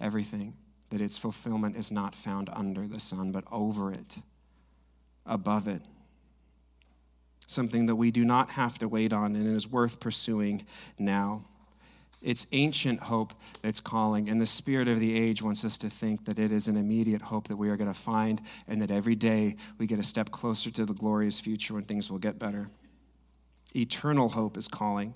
everything 0.00 0.54
that 0.90 1.00
its 1.00 1.18
fulfillment 1.18 1.76
is 1.76 1.92
not 1.92 2.14
found 2.14 2.50
under 2.52 2.86
the 2.86 3.00
sun, 3.00 3.32
but 3.32 3.44
over 3.50 3.92
it, 3.92 4.18
above 5.26 5.68
it. 5.68 5.82
Something 7.46 7.86
that 7.86 7.96
we 7.96 8.10
do 8.10 8.24
not 8.24 8.50
have 8.50 8.78
to 8.78 8.88
wait 8.88 9.12
on 9.12 9.36
and 9.36 9.56
is 9.56 9.68
worth 9.68 10.00
pursuing 10.00 10.66
now. 10.98 11.44
It's 12.22 12.46
ancient 12.52 13.00
hope 13.00 13.32
that's 13.62 13.80
calling, 13.80 14.28
and 14.28 14.40
the 14.40 14.46
spirit 14.46 14.88
of 14.88 14.98
the 14.98 15.18
age 15.18 15.42
wants 15.42 15.64
us 15.64 15.78
to 15.78 15.88
think 15.88 16.24
that 16.24 16.38
it 16.38 16.52
is 16.52 16.66
an 16.66 16.76
immediate 16.76 17.22
hope 17.22 17.48
that 17.48 17.56
we 17.56 17.68
are 17.68 17.76
going 17.76 17.92
to 17.92 17.98
find, 17.98 18.40
and 18.66 18.82
that 18.82 18.90
every 18.90 19.14
day 19.14 19.56
we 19.78 19.86
get 19.86 19.98
a 19.98 20.02
step 20.02 20.30
closer 20.30 20.70
to 20.72 20.84
the 20.84 20.94
glorious 20.94 21.38
future 21.38 21.74
when 21.74 21.84
things 21.84 22.10
will 22.10 22.18
get 22.18 22.38
better. 22.38 22.70
Eternal 23.76 24.30
hope 24.30 24.56
is 24.56 24.66
calling, 24.66 25.14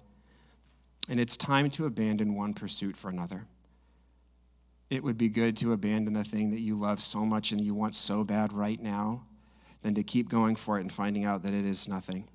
and 1.08 1.18
it's 1.18 1.36
time 1.36 1.70
to 1.70 1.86
abandon 1.86 2.34
one 2.34 2.54
pursuit 2.54 2.96
for 2.96 3.10
another 3.10 3.46
it 4.92 5.02
would 5.02 5.16
be 5.16 5.30
good 5.30 5.56
to 5.56 5.72
abandon 5.72 6.12
the 6.12 6.22
thing 6.22 6.50
that 6.50 6.60
you 6.60 6.76
love 6.76 7.02
so 7.02 7.24
much 7.24 7.50
and 7.50 7.62
you 7.62 7.72
want 7.72 7.94
so 7.94 8.22
bad 8.22 8.52
right 8.52 8.78
now 8.78 9.22
than 9.80 9.94
to 9.94 10.02
keep 10.02 10.28
going 10.28 10.54
for 10.54 10.76
it 10.76 10.82
and 10.82 10.92
finding 10.92 11.24
out 11.24 11.42
that 11.42 11.54
it 11.54 11.64
is 11.64 11.88
nothing. 11.88 12.28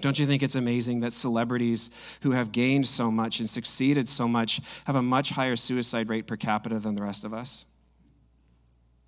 Don't 0.00 0.18
you 0.18 0.26
think 0.26 0.42
it's 0.42 0.56
amazing 0.56 1.00
that 1.00 1.12
celebrities 1.12 1.90
who 2.22 2.32
have 2.32 2.52
gained 2.52 2.86
so 2.86 3.10
much 3.10 3.40
and 3.40 3.48
succeeded 3.48 4.08
so 4.08 4.28
much 4.28 4.60
have 4.84 4.96
a 4.96 5.02
much 5.02 5.30
higher 5.30 5.56
suicide 5.56 6.08
rate 6.08 6.26
per 6.26 6.36
capita 6.36 6.78
than 6.78 6.94
the 6.94 7.02
rest 7.02 7.24
of 7.24 7.32
us? 7.32 7.64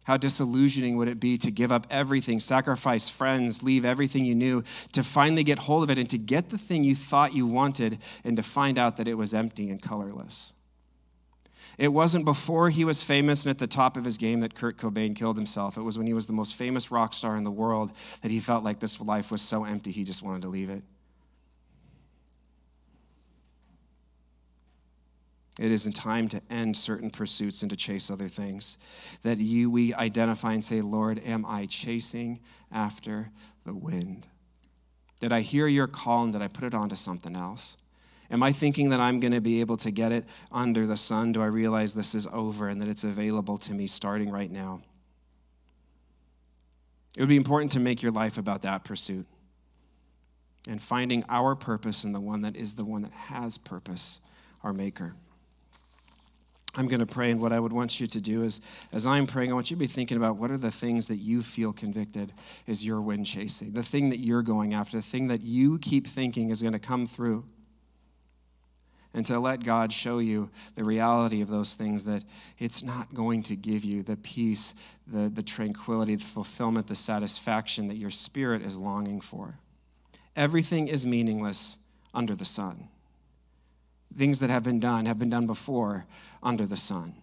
How 0.04 0.16
disillusioning 0.16 0.96
would 0.96 1.08
it 1.08 1.20
be 1.20 1.36
to 1.36 1.50
give 1.50 1.70
up 1.70 1.86
everything, 1.90 2.40
sacrifice 2.40 3.10
friends, 3.10 3.62
leave 3.62 3.84
everything 3.84 4.24
you 4.24 4.34
knew, 4.34 4.64
to 4.92 5.04
finally 5.04 5.44
get 5.44 5.58
hold 5.58 5.82
of 5.82 5.90
it 5.90 5.98
and 5.98 6.08
to 6.08 6.16
get 6.16 6.48
the 6.48 6.56
thing 6.56 6.82
you 6.82 6.94
thought 6.94 7.34
you 7.34 7.46
wanted 7.46 7.98
and 8.24 8.34
to 8.38 8.42
find 8.42 8.78
out 8.78 8.96
that 8.96 9.06
it 9.06 9.14
was 9.14 9.34
empty 9.34 9.68
and 9.68 9.82
colorless? 9.82 10.54
It 11.78 11.92
wasn't 11.92 12.24
before 12.24 12.70
he 12.70 12.84
was 12.84 13.04
famous 13.04 13.46
and 13.46 13.50
at 13.50 13.58
the 13.58 13.68
top 13.68 13.96
of 13.96 14.04
his 14.04 14.18
game 14.18 14.40
that 14.40 14.56
Kurt 14.56 14.76
Cobain 14.78 15.14
killed 15.14 15.36
himself. 15.36 15.78
It 15.78 15.82
was 15.82 15.96
when 15.96 16.08
he 16.08 16.12
was 16.12 16.26
the 16.26 16.32
most 16.32 16.56
famous 16.56 16.90
rock 16.90 17.14
star 17.14 17.36
in 17.36 17.44
the 17.44 17.52
world 17.52 17.92
that 18.22 18.32
he 18.32 18.40
felt 18.40 18.64
like 18.64 18.80
this 18.80 19.00
life 19.00 19.30
was 19.30 19.40
so 19.40 19.64
empty 19.64 19.92
he 19.92 20.02
just 20.02 20.22
wanted 20.22 20.42
to 20.42 20.48
leave 20.48 20.70
it. 20.70 20.82
It 25.60 25.72
is 25.72 25.86
in 25.86 25.92
time 25.92 26.28
to 26.28 26.42
end 26.50 26.76
certain 26.76 27.10
pursuits 27.10 27.62
and 27.62 27.70
to 27.70 27.76
chase 27.76 28.10
other 28.10 28.28
things. 28.28 28.78
That 29.22 29.38
you 29.38 29.70
we 29.70 29.94
identify 29.94 30.52
and 30.52 30.62
say, 30.62 30.80
Lord, 30.80 31.20
am 31.24 31.44
I 31.46 31.66
chasing 31.66 32.40
after 32.70 33.30
the 33.64 33.74
wind? 33.74 34.26
Did 35.20 35.32
I 35.32 35.40
hear 35.40 35.66
your 35.66 35.88
call 35.88 36.24
and 36.24 36.32
did 36.32 36.42
I 36.42 36.48
put 36.48 36.64
it 36.64 36.74
onto 36.74 36.94
something 36.94 37.34
else? 37.34 37.76
Am 38.30 38.42
I 38.42 38.52
thinking 38.52 38.90
that 38.90 39.00
I'm 39.00 39.20
going 39.20 39.32
to 39.32 39.40
be 39.40 39.60
able 39.60 39.78
to 39.78 39.90
get 39.90 40.12
it 40.12 40.26
under 40.52 40.86
the 40.86 40.96
sun? 40.96 41.32
Do 41.32 41.40
I 41.42 41.46
realize 41.46 41.94
this 41.94 42.14
is 42.14 42.26
over 42.32 42.68
and 42.68 42.80
that 42.82 42.88
it's 42.88 43.04
available 43.04 43.56
to 43.58 43.72
me 43.72 43.86
starting 43.86 44.30
right 44.30 44.50
now? 44.50 44.82
It 47.16 47.20
would 47.22 47.28
be 47.28 47.36
important 47.36 47.72
to 47.72 47.80
make 47.80 48.02
your 48.02 48.12
life 48.12 48.36
about 48.36 48.62
that 48.62 48.84
pursuit 48.84 49.26
and 50.68 50.80
finding 50.80 51.24
our 51.28 51.54
purpose 51.54 52.04
in 52.04 52.12
the 52.12 52.20
one 52.20 52.42
that 52.42 52.54
is 52.54 52.74
the 52.74 52.84
one 52.84 53.02
that 53.02 53.12
has 53.12 53.56
purpose, 53.56 54.20
our 54.62 54.74
Maker. 54.74 55.14
I'm 56.74 56.86
going 56.86 57.00
to 57.00 57.06
pray, 57.06 57.30
and 57.30 57.40
what 57.40 57.52
I 57.52 57.58
would 57.58 57.72
want 57.72 57.98
you 57.98 58.06
to 58.06 58.20
do 58.20 58.44
is, 58.44 58.60
as 58.92 59.06
I'm 59.06 59.26
praying, 59.26 59.50
I 59.50 59.54
want 59.54 59.70
you 59.70 59.76
to 59.76 59.80
be 59.80 59.86
thinking 59.86 60.18
about 60.18 60.36
what 60.36 60.50
are 60.50 60.58
the 60.58 60.70
things 60.70 61.06
that 61.08 61.16
you 61.16 61.42
feel 61.42 61.72
convicted 61.72 62.32
is 62.66 62.84
your 62.84 63.00
wind 63.00 63.24
chasing, 63.24 63.70
the 63.70 63.82
thing 63.82 64.10
that 64.10 64.20
you're 64.20 64.42
going 64.42 64.74
after, 64.74 64.98
the 64.98 65.02
thing 65.02 65.28
that 65.28 65.40
you 65.40 65.78
keep 65.78 66.06
thinking 66.06 66.50
is 66.50 66.60
going 66.60 66.74
to 66.74 66.78
come 66.78 67.06
through 67.06 67.44
and 69.14 69.24
to 69.26 69.38
let 69.38 69.64
God 69.64 69.92
show 69.92 70.18
you 70.18 70.50
the 70.74 70.84
reality 70.84 71.40
of 71.40 71.48
those 71.48 71.74
things 71.74 72.04
that 72.04 72.24
it's 72.58 72.82
not 72.82 73.14
going 73.14 73.42
to 73.44 73.56
give 73.56 73.84
you 73.84 74.02
the 74.02 74.16
peace, 74.16 74.74
the, 75.06 75.28
the 75.28 75.42
tranquility, 75.42 76.14
the 76.14 76.24
fulfillment, 76.24 76.86
the 76.86 76.94
satisfaction 76.94 77.88
that 77.88 77.96
your 77.96 78.10
spirit 78.10 78.62
is 78.62 78.76
longing 78.76 79.20
for. 79.20 79.58
Everything 80.36 80.88
is 80.88 81.06
meaningless 81.06 81.78
under 82.14 82.34
the 82.34 82.44
sun. 82.44 82.88
Things 84.16 84.40
that 84.40 84.50
have 84.50 84.62
been 84.62 84.80
done 84.80 85.06
have 85.06 85.18
been 85.18 85.30
done 85.30 85.46
before 85.46 86.06
under 86.42 86.66
the 86.66 86.76
sun. 86.76 87.14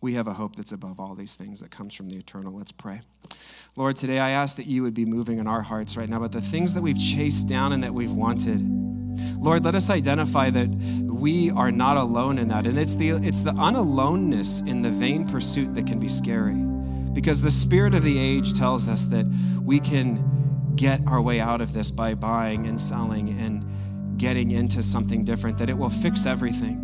We 0.00 0.14
have 0.14 0.28
a 0.28 0.34
hope 0.34 0.56
that's 0.56 0.72
above 0.72 1.00
all 1.00 1.14
these 1.14 1.34
things 1.34 1.60
that 1.60 1.70
comes 1.70 1.94
from 1.94 2.10
the 2.10 2.16
eternal. 2.16 2.52
Let's 2.52 2.72
pray. 2.72 3.00
Lord, 3.74 3.96
today 3.96 4.18
I 4.18 4.30
ask 4.30 4.58
that 4.58 4.66
you 4.66 4.82
would 4.82 4.92
be 4.92 5.06
moving 5.06 5.38
in 5.38 5.46
our 5.46 5.62
hearts 5.62 5.96
right 5.96 6.08
now, 6.08 6.18
but 6.18 6.32
the 6.32 6.42
things 6.42 6.74
that 6.74 6.82
we've 6.82 6.98
chased 6.98 7.48
down 7.48 7.72
and 7.72 7.82
that 7.82 7.94
we've 7.94 8.12
wanted, 8.12 8.60
Lord, 9.38 9.64
let 9.64 9.74
us 9.74 9.90
identify 9.90 10.50
that 10.50 10.68
we 10.68 11.50
are 11.50 11.70
not 11.70 11.96
alone 11.96 12.38
in 12.38 12.48
that. 12.48 12.66
And 12.66 12.78
it's 12.78 12.94
the, 12.96 13.10
it's 13.10 13.42
the 13.42 13.52
unaloneness 13.52 14.66
in 14.66 14.82
the 14.82 14.90
vain 14.90 15.26
pursuit 15.26 15.74
that 15.74 15.86
can 15.86 15.98
be 15.98 16.08
scary. 16.08 16.54
Because 17.12 17.40
the 17.40 17.50
spirit 17.50 17.94
of 17.94 18.02
the 18.02 18.18
age 18.18 18.54
tells 18.54 18.88
us 18.88 19.06
that 19.06 19.26
we 19.62 19.80
can 19.80 20.72
get 20.76 21.00
our 21.06 21.22
way 21.22 21.40
out 21.40 21.60
of 21.60 21.72
this 21.72 21.90
by 21.90 22.14
buying 22.14 22.66
and 22.66 22.78
selling 22.78 23.38
and 23.38 24.18
getting 24.18 24.50
into 24.50 24.82
something 24.82 25.24
different, 25.24 25.56
that 25.58 25.70
it 25.70 25.78
will 25.78 25.90
fix 25.90 26.26
everything. 26.26 26.80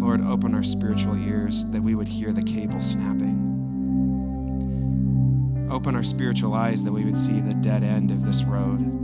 Lord, 0.00 0.20
open 0.26 0.54
our 0.54 0.62
spiritual 0.62 1.16
ears 1.16 1.64
that 1.66 1.80
we 1.80 1.94
would 1.94 2.08
hear 2.08 2.32
the 2.32 2.42
cable 2.42 2.80
snapping. 2.80 3.50
Open 5.70 5.94
our 5.94 6.02
spiritual 6.02 6.54
eyes 6.54 6.82
that 6.84 6.92
we 6.92 7.04
would 7.04 7.16
see 7.16 7.40
the 7.40 7.54
dead 7.54 7.82
end 7.82 8.10
of 8.10 8.24
this 8.24 8.42
road 8.42 9.01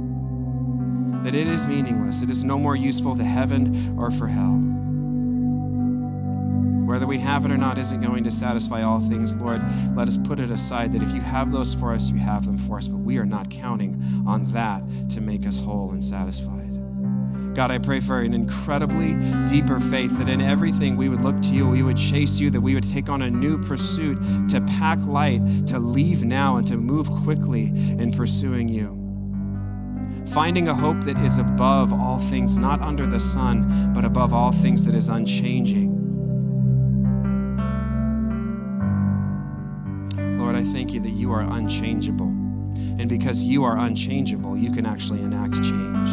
that 1.28 1.34
it 1.34 1.46
is 1.46 1.66
meaningless. 1.66 2.22
It 2.22 2.30
is 2.30 2.42
no 2.42 2.58
more 2.58 2.74
useful 2.74 3.14
to 3.14 3.22
heaven 3.22 3.94
or 3.98 4.10
for 4.10 4.28
hell. 4.28 4.54
Whether 6.86 7.06
we 7.06 7.18
have 7.18 7.44
it 7.44 7.50
or 7.50 7.58
not 7.58 7.76
isn't 7.76 8.00
going 8.00 8.24
to 8.24 8.30
satisfy 8.30 8.82
all 8.82 8.98
things. 8.98 9.36
Lord, 9.36 9.60
let 9.94 10.08
us 10.08 10.16
put 10.16 10.40
it 10.40 10.50
aside 10.50 10.90
that 10.92 11.02
if 11.02 11.12
you 11.12 11.20
have 11.20 11.52
those 11.52 11.74
for 11.74 11.92
us, 11.92 12.08
you 12.08 12.16
have 12.16 12.46
them 12.46 12.56
for 12.56 12.78
us, 12.78 12.88
but 12.88 13.00
we 13.00 13.18
are 13.18 13.26
not 13.26 13.50
counting 13.50 14.02
on 14.26 14.44
that 14.54 14.82
to 15.10 15.20
make 15.20 15.46
us 15.46 15.60
whole 15.60 15.90
and 15.90 16.02
satisfied. 16.02 16.72
God, 17.54 17.70
I 17.70 17.76
pray 17.76 18.00
for 18.00 18.22
an 18.22 18.32
incredibly 18.32 19.14
deeper 19.44 19.80
faith 19.80 20.16
that 20.16 20.30
in 20.30 20.40
everything 20.40 20.96
we 20.96 21.10
would 21.10 21.20
look 21.20 21.38
to 21.42 21.50
you, 21.50 21.68
we 21.68 21.82
would 21.82 21.98
chase 21.98 22.40
you, 22.40 22.48
that 22.48 22.60
we 22.62 22.72
would 22.72 22.88
take 22.88 23.10
on 23.10 23.20
a 23.20 23.30
new 23.30 23.62
pursuit 23.62 24.18
to 24.48 24.62
pack 24.62 24.98
light, 25.04 25.66
to 25.66 25.78
leave 25.78 26.24
now, 26.24 26.56
and 26.56 26.66
to 26.68 26.78
move 26.78 27.10
quickly 27.10 27.66
in 27.66 28.12
pursuing 28.12 28.66
you 28.66 29.07
finding 30.32 30.68
a 30.68 30.74
hope 30.74 31.00
that 31.04 31.18
is 31.18 31.38
above 31.38 31.92
all 31.92 32.18
things, 32.18 32.58
not 32.58 32.80
under 32.80 33.06
the 33.06 33.20
sun, 33.20 33.92
but 33.92 34.04
above 34.04 34.32
all 34.32 34.52
things 34.52 34.84
that 34.84 34.94
is 34.94 35.08
unchanging. 35.08 35.94
Lord, 40.38 40.54
I 40.54 40.62
thank 40.62 40.92
you 40.92 41.00
that 41.00 41.10
you 41.10 41.32
are 41.32 41.42
unchangeable. 41.42 42.28
And 42.98 43.08
because 43.08 43.44
you 43.44 43.64
are 43.64 43.78
unchangeable, 43.78 44.56
you 44.56 44.72
can 44.72 44.86
actually 44.86 45.22
enact 45.22 45.62
change 45.62 46.10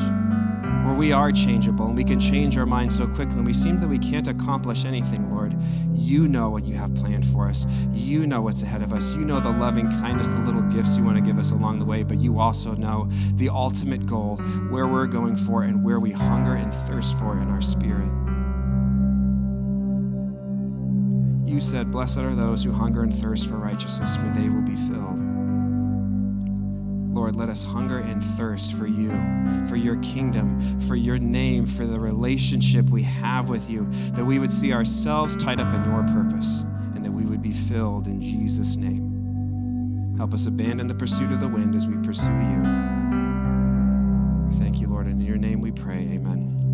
where 0.86 0.94
we 0.94 1.12
are 1.12 1.32
changeable 1.32 1.88
and 1.88 1.98
we 1.98 2.04
can 2.04 2.20
change 2.20 2.58
our 2.58 2.66
minds 2.66 2.96
so 2.96 3.08
quickly 3.08 3.38
and 3.38 3.46
we 3.46 3.54
seem 3.54 3.80
that 3.80 3.88
we 3.88 3.98
can't 3.98 4.28
accomplish 4.28 4.86
anything, 4.86 5.32
Lord. 5.32 5.56
You 5.96 6.28
know 6.28 6.50
what 6.50 6.66
you 6.66 6.76
have 6.76 6.94
planned 6.96 7.26
for 7.26 7.48
us. 7.48 7.66
You 7.94 8.28
know 8.28 8.42
what's 8.42 8.64
ahead 8.64 8.82
of 8.82 8.94
us. 8.94 9.16
You 9.16 9.22
know 9.26 9.40
the 9.40 9.50
loving 9.50 9.88
kindness, 9.88 10.30
the 10.30 10.40
little 10.40 10.62
gifts 10.62 10.98
you 10.98 11.04
want 11.04 11.18
to 11.18 11.22
give 11.22 11.40
us 11.40 11.52
along 11.52 11.80
the 11.80 11.86
way, 11.86 12.04
but 12.04 12.18
you 12.18 12.40
also 12.40 12.76
know 12.76 13.10
the 13.36 13.50
ultimate 13.50 14.06
goal, 14.06 14.38
where 14.70 14.88
we're 14.88 15.08
going 15.08 15.36
for, 15.36 15.64
and 15.64 15.84
where 15.84 16.00
we 16.00 16.12
hunger 16.12 16.56
and 16.56 16.74
thirst 16.74 17.18
for 17.18 17.38
in 17.40 17.50
our 17.50 17.62
spirit. 17.62 18.10
You 21.50 21.62
said, 21.62 21.92
Blessed 21.92 22.18
are 22.18 22.36
those 22.36 22.64
who 22.64 22.72
hunger 22.72 23.04
and 23.04 23.14
thirst 23.14 23.48
for 23.48 23.56
righteousness, 23.56 24.16
for 24.16 24.28
they 24.30 24.50
will 24.50 24.62
be 24.62 24.76
filled. 24.76 25.35
Lord, 27.16 27.38
let 27.38 27.48
us 27.48 27.64
hunger 27.64 28.00
and 28.00 28.22
thirst 28.22 28.74
for 28.74 28.88
you, 28.88 29.10
for 29.70 29.78
your 29.78 29.96
kingdom, 30.02 30.60
for 30.82 30.98
your 30.98 31.18
name, 31.18 31.66
for 31.66 31.86
the 31.86 31.98
relationship 31.98 32.90
we 32.90 33.04
have 33.04 33.48
with 33.48 33.70
you, 33.70 33.88
that 34.16 34.26
we 34.26 34.38
would 34.38 34.52
see 34.52 34.74
ourselves 34.74 35.38
tied 35.38 35.62
up 35.62 35.74
in 35.74 35.82
your 35.86 36.04
purpose, 36.04 36.64
and 36.94 37.06
that 37.06 37.12
we 37.12 37.24
would 37.24 37.42
be 37.42 37.54
filled 37.54 38.08
in 38.08 38.20
Jesus' 38.20 38.76
name. 38.76 40.14
Help 40.18 40.34
us 40.34 40.46
abandon 40.46 40.88
the 40.88 40.94
pursuit 40.94 41.32
of 41.32 41.40
the 41.40 41.48
wind 41.48 41.74
as 41.74 41.88
we 41.88 41.96
pursue 42.04 42.32
you. 42.32 42.62
We 44.50 44.54
thank 44.56 44.82
you, 44.82 44.88
Lord, 44.88 45.08
and 45.08 45.22
in 45.22 45.26
your 45.26 45.38
name 45.38 45.62
we 45.62 45.72
pray. 45.72 46.00
Amen. 46.00 46.65